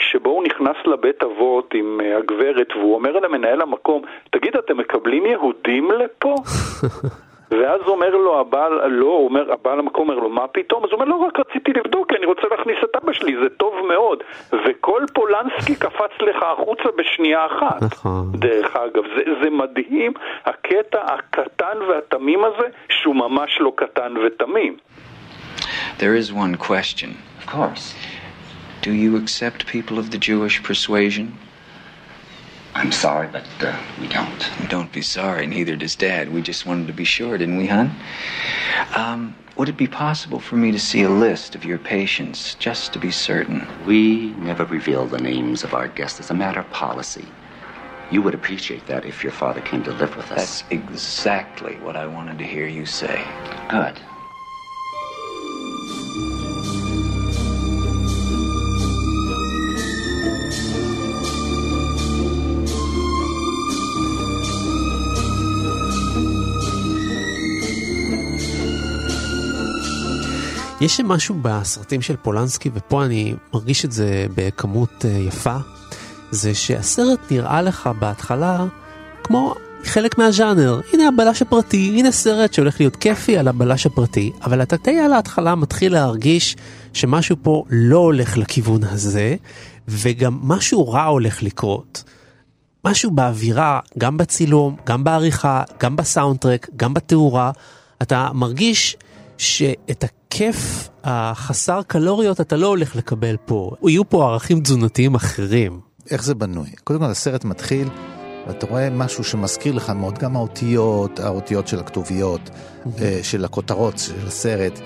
שבו 0.00 0.30
הוא 0.30 0.44
נכנס 0.44 0.76
לבית 0.86 1.22
אבות 1.22 1.74
עם 1.74 2.00
אה, 2.04 2.16
הגברת 2.16 2.68
והוא 2.76 2.94
אומר 2.94 3.12
למנהל 3.12 3.60
המקום, 3.60 4.02
תגיד, 4.30 4.56
אתם 4.56 4.76
מקבלים 4.76 5.26
יהודים 5.26 5.90
לפה? 5.90 6.34
ואז 7.50 7.80
אומר 7.86 8.10
לו 8.10 8.40
הבעל, 8.40 8.86
לא, 8.86 9.06
הוא 9.06 9.24
אומר, 9.24 9.52
הבעל 9.52 9.78
המקום 9.78 10.08
אומר 10.08 10.22
לו, 10.22 10.28
מה 10.28 10.46
פתאום? 10.48 10.84
אז 10.84 10.90
הוא 10.90 11.00
אומר, 11.00 11.04
לא, 11.04 11.16
רק 11.16 11.38
רציתי 11.38 11.72
לבדוק, 11.72 12.08
כי 12.08 12.16
אני 12.16 12.26
רוצה 12.26 12.42
להכניס 12.50 12.76
את 12.84 12.96
אבא 13.02 13.12
שלי, 13.12 13.36
זה 13.42 13.48
טוב 13.48 13.74
מאוד. 13.88 14.22
וכל 14.52 15.02
פולנסקי 15.14 15.74
קפץ 15.74 16.10
לך 16.20 16.42
החוצה 16.42 16.88
בשנייה 16.98 17.46
אחת. 17.46 17.82
נכון. 17.82 18.32
דרך 18.32 18.76
אגב, 18.76 19.02
זה, 19.16 19.22
זה 19.42 19.50
מדהים, 19.50 20.12
הקטע 20.44 20.98
הקטן 21.04 21.78
והתמים 21.88 22.44
הזה, 22.44 22.68
שהוא 22.88 23.16
ממש 23.16 23.60
לא 23.60 23.72
קטן 23.76 24.14
ותמים. 24.26 24.76
There 25.98 26.14
is 26.14 26.32
one 26.32 26.56
question. 26.68 27.10
Of 27.40 27.46
course. 27.46 27.94
Do 28.82 28.92
you 28.92 29.16
accept 29.16 29.66
people 29.66 29.98
of 29.98 30.10
the 30.10 30.18
Jewish 30.18 30.62
persuasion? 30.62 31.36
I'm 32.74 32.92
sorry, 32.92 33.28
but 33.28 33.44
uh, 33.60 33.78
we 34.00 34.06
don't. 34.08 34.50
Don't 34.68 34.90
be 34.90 35.02
sorry, 35.02 35.46
neither 35.46 35.76
does 35.76 35.94
Dad. 35.94 36.32
We 36.32 36.40
just 36.40 36.64
wanted 36.64 36.86
to 36.86 36.94
be 36.94 37.04
sure, 37.04 37.36
didn't 37.36 37.58
we, 37.58 37.66
hon? 37.66 37.90
Um, 38.96 39.34
would 39.56 39.68
it 39.68 39.76
be 39.76 39.86
possible 39.86 40.40
for 40.40 40.56
me 40.56 40.72
to 40.72 40.78
see 40.78 41.02
a 41.02 41.10
list 41.10 41.54
of 41.54 41.64
your 41.64 41.76
patients, 41.76 42.54
just 42.54 42.94
to 42.94 42.98
be 42.98 43.10
certain? 43.10 43.66
We 43.86 44.32
never 44.38 44.64
reveal 44.64 45.04
the 45.04 45.18
names 45.20 45.62
of 45.62 45.74
our 45.74 45.88
guests 45.88 46.20
as 46.20 46.30
a 46.30 46.34
matter 46.34 46.60
of 46.60 46.70
policy. 46.70 47.26
You 48.10 48.22
would 48.22 48.34
appreciate 48.34 48.86
that 48.86 49.04
if 49.04 49.22
your 49.22 49.32
father 49.32 49.60
came 49.60 49.82
to 49.84 49.92
live 49.92 50.16
with 50.16 50.32
us. 50.32 50.62
That's 50.62 50.64
exactly 50.70 51.74
what 51.76 51.96
I 51.96 52.06
wanted 52.06 52.38
to 52.38 52.44
hear 52.44 52.66
you 52.66 52.86
say. 52.86 53.22
good. 53.68 53.94
יש 70.80 71.00
משהו 71.00 71.34
בסרטים 71.42 72.02
של 72.02 72.16
פולנסקי, 72.16 72.70
ופה 72.74 73.04
אני 73.04 73.34
מרגיש 73.54 73.84
את 73.84 73.92
זה 73.92 74.26
בכמות 74.34 75.04
אה, 75.04 75.10
יפה, 75.10 75.56
זה 76.30 76.54
שהסרט 76.54 77.18
נראה 77.30 77.62
לך 77.62 77.90
בהתחלה 77.98 78.66
כמו 79.22 79.54
חלק 79.84 80.18
מהז'אנר. 80.18 80.80
הנה 80.92 81.08
הבלש 81.08 81.42
הפרטי, 81.42 81.94
הנה 81.96 82.12
סרט 82.12 82.52
שהולך 82.52 82.80
להיות 82.80 82.96
כיפי 82.96 83.38
על 83.38 83.48
הבלש 83.48 83.86
הפרטי, 83.86 84.32
אבל 84.44 84.62
אתה 84.62 84.76
די 84.84 84.98
על 84.98 85.12
ההתחלה 85.12 85.54
מתחיל 85.54 85.92
להרגיש 85.92 86.56
שמשהו 86.92 87.36
פה 87.42 87.64
לא 87.70 87.98
הולך 87.98 88.38
לכיוון 88.38 88.84
הזה, 88.84 89.36
וגם 89.88 90.38
משהו 90.42 90.88
רע 90.88 91.04
הולך 91.04 91.42
לקרות. 91.42 92.04
משהו 92.84 93.10
באווירה, 93.10 93.80
גם 93.98 94.16
בצילום, 94.16 94.76
גם 94.86 95.04
בעריכה, 95.04 95.62
גם 95.80 95.96
בסאונדטרק, 95.96 96.68
גם 96.76 96.94
בתאורה, 96.94 97.50
אתה 98.02 98.28
מרגיש 98.34 98.96
שאת 99.40 100.04
הכיף 100.04 100.88
החסר 101.04 101.82
קלוריות 101.86 102.40
אתה 102.40 102.56
לא 102.56 102.66
הולך 102.66 102.96
לקבל 102.96 103.36
פה. 103.44 103.70
יהיו 103.86 104.08
פה 104.08 104.24
ערכים 104.24 104.60
תזונתיים 104.60 105.14
אחרים. 105.14 105.80
איך 106.10 106.24
זה 106.24 106.34
בנוי? 106.34 106.68
קודם 106.84 106.98
כל 106.98 107.04
הסרט 107.04 107.44
מתחיל, 107.44 107.88
ואתה 108.46 108.66
רואה 108.66 108.90
משהו 108.90 109.24
שמזכיר 109.24 109.74
לך 109.74 109.90
מאוד, 109.90 110.18
גם 110.18 110.36
האותיות, 110.36 111.20
האותיות 111.20 111.68
של 111.68 111.78
הכתוביות, 111.78 112.50
אה, 113.00 113.20
של 113.22 113.44
הכותרות 113.44 113.98
של 113.98 114.26
הסרט, 114.26 114.80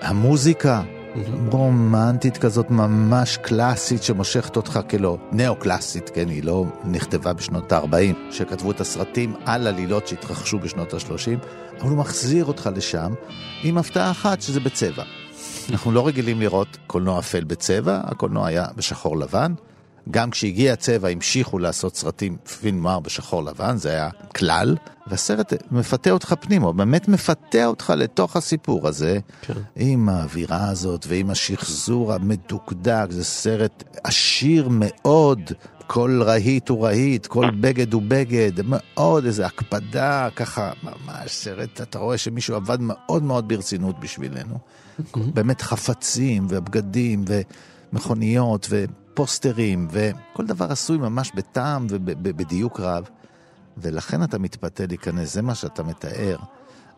המוזיקה. 0.00 0.82
רומנטית 1.50 2.36
כזאת 2.36 2.70
ממש 2.70 3.36
קלאסית 3.36 4.02
שמושכת 4.02 4.56
אותך 4.56 4.80
כלא, 4.90 5.18
נאו-קלאסית, 5.32 6.10
כן, 6.14 6.28
היא 6.28 6.44
לא 6.44 6.64
נכתבה 6.84 7.32
בשנות 7.32 7.72
ה-40, 7.72 8.32
שכתבו 8.32 8.70
את 8.70 8.80
הסרטים 8.80 9.34
על 9.46 9.66
עלילות 9.66 10.08
שהתרחשו 10.08 10.58
בשנות 10.58 10.94
ה-30, 10.94 11.46
אבל 11.80 11.90
הוא 11.90 11.98
מחזיר 11.98 12.44
אותך 12.44 12.70
לשם 12.76 13.14
עם 13.62 13.78
הפתעה 13.78 14.10
אחת 14.10 14.42
שזה 14.42 14.60
בצבע. 14.60 15.04
אנחנו 15.70 15.92
לא 15.92 16.06
רגילים 16.06 16.40
לראות 16.40 16.78
קולנוע 16.86 17.18
אפל 17.18 17.44
בצבע, 17.44 18.00
הקולנוע 18.04 18.46
היה 18.46 18.66
בשחור 18.76 19.18
לבן. 19.18 19.54
גם 20.10 20.30
כשהגיע 20.30 20.72
הצבע 20.72 21.08
המשיכו 21.08 21.58
לעשות 21.58 21.96
סרטים 21.96 22.36
פין 22.60 22.82
נוער 22.82 23.00
בשחור 23.00 23.44
לבן, 23.44 23.76
זה 23.76 23.90
היה 23.90 24.08
כלל, 24.36 24.76
והסרט 25.06 25.52
מפתה 25.70 26.10
אותך 26.10 26.34
פנימה, 26.40 26.66
הוא 26.66 26.74
באמת 26.74 27.08
מפתה 27.08 27.66
אותך 27.66 27.92
לתוך 27.96 28.36
הסיפור 28.36 28.88
הזה, 28.88 29.18
כן. 29.42 29.54
עם 29.76 30.08
האווירה 30.08 30.68
הזאת 30.68 31.06
ועם 31.08 31.30
השחזור 31.30 32.12
המדוקדק, 32.12 33.06
זה 33.10 33.24
סרט 33.24 33.84
עשיר 34.04 34.68
מאוד, 34.70 35.40
כל 35.86 36.22
רהיט 36.24 36.68
הוא 36.68 36.84
רהיט, 36.84 37.26
כל 37.26 37.50
בגד 37.50 37.92
הוא 37.92 38.02
בגד, 38.08 38.52
מאוד 38.64 39.24
איזו 39.24 39.44
הקפדה, 39.44 40.28
ככה 40.36 40.72
ממש 40.82 41.32
סרט, 41.32 41.80
אתה 41.80 41.98
רואה 41.98 42.18
שמישהו 42.18 42.56
עבד 42.56 42.78
מאוד 42.80 43.22
מאוד 43.22 43.48
ברצינות 43.48 44.00
בשבילנו. 44.00 44.58
באמת 45.34 45.62
חפצים 45.62 46.46
ובגדים 46.50 47.24
ומכוניות 47.92 48.66
ו... 48.70 48.84
פוסטרים, 49.14 49.88
וכל 49.90 50.46
דבר 50.46 50.72
עשוי 50.72 50.98
ממש 50.98 51.32
בטעם 51.34 51.86
ובדיוק 51.90 52.80
רב, 52.80 53.08
ולכן 53.76 54.22
אתה 54.22 54.38
מתפתה 54.38 54.86
להיכנס, 54.86 55.34
זה 55.34 55.42
מה 55.42 55.54
שאתה 55.54 55.82
מתאר. 55.82 56.36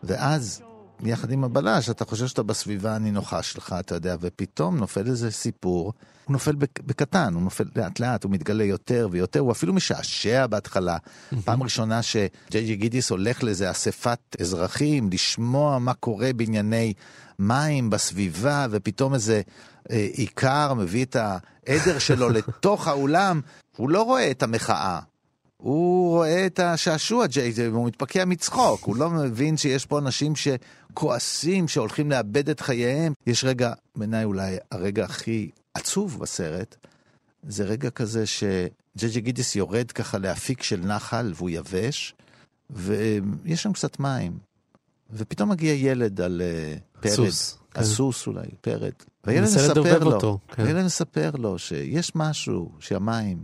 ואז, 0.03 0.61
יחד 1.03 1.31
עם 1.31 1.43
הבלש, 1.43 1.89
אתה 1.89 2.05
חושב 2.05 2.27
שאתה 2.27 2.43
בסביבה 2.43 2.95
הנינוחה 2.95 3.43
שלך, 3.43 3.75
אתה 3.79 3.95
יודע, 3.95 4.15
ופתאום 4.21 4.77
נופל 4.77 5.07
איזה 5.07 5.31
סיפור, 5.31 5.93
הוא 6.25 6.33
נופל 6.33 6.55
בקטן, 6.85 7.33
הוא 7.33 7.41
נופל 7.41 7.63
לאט 7.75 7.99
לאט, 7.99 8.23
הוא 8.23 8.31
מתגלה 8.31 8.63
יותר 8.63 9.07
ויותר, 9.11 9.39
הוא 9.39 9.51
אפילו 9.51 9.73
משעשע 9.73 10.47
בהתחלה. 10.47 10.97
פעם 11.45 11.63
ראשונה 11.63 12.01
שג'יי 12.01 12.65
ג'י 12.65 12.75
גידיס 12.75 13.09
הולך 13.09 13.43
לאיזה 13.43 13.71
אספת 13.71 14.35
אזרחים, 14.41 15.09
לשמוע 15.11 15.79
מה 15.79 15.93
קורה 15.93 16.33
בענייני 16.35 16.93
מים 17.39 17.89
בסביבה, 17.89 18.67
ופתאום 18.71 19.13
איזה 19.13 19.41
אה, 19.91 20.07
עיקר 20.13 20.73
מביא 20.73 21.05
את 21.05 21.15
העדר 21.15 21.99
שלו 21.99 22.29
לתוך 22.37 22.87
האולם, 22.87 23.41
הוא 23.77 23.89
לא 23.89 24.03
רואה 24.03 24.31
את 24.31 24.43
המחאה. 24.43 24.99
הוא 25.57 26.09
רואה 26.09 26.45
את 26.45 26.59
השעשוע, 26.59 27.25
והוא 27.71 27.87
מתפקע 27.87 28.25
מצחוק, 28.25 28.83
הוא 28.83 28.95
לא 28.95 29.09
מבין 29.09 29.57
שיש 29.57 29.85
פה 29.85 29.99
אנשים 29.99 30.33
שכועסים, 30.35 31.67
שהולכים 31.67 32.11
לאבד 32.11 32.49
את 32.49 32.59
חייהם. 32.59 33.13
יש 33.27 33.43
רגע, 33.43 33.73
בעיניי 33.95 34.23
אולי 34.23 34.57
הרגע 34.71 35.05
הכי 35.05 35.49
עצוב 35.73 36.19
בסרט, 36.19 36.75
זה 37.47 37.63
רגע 37.63 37.89
כזה 37.89 38.25
שג'י 38.25 39.09
ג'י 39.09 39.21
גידיס 39.21 39.55
יורד 39.55 39.91
ככה 39.91 40.17
לאפיק 40.17 40.63
של 40.63 40.79
נחל 40.79 41.33
והוא 41.35 41.49
יבש, 41.49 42.15
ויש 42.69 43.63
שם 43.63 43.73
קצת 43.73 43.99
מים. 43.99 44.37
ופתאום 45.11 45.49
מגיע 45.49 45.73
ילד 45.73 46.21
על 46.21 46.41
uh, 46.41 47.01
פרד, 47.01 47.13
סוס. 47.13 47.57
הסוס 47.74 48.26
אולי, 48.26 48.46
פרד. 48.60 48.92
והילד 49.24 49.44
מספר 49.44 49.98
לו, 49.98 50.12
אותו, 50.12 50.38
כן. 50.48 50.66
הילד 50.66 50.84
מספר 50.84 51.30
לו 51.38 51.58
שיש 51.58 52.12
משהו, 52.14 52.72
שהמים, 52.80 53.38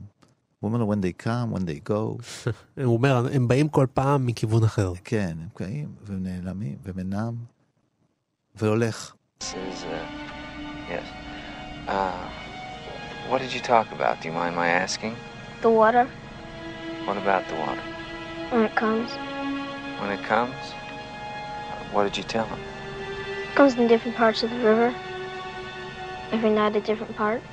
הוא 0.61 0.69
אומר 0.69 0.79
לו, 0.79 0.93
when 0.93 0.97
they 0.97 1.25
come, 1.25 1.57
when 1.57 1.63
they 1.63 1.91
go. 1.91 2.23
הוא 2.85 2.97
אומר, 2.97 3.27
הם 3.33 3.49
באים 3.49 3.69
כל 3.69 3.87
פעם 3.95 4.27
מכיוון 4.27 4.65
אחר. 4.65 4.93
כן, 5.05 5.37
הם 5.41 5.49
באים 5.61 5.89
ונעלמים 6.07 6.77
ומנם, 6.85 7.35
והולך. 8.55 9.13
This 9.41 9.45
is, 9.45 9.55
uh, 9.55 10.93
yes. 10.93 11.07
Uh, 11.89 12.27
what 13.31 13.39
did 13.43 13.53
you 13.53 13.61
talk 13.61 13.87
about? 13.93 14.21
Do 14.21 14.29
you 14.29 14.35
mind 14.35 14.55
my 14.57 14.69
asking? 14.69 15.15
The 15.63 15.71
water. 15.71 16.07
What 17.07 17.17
about 17.25 17.43
the 17.51 17.57
water? 17.65 17.85
When 18.51 18.63
it 18.69 18.75
comes. 18.85 19.11
When 20.01 20.11
it 20.17 20.23
comes? 20.33 20.61
What 21.93 22.03
did 22.07 22.17
you 22.21 22.27
tell 22.35 22.47
him? 22.53 22.61
Comes 23.56 23.78
in 23.78 23.88
different 23.88 24.16
parts 24.16 24.44
of 24.44 24.50
the 24.50 24.56
river. 24.58 24.96
Every 26.32 26.50
night 26.50 26.76
a 26.78 26.82
different 26.82 27.16
part. 27.18 27.44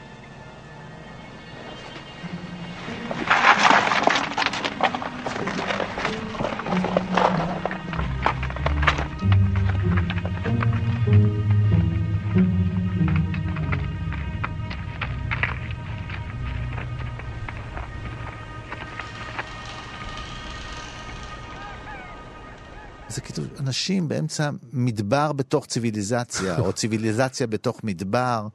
אנשים 23.69 24.09
באמצע 24.09 24.51
מדבר 24.73 25.33
בתוך 25.33 25.67
ציוויליזציה, 25.67 26.59
או 26.59 26.73
ציוויליזציה 26.73 27.47
בתוך 27.47 27.81
מדבר. 27.85 28.47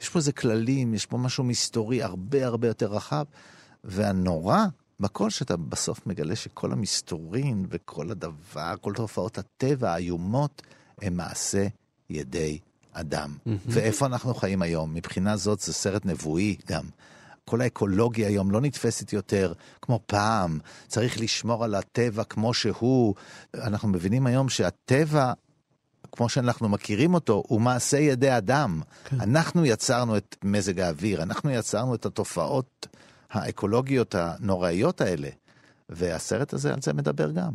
יש 0.00 0.08
פה 0.08 0.18
איזה 0.18 0.32
כללים, 0.32 0.94
יש 0.94 1.06
פה 1.06 1.18
משהו 1.18 1.44
מסתורי 1.44 2.02
הרבה 2.02 2.46
הרבה 2.46 2.68
יותר 2.68 2.86
רחב, 2.86 3.24
והנורא 3.84 4.64
בכל 5.00 5.30
שאתה 5.30 5.56
בסוף 5.56 6.06
מגלה 6.06 6.36
שכל 6.36 6.72
המסתורין 6.72 7.66
וכל 7.70 8.10
הדבר, 8.10 8.74
כל 8.80 8.92
תופעות 8.94 9.38
הטבע 9.38 9.92
האיומות, 9.92 10.62
הם 11.02 11.16
מעשה 11.16 11.66
ידי 12.10 12.58
אדם. 12.92 13.36
ואיפה 13.66 14.06
אנחנו 14.06 14.34
חיים 14.34 14.62
היום? 14.62 14.94
מבחינה 14.94 15.36
זאת 15.36 15.60
זה 15.60 15.72
סרט 15.72 16.06
נבואי 16.06 16.56
גם. 16.66 16.84
כל 17.48 17.60
האקולוגיה 17.60 18.28
היום 18.28 18.50
לא 18.50 18.60
נתפסת 18.60 19.12
יותר 19.12 19.52
כמו 19.82 20.00
פעם, 20.06 20.58
צריך 20.88 21.20
לשמור 21.20 21.64
על 21.64 21.74
הטבע 21.74 22.24
כמו 22.24 22.54
שהוא. 22.54 23.14
אנחנו 23.54 23.88
מבינים 23.88 24.26
היום 24.26 24.48
שהטבע 24.48 25.32
כמו 26.12 26.28
שאנחנו 26.28 26.68
מכירים 26.68 27.14
אותו, 27.14 27.42
הוא 27.48 27.60
מעשה 27.60 27.98
ידי 27.98 28.36
אדם. 28.36 28.80
כן. 29.04 29.20
אנחנו 29.20 29.64
יצרנו 29.64 30.16
את 30.16 30.36
מזג 30.44 30.80
האוויר, 30.80 31.22
אנחנו 31.22 31.50
יצרנו 31.50 31.94
את 31.94 32.06
התופעות 32.06 32.86
האקולוגיות 33.30 34.14
הנוראיות 34.14 35.00
האלה. 35.00 35.28
והסרט 35.88 36.52
הזה 36.52 36.72
על 36.72 36.82
זה 36.82 36.92
מדבר 36.92 37.30
גם. 37.30 37.52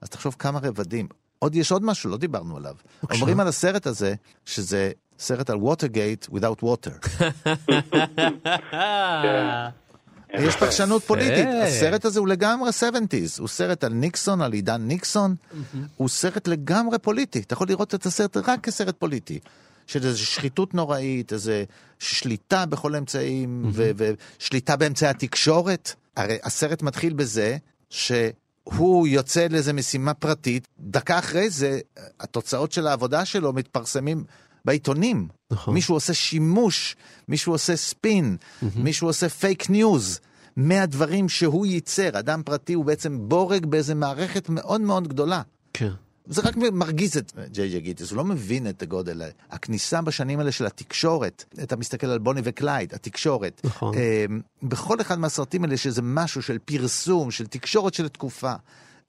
אז 0.00 0.08
תחשוב 0.08 0.36
כמה 0.38 0.58
רבדים. 0.58 1.08
עוד 1.38 1.54
יש 1.54 1.72
עוד 1.72 1.84
משהו, 1.84 2.10
לא 2.10 2.16
דיברנו 2.16 2.56
עליו. 2.56 2.74
בבקשה. 3.02 3.20
אומרים 3.20 3.40
על 3.40 3.48
הסרט 3.48 3.86
הזה 3.86 4.14
שזה 4.44 4.92
סרט 5.18 5.50
על 5.50 5.56
ווטרגייט 5.56 6.26
without 6.26 6.64
water. 6.64 7.08
יש 10.32 10.56
פרשנות 10.56 11.04
פוליטית, 11.04 11.46
הסרט 11.62 12.04
הזה 12.04 12.20
הוא 12.20 12.28
לגמרי 12.28 12.70
70's, 12.70 13.40
הוא 13.40 13.48
סרט 13.48 13.84
על 13.84 13.92
ניקסון, 13.92 14.40
על 14.42 14.52
עידן 14.52 14.82
ניקסון, 14.82 15.34
הוא 15.96 16.08
סרט 16.08 16.48
לגמרי 16.48 16.98
פוליטי, 16.98 17.38
אתה 17.40 17.54
יכול 17.54 17.68
לראות 17.68 17.94
את 17.94 18.06
הסרט 18.06 18.36
רק 18.36 18.60
כסרט 18.60 18.96
פוליטי. 18.98 19.38
של 19.86 20.06
איזו 20.06 20.26
שחיתות 20.26 20.74
נוראית, 20.74 21.32
איזו 21.32 21.52
שליטה 21.98 22.66
בכל 22.66 22.94
האמצעים, 22.94 23.72
ושליטה 23.72 24.76
באמצעי 24.76 25.08
התקשורת. 25.08 25.92
הרי 26.16 26.38
הסרט 26.42 26.82
מתחיל 26.82 27.12
בזה 27.12 27.56
שהוא 27.90 29.08
יוצא 29.08 29.46
לאיזו 29.50 29.74
משימה 29.74 30.14
פרטית, 30.14 30.68
דקה 30.80 31.18
אחרי 31.18 31.50
זה, 31.50 31.80
התוצאות 32.20 32.72
של 32.72 32.86
העבודה 32.86 33.24
שלו 33.24 33.52
מתפרסמים 33.52 34.24
בעיתונים. 34.64 35.28
נכון. 35.50 35.74
מישהו 35.74 35.94
עושה 35.94 36.14
שימוש, 36.14 36.96
מישהו 37.28 37.52
עושה 37.52 37.76
ספין, 37.76 38.36
mm-hmm. 38.40 38.66
מישהו 38.76 39.08
עושה 39.08 39.28
פייק 39.28 39.70
ניוז. 39.70 40.20
מהדברים 40.56 41.28
שהוא 41.28 41.66
ייצר, 41.66 42.18
אדם 42.18 42.42
פרטי 42.44 42.72
הוא 42.72 42.84
בעצם 42.84 43.28
בורג 43.28 43.66
באיזה 43.66 43.94
מערכת 43.94 44.48
מאוד 44.48 44.80
מאוד 44.80 45.08
גדולה. 45.08 45.42
כן. 45.72 45.90
זה 46.28 46.42
רק 46.42 46.56
מרגיז 46.56 47.16
את 47.16 47.32
ג'יי 47.52 47.68
ג'יי 47.68 47.80
גיטיס, 47.80 48.10
הוא 48.10 48.16
לא 48.16 48.24
מבין 48.24 48.68
את 48.68 48.82
הגודל. 48.82 49.22
הכניסה 49.50 50.02
בשנים 50.02 50.38
האלה 50.38 50.52
של 50.52 50.66
התקשורת, 50.66 51.44
אתה 51.62 51.76
מסתכל 51.76 52.06
על 52.06 52.18
בוני 52.18 52.40
וקלייד, 52.44 52.94
התקשורת. 52.94 53.60
נכון. 53.64 53.94
אה, 53.94 54.24
בכל 54.62 55.00
אחד 55.00 55.18
מהסרטים 55.18 55.64
האלה 55.64 55.74
יש 55.74 55.86
איזה 55.86 56.02
משהו 56.02 56.42
של 56.42 56.58
פרסום, 56.58 57.30
של 57.30 57.46
תקשורת 57.46 57.94
של 57.94 58.08
תקופה. 58.08 58.54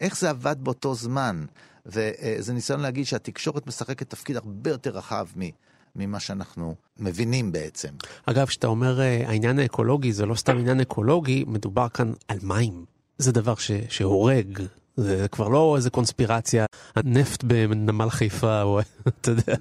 איך 0.01 0.17
זה 0.17 0.29
עבד 0.29 0.55
באותו 0.59 0.95
זמן. 0.95 1.45
וזה 1.85 2.53
ניסיון 2.53 2.79
להגיד 2.79 3.05
שהתקשורת 3.05 3.67
משחקת 3.67 4.09
תפקיד 4.09 4.35
הרבה 4.35 4.69
יותר 4.69 4.89
רחב 4.89 5.27
ממה 5.95 6.19
שאנחנו 6.19 6.75
מבינים 6.97 7.51
בעצם. 7.51 7.89
אגב, 8.25 8.47
כשאתה 8.47 8.67
אומר 8.67 9.01
אה, 9.01 9.23
העניין 9.27 9.59
האקולוגי, 9.59 10.13
זה 10.13 10.25
לא 10.25 10.35
סתם 10.35 10.57
עניין 10.57 10.79
אקולוגי, 10.79 11.43
מדובר 11.47 11.89
כאן 11.89 12.13
על 12.27 12.37
מים. 12.43 12.85
זה 13.17 13.31
דבר 13.31 13.55
ש, 13.55 13.71
שהורג, 13.89 14.61
זה 14.97 15.25
כבר 15.31 15.47
לא 15.47 15.75
איזה 15.75 15.89
קונספירציה, 15.89 16.65
הנפט 16.95 17.43
בנמל 17.43 18.09
חיפה, 18.09 18.61
או 18.61 18.79
אתה 19.07 19.31
יודע, 19.31 19.55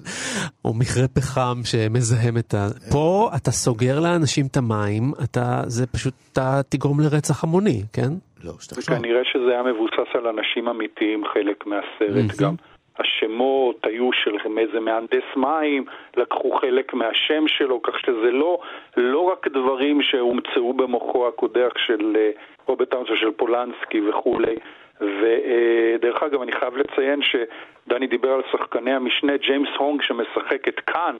או 0.65 0.73
מכרה 0.73 1.07
פחם 1.07 1.61
שמזהם 1.63 2.37
את 2.37 2.53
ה... 2.53 2.67
פה 2.89 3.31
אתה 3.35 3.51
סוגר 3.51 3.99
לאנשים 3.99 4.47
את 4.47 4.57
המים, 4.57 5.13
אתה, 5.23 5.61
זה 5.67 5.85
פשוט, 5.85 6.13
אתה 6.33 6.61
תגרום 6.69 6.99
לרצח 6.99 7.43
המוני, 7.43 7.83
כן? 7.93 8.13
לא, 8.43 8.51
שתחשוב. 8.59 8.95
וכנראה 8.95 9.21
שזה 9.23 9.51
היה 9.51 9.63
מבוסס 9.63 10.15
על 10.15 10.27
אנשים 10.27 10.67
אמיתיים, 10.67 11.25
חלק 11.25 11.65
מהסרט 11.65 12.41
גם. 12.41 12.55
השמות 12.99 13.85
היו 13.85 14.09
של 14.13 14.37
איזה 14.57 14.79
מהנדס 14.79 15.35
מים, 15.35 15.85
לקחו 16.17 16.51
חלק 16.61 16.93
מהשם 16.93 17.47
שלו, 17.47 17.81
כך 17.81 17.99
שזה 17.99 18.31
לא, 18.31 18.59
לא 18.97 19.19
רק 19.19 19.47
דברים 19.47 20.01
שהומצאו 20.01 20.73
במוחו 20.73 21.27
הקודח 21.27 21.71
של 21.77 22.15
אה, 22.15 22.31
רוברט 22.65 22.91
טאונסון, 22.91 23.17
של 23.17 23.31
פולנסקי 23.31 24.09
וכולי. 24.09 24.55
ודרך 25.01 26.23
אגב, 26.23 26.41
אני 26.41 26.51
חייב 26.51 26.77
לציין 26.77 27.19
שדני 27.21 28.07
דיבר 28.07 28.31
על 28.31 28.41
שחקני 28.51 28.93
המשנה, 28.93 29.37
ג'יימס 29.37 29.69
הונג 29.77 30.01
שמשחק 30.01 30.67
את 30.67 30.79
קאן, 30.79 31.15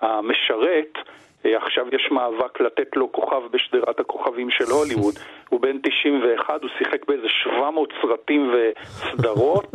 המשרת, 0.00 0.92
אה, 0.96 1.02
עכשיו 1.44 1.86
יש 1.92 2.08
מאבק 2.10 2.60
לתת 2.60 2.96
לו 2.96 3.12
כוכב 3.12 3.42
בשדרת 3.50 4.00
הכוכבים 4.00 4.50
של 4.50 4.64
הוליווד. 4.64 5.14
הוא 5.50 5.60
בן 5.60 5.78
91, 5.82 6.62
הוא 6.62 6.70
שיחק 6.78 7.06
באיזה 7.08 7.26
700 7.28 7.92
סרטים 8.02 8.52
וסדרות, 8.52 9.66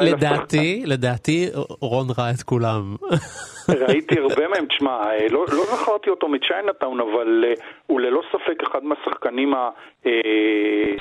לדעתי, 0.00 0.82
לדעתי 0.86 1.46
רון 1.80 2.06
ראה 2.18 2.30
את 2.30 2.42
כולם. 2.42 2.82
ראיתי 3.68 4.18
הרבה 4.24 4.48
מהם, 4.48 4.66
תשמע, 4.66 4.90
אה, 4.90 5.26
לא, 5.30 5.44
לא 5.52 5.64
זכרתי 5.64 6.10
אותו 6.10 6.28
מצ'יינאטאון, 6.28 7.00
אבל 7.00 7.44
uh, 7.44 7.60
הוא 7.86 8.00
ללא 8.00 8.22
ספק 8.32 8.62
אחד 8.62 8.84
מהשחקנים 8.84 9.54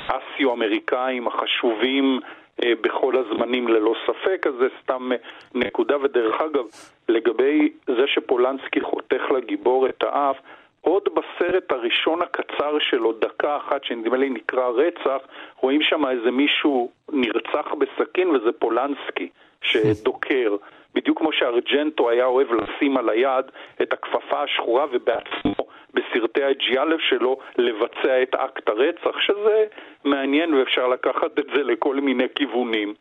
האסיו-אמריקאים 0.09 1.27
החשובים 1.27 2.19
אה, 2.23 2.29
בכל 2.65 3.13
הזמנים 3.17 3.67
ללא 3.67 3.93
ספק, 4.07 4.47
אז 4.47 4.53
זה 4.59 4.67
סתם 4.83 5.11
אה, 5.11 5.17
נקודה. 5.55 5.97
ודרך 6.03 6.41
אגב, 6.41 6.65
לגבי 7.09 7.69
זה 7.87 8.07
שפולנסקי 8.07 8.81
חותך 8.81 9.31
לגיבור 9.35 9.87
את 9.89 10.03
האף, 10.03 10.37
עוד 10.81 11.03
בסרט 11.13 11.71
הראשון 11.71 12.21
הקצר 12.21 12.79
שלו, 12.79 13.13
דקה 13.13 13.57
אחת, 13.57 13.83
שנדמה 13.83 14.17
לי 14.17 14.29
נקרא 14.29 14.67
רצח, 14.67 15.27
רואים 15.61 15.81
שם 15.81 16.07
איזה 16.07 16.31
מישהו 16.31 16.91
נרצח 17.11 17.73
בסכין 17.79 18.27
וזה 18.29 18.51
פולנסקי 18.59 19.29
שדוקר. 19.61 20.55
בדיוק 20.95 21.17
כמו 21.17 21.31
שארג'נטו 21.31 22.09
היה 22.09 22.25
אוהב 22.25 22.47
לשים 22.53 22.97
על 22.97 23.09
היד 23.09 23.45
את 23.81 23.93
הכפפה 23.93 24.43
השחורה 24.43 24.85
ובעצמו 24.91 25.67
בסרטי 25.93 26.43
הג'יאלב 26.43 26.99
שלו 26.99 27.37
לבצע 27.57 28.21
את 28.21 28.35
אקט 28.35 28.69
הרצח, 28.69 29.19
שזה 29.19 29.65
מעניין 30.03 30.53
ואפשר 30.53 30.87
לקחת 30.87 31.39
את 31.39 31.45
זה 31.55 31.63
לכל 31.63 31.95
מיני 31.95 32.27
כיוונים. 32.35 32.93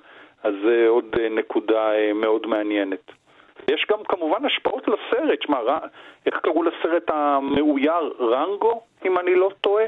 אז 0.43 0.55
זה 0.65 0.87
עוד 0.89 1.17
אה, 1.21 1.29
נקודה 1.29 1.95
אה, 1.95 2.13
מאוד 2.13 2.47
מעניינת. 2.47 3.13
יש 3.71 3.87
גם 3.91 4.05
כמובן 4.09 4.45
השפעות 4.45 4.89
לסרט, 4.89 5.43
שמע, 5.43 5.59
איך 6.27 6.39
קראו 6.43 6.63
לסרט 6.63 7.11
המאויר? 7.11 8.13
רנגו, 8.21 8.81
אם 9.07 9.19
אני 9.19 9.35
לא 9.35 9.51
טועה? 9.61 9.85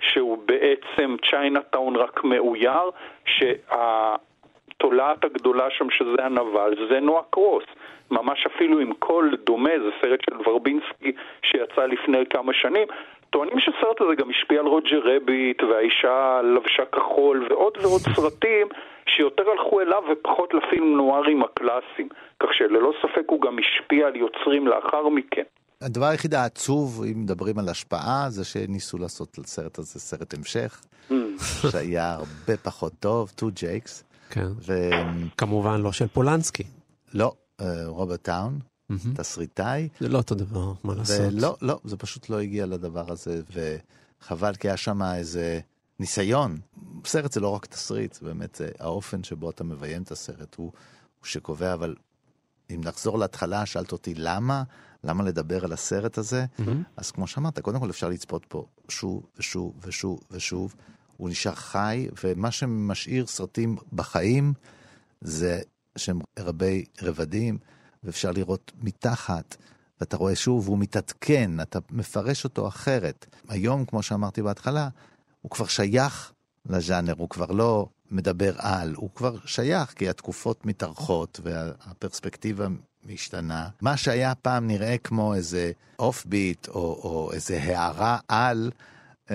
שהוא 0.00 0.38
בעצם 0.46 1.16
צ'יינאטאון 1.30 1.96
רק 1.96 2.24
מאויר, 2.24 2.90
שהתולעת 4.80 5.24
הגדולה 5.24 5.64
שם 5.70 5.90
שזה 5.90 6.24
הנבל 6.24 6.74
זה 6.90 7.00
נואה 7.00 7.22
קרוס. 7.30 7.64
ממש 8.10 8.46
אפילו 8.46 8.78
עם 8.78 8.92
קול 8.92 9.36
דומה, 9.46 9.70
זה 9.84 9.90
סרט 10.00 10.20
של 10.30 10.50
ורבינסקי 10.50 11.12
שיצא 11.42 11.86
לפני 11.86 12.26
כמה 12.30 12.52
שנים. 12.52 12.88
טוענים 13.30 13.60
שהסרט 13.60 14.00
הזה 14.00 14.14
גם 14.14 14.30
השפיע 14.30 14.60
על 14.60 14.66
רוג'ר 14.66 15.00
רביט 15.04 15.62
והאישה 15.62 16.40
לבשה 16.54 16.84
כחול 16.84 17.46
ועוד 17.50 17.78
ועוד 17.82 18.00
סרטים 18.16 18.66
שיותר 19.06 19.50
הלכו 19.50 19.80
אליו 19.80 20.02
ופחות 20.12 20.54
לפילם 20.54 20.96
נוארים 20.96 21.42
הקלאסיים, 21.42 22.08
כך 22.40 22.48
שללא 22.52 22.92
ספק 23.02 23.24
הוא 23.26 23.40
גם 23.40 23.56
השפיע 23.58 24.06
על 24.06 24.16
יוצרים 24.16 24.66
לאחר 24.66 25.08
מכן. 25.08 25.42
הדבר 25.82 26.06
היחיד 26.06 26.34
העצוב, 26.34 27.02
אם 27.04 27.22
מדברים 27.22 27.58
על 27.58 27.68
השפעה, 27.68 28.26
זה 28.28 28.44
שניסו 28.44 28.98
לעשות 28.98 29.38
לסרט 29.38 29.78
הזה 29.78 30.00
סרט 30.00 30.34
המשך, 30.34 30.80
mm. 31.10 31.14
שהיה 31.72 32.12
הרבה 32.12 32.56
פחות 32.64 32.92
טוב, 33.00 33.30
Two 33.36 33.46
Jakes. 33.54 34.09
כן. 34.30 34.46
ו... 34.66 34.90
כמובן 35.36 35.80
לא 35.80 35.92
של 35.92 36.08
פולנסקי. 36.08 36.62
לא, 37.14 37.34
אה, 37.60 37.86
רוברט 37.86 38.22
טאון, 38.22 38.58
mm-hmm. 38.92 38.94
תסריטאי. 39.14 39.88
זה 40.00 40.08
לא 40.08 40.18
אותו 40.18 40.34
דבר, 40.34 40.72
מה 40.84 40.94
לעשות. 40.94 41.16
ולא, 41.20 41.56
לא, 41.62 41.80
זה 41.84 41.96
פשוט 41.96 42.28
לא 42.28 42.40
הגיע 42.40 42.66
לדבר 42.66 43.12
הזה, 43.12 43.42
וחבל 43.52 44.54
כי 44.54 44.68
היה 44.68 44.76
שם 44.76 45.02
איזה 45.02 45.60
ניסיון. 46.00 46.58
סרט 47.04 47.32
זה 47.32 47.40
לא 47.40 47.48
רק 47.48 47.66
תסריט, 47.66 48.14
זה 48.14 48.20
באמת 48.26 48.54
זה 48.54 48.68
האופן 48.78 49.24
שבו 49.24 49.50
אתה 49.50 49.64
מביים 49.64 50.02
את 50.02 50.12
הסרט 50.12 50.54
הוא, 50.54 50.66
הוא 50.66 51.26
שקובע, 51.26 51.74
אבל 51.74 51.94
אם 52.70 52.80
נחזור 52.84 53.18
להתחלה, 53.18 53.66
שאלת 53.66 53.92
אותי 53.92 54.14
למה, 54.14 54.62
למה 55.04 55.24
לדבר 55.24 55.64
על 55.64 55.72
הסרט 55.72 56.18
הזה, 56.18 56.44
mm-hmm. 56.44 56.70
אז 56.96 57.10
כמו 57.10 57.26
שאמרת, 57.26 57.58
קודם 57.58 57.80
כל 57.80 57.90
אפשר 57.90 58.08
לצפות 58.08 58.46
פה 58.48 58.66
שוב 58.88 59.26
ושוב 59.38 59.74
ושוב 59.84 60.20
ושוב. 60.30 60.74
הוא 61.20 61.30
נשאר 61.30 61.54
חי, 61.54 62.08
ומה 62.24 62.50
שמשאיר 62.50 63.26
סרטים 63.26 63.76
בחיים 63.92 64.52
זה 65.20 65.60
שהם 65.96 66.20
רבי 66.38 66.84
רבדים, 67.02 67.58
ואפשר 68.04 68.30
לראות 68.30 68.72
מתחת, 68.82 69.56
ואתה 70.00 70.16
רואה 70.16 70.34
שוב, 70.36 70.68
הוא 70.68 70.78
מתעדכן, 70.78 71.60
אתה 71.60 71.78
מפרש 71.90 72.44
אותו 72.44 72.68
אחרת. 72.68 73.26
היום, 73.48 73.84
כמו 73.84 74.02
שאמרתי 74.02 74.42
בהתחלה, 74.42 74.88
הוא 75.40 75.50
כבר 75.50 75.66
שייך 75.66 76.32
לז'אנר, 76.66 77.14
הוא 77.18 77.28
כבר 77.28 77.50
לא 77.50 77.88
מדבר 78.10 78.54
על, 78.58 78.94
הוא 78.94 79.10
כבר 79.14 79.36
שייך, 79.44 79.92
כי 79.92 80.08
התקופות 80.08 80.66
מתארכות 80.66 81.40
והפרספקטיבה 81.42 82.66
משתנה. 83.04 83.68
מה 83.80 83.96
שהיה 83.96 84.34
פעם 84.34 84.66
נראה 84.66 84.98
כמו 84.98 85.34
איזה 85.34 85.72
אוף 85.98 86.24
ביט 86.26 86.68
או, 86.68 86.74
או 86.74 87.32
איזה 87.32 87.62
הערה 87.62 88.18
על, 88.28 88.70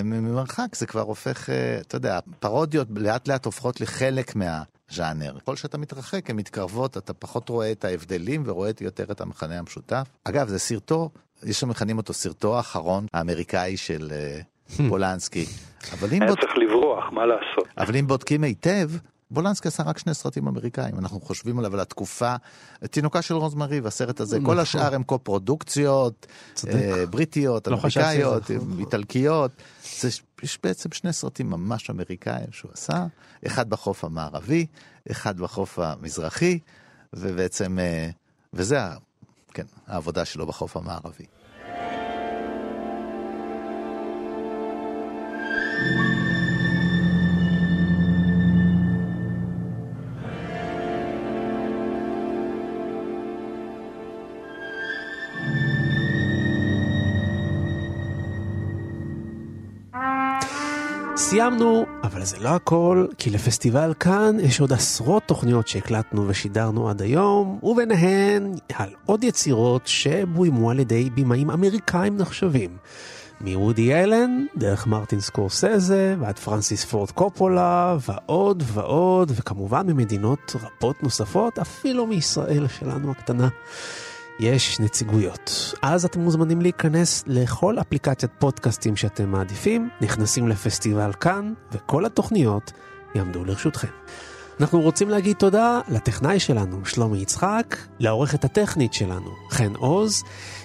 ממרחק 0.03 0.75
זה 0.75 0.85
כבר 0.85 1.01
הופך, 1.01 1.49
אה, 1.49 1.77
אתה 1.81 1.97
יודע, 1.97 2.19
פרודיות 2.39 2.87
לאט 2.95 3.27
לאט 3.27 3.45
הופכות 3.45 3.81
לחלק 3.81 4.35
מה... 4.35 4.63
ז'אנר. 4.89 5.39
ככל 5.39 5.55
שאתה 5.55 5.77
מתרחק, 5.77 6.29
הן 6.29 6.35
מתקרבות, 6.35 6.97
אתה 6.97 7.13
פחות 7.13 7.49
רואה 7.49 7.71
את 7.71 7.85
ההבדלים 7.85 8.43
ורואה 8.45 8.71
יותר 8.81 9.11
את 9.11 9.21
המכנה 9.21 9.59
המשותף. 9.59 10.07
אגב, 10.23 10.47
זה 10.47 10.59
סרטו, 10.59 11.09
יש 11.43 11.59
שמכנים 11.59 11.97
אותו 11.97 12.13
סרטו 12.13 12.57
האחרון 12.57 13.05
האמריקאי 13.13 13.77
של 13.77 14.11
uh, 14.11 14.81
פולנסקי. 14.89 15.45
אבל 15.93 16.07
אם... 16.13 16.21
היה 16.21 16.29
בוד... 16.29 16.39
צריך 16.39 16.57
לברוח, 16.57 17.03
מה 17.11 17.25
לעשות? 17.25 17.67
אבל 17.77 17.95
אם 17.95 18.07
בודקים 18.07 18.43
היטב, 18.43 18.89
בולנסקי 19.31 19.67
עשה 19.67 19.83
רק 19.83 19.97
שני 19.97 20.13
סרטים 20.13 20.47
אמריקאים, 20.47 20.99
אנחנו 20.99 21.21
חושבים 21.21 21.59
עליו 21.59 21.73
על 21.73 21.79
התקופה, 21.79 22.35
תינוקה 22.91 23.21
של 23.21 23.35
רוזמרי 23.35 23.79
והסרט 23.79 24.19
הזה, 24.19 24.37
כל 24.37 24.41
נכון. 24.41 24.59
השאר 24.59 24.95
הם 24.95 25.03
קו-פרודוקציות, 25.03 26.27
אה, 26.67 27.05
בריטיות, 27.09 27.67
לא 27.67 27.77
אמריקאיות, 27.77 28.43
איטלקיות, 28.79 29.51
זה, 29.99 30.09
יש 30.43 30.59
בעצם 30.63 30.91
שני 30.91 31.13
סרטים 31.13 31.49
ממש 31.49 31.89
אמריקאים 31.89 32.51
שהוא 32.51 32.71
עשה, 32.73 33.05
אחד 33.47 33.69
בחוף 33.69 34.03
המערבי, 34.03 34.65
אחד 35.11 35.37
בחוף 35.39 35.79
המזרחי, 35.79 36.59
ובעצם, 37.13 37.79
אה, 37.79 38.09
וזה, 38.53 38.79
כן, 39.53 39.65
העבודה 39.87 40.25
שלו 40.25 40.47
בחוף 40.47 40.77
המערבי. 40.77 41.25
סיימנו, 61.35 61.85
אבל 62.03 62.23
זה 62.23 62.37
לא 62.39 62.49
הכל, 62.49 63.05
כי 63.17 63.29
לפסטיבל 63.29 63.93
כאן 63.99 64.37
יש 64.39 64.59
עוד 64.59 64.73
עשרות 64.73 65.23
תוכניות 65.23 65.67
שהקלטנו 65.67 66.27
ושידרנו 66.27 66.89
עד 66.89 67.01
היום, 67.01 67.59
וביניהן 67.63 68.51
על 68.73 68.89
עוד 69.05 69.23
יצירות 69.23 69.81
שבוימו 69.87 70.71
על 70.71 70.79
ידי 70.79 71.09
בימאים 71.09 71.49
אמריקאים 71.49 72.17
נחשבים. 72.17 72.77
מוודי 73.41 73.93
אלן, 73.93 74.45
דרך 74.57 74.87
מרטין 74.87 75.19
סקורסזה, 75.19 76.15
ועד 76.19 76.39
פרנסיס 76.39 76.85
פורד 76.85 77.11
קופולה, 77.11 77.97
ועוד 78.09 78.63
ועוד, 78.65 79.31
וכמובן 79.35 79.87
ממדינות 79.87 80.55
רבות 80.55 81.03
נוספות, 81.03 81.59
אפילו 81.59 82.07
מישראל 82.07 82.67
שלנו 82.67 83.11
הקטנה. 83.11 83.47
יש 84.39 84.79
נציגויות. 84.79 85.73
אז 85.81 86.05
אתם 86.05 86.19
מוזמנים 86.19 86.61
להיכנס 86.61 87.23
לכל 87.27 87.79
אפליקציית 87.79 88.31
פודקאסטים 88.39 88.95
שאתם 88.95 89.29
מעדיפים, 89.29 89.89
נכנסים 90.01 90.47
לפסטיבל 90.47 91.13
כאן, 91.13 91.53
וכל 91.71 92.05
התוכניות 92.05 92.71
יעמדו 93.15 93.45
לרשותכם. 93.45 93.87
אנחנו 94.59 94.81
רוצים 94.81 95.09
להגיד 95.09 95.35
תודה 95.35 95.79
לטכנאי 95.87 96.39
שלנו, 96.39 96.85
שלומי 96.85 97.17
יצחק, 97.17 97.75
לעורכת 97.99 98.45
הטכנית 98.45 98.93
שלנו, 98.93 99.29
חן 99.49 99.75
עוז, 99.75 100.23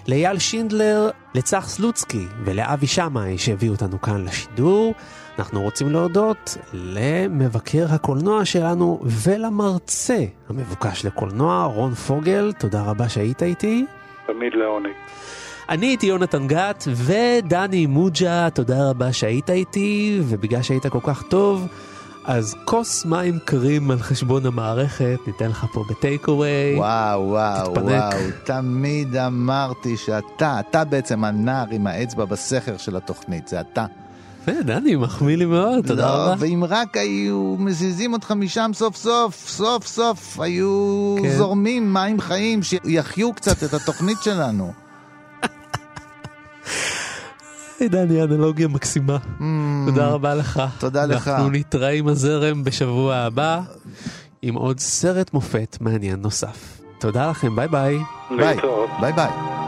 לאייל 0.08 0.38
שינדלר, 0.38 1.10
לצח 1.34 1.68
סלוצקי 1.68 2.26
ולאבי 2.44 2.86
שמאי 2.86 3.38
שהביאו 3.38 3.72
אותנו 3.72 4.00
כאן 4.00 4.24
לשידור. 4.24 4.94
אנחנו 5.40 5.62
רוצים 5.62 5.90
להודות 5.90 6.56
למבקר 6.72 7.86
הקולנוע 7.88 8.44
שלנו 8.44 9.00
ולמרצה 9.04 10.24
המבוקש 10.48 11.04
לקולנוע, 11.04 11.64
רון 11.64 11.94
פוגל, 11.94 12.52
תודה 12.58 12.82
רבה 12.82 13.08
שהיית 13.08 13.42
איתי. 13.42 13.86
תמיד 14.26 14.52
לעונג. 14.54 14.92
אני 15.68 15.86
הייתי 15.86 16.06
יונתן 16.06 16.46
גת 16.46 16.84
ודני 16.88 17.86
מוג'ה, 17.86 18.50
תודה 18.50 18.90
רבה 18.90 19.12
שהיית 19.12 19.50
איתי, 19.50 20.20
ובגלל 20.24 20.62
שהיית 20.62 20.86
כל 20.86 21.00
כך 21.02 21.22
טוב, 21.22 21.68
אז 22.24 22.56
כוס 22.64 23.04
מים 23.04 23.38
קרים 23.44 23.90
על 23.90 23.98
חשבון 23.98 24.46
המערכת, 24.46 25.18
ניתן 25.26 25.48
לך 25.48 25.66
פה 25.72 25.84
בטייק 25.90 26.28
אווי. 26.28 26.74
וואו, 26.76 27.28
וואו, 27.28 27.66
תתפנק. 27.66 27.84
וואו, 27.86 28.30
תמיד 28.44 29.16
אמרתי 29.16 29.96
שאתה, 29.96 30.60
אתה 30.60 30.84
בעצם 30.84 31.24
הנער 31.24 31.66
עם 31.70 31.86
האצבע 31.86 32.24
בסכר 32.24 32.76
של 32.76 32.96
התוכנית, 32.96 33.48
זה 33.48 33.60
אתה. 33.60 33.86
דני, 34.64 34.96
מחמיא 34.96 35.36
לי 35.36 35.44
מאוד, 35.44 35.86
תודה 35.86 36.06
לא, 36.06 36.12
רבה. 36.12 36.34
ואם 36.38 36.64
רק 36.68 36.96
היו 36.96 37.56
מזיזים 37.58 38.12
אותך 38.12 38.32
משם 38.32 38.70
סוף 38.74 38.96
סוף, 38.96 39.48
סוף 39.48 39.86
סוף 39.86 40.40
היו 40.40 41.16
כן. 41.22 41.36
זורמים 41.36 41.92
מים 41.92 42.20
חיים 42.20 42.62
שיחיו 42.62 43.32
קצת 43.32 43.64
את 43.64 43.74
התוכנית 43.74 44.18
שלנו. 44.22 44.72
דני, 47.82 48.22
אנלוגיה 48.22 48.68
מקסימה. 48.68 49.16
Mm, 49.38 49.42
תודה 49.86 50.06
רבה 50.06 50.34
לך. 50.34 50.62
תודה 50.78 51.06
לך. 51.06 51.28
אנחנו 51.28 51.50
נתראה 51.50 51.90
עם 51.90 52.08
הזרם 52.08 52.64
בשבוע 52.64 53.14
הבא 53.14 53.60
עם 54.42 54.54
עוד 54.54 54.80
סרט 54.80 55.34
מופת 55.34 55.76
מעניין 55.80 56.20
נוסף. 56.20 56.80
תודה 56.98 57.30
לכם, 57.30 57.56
ביי 57.56 57.68
ביי. 57.68 57.98
ביי 58.30 58.56
ביי. 59.00 59.12
ביי. 59.12 59.59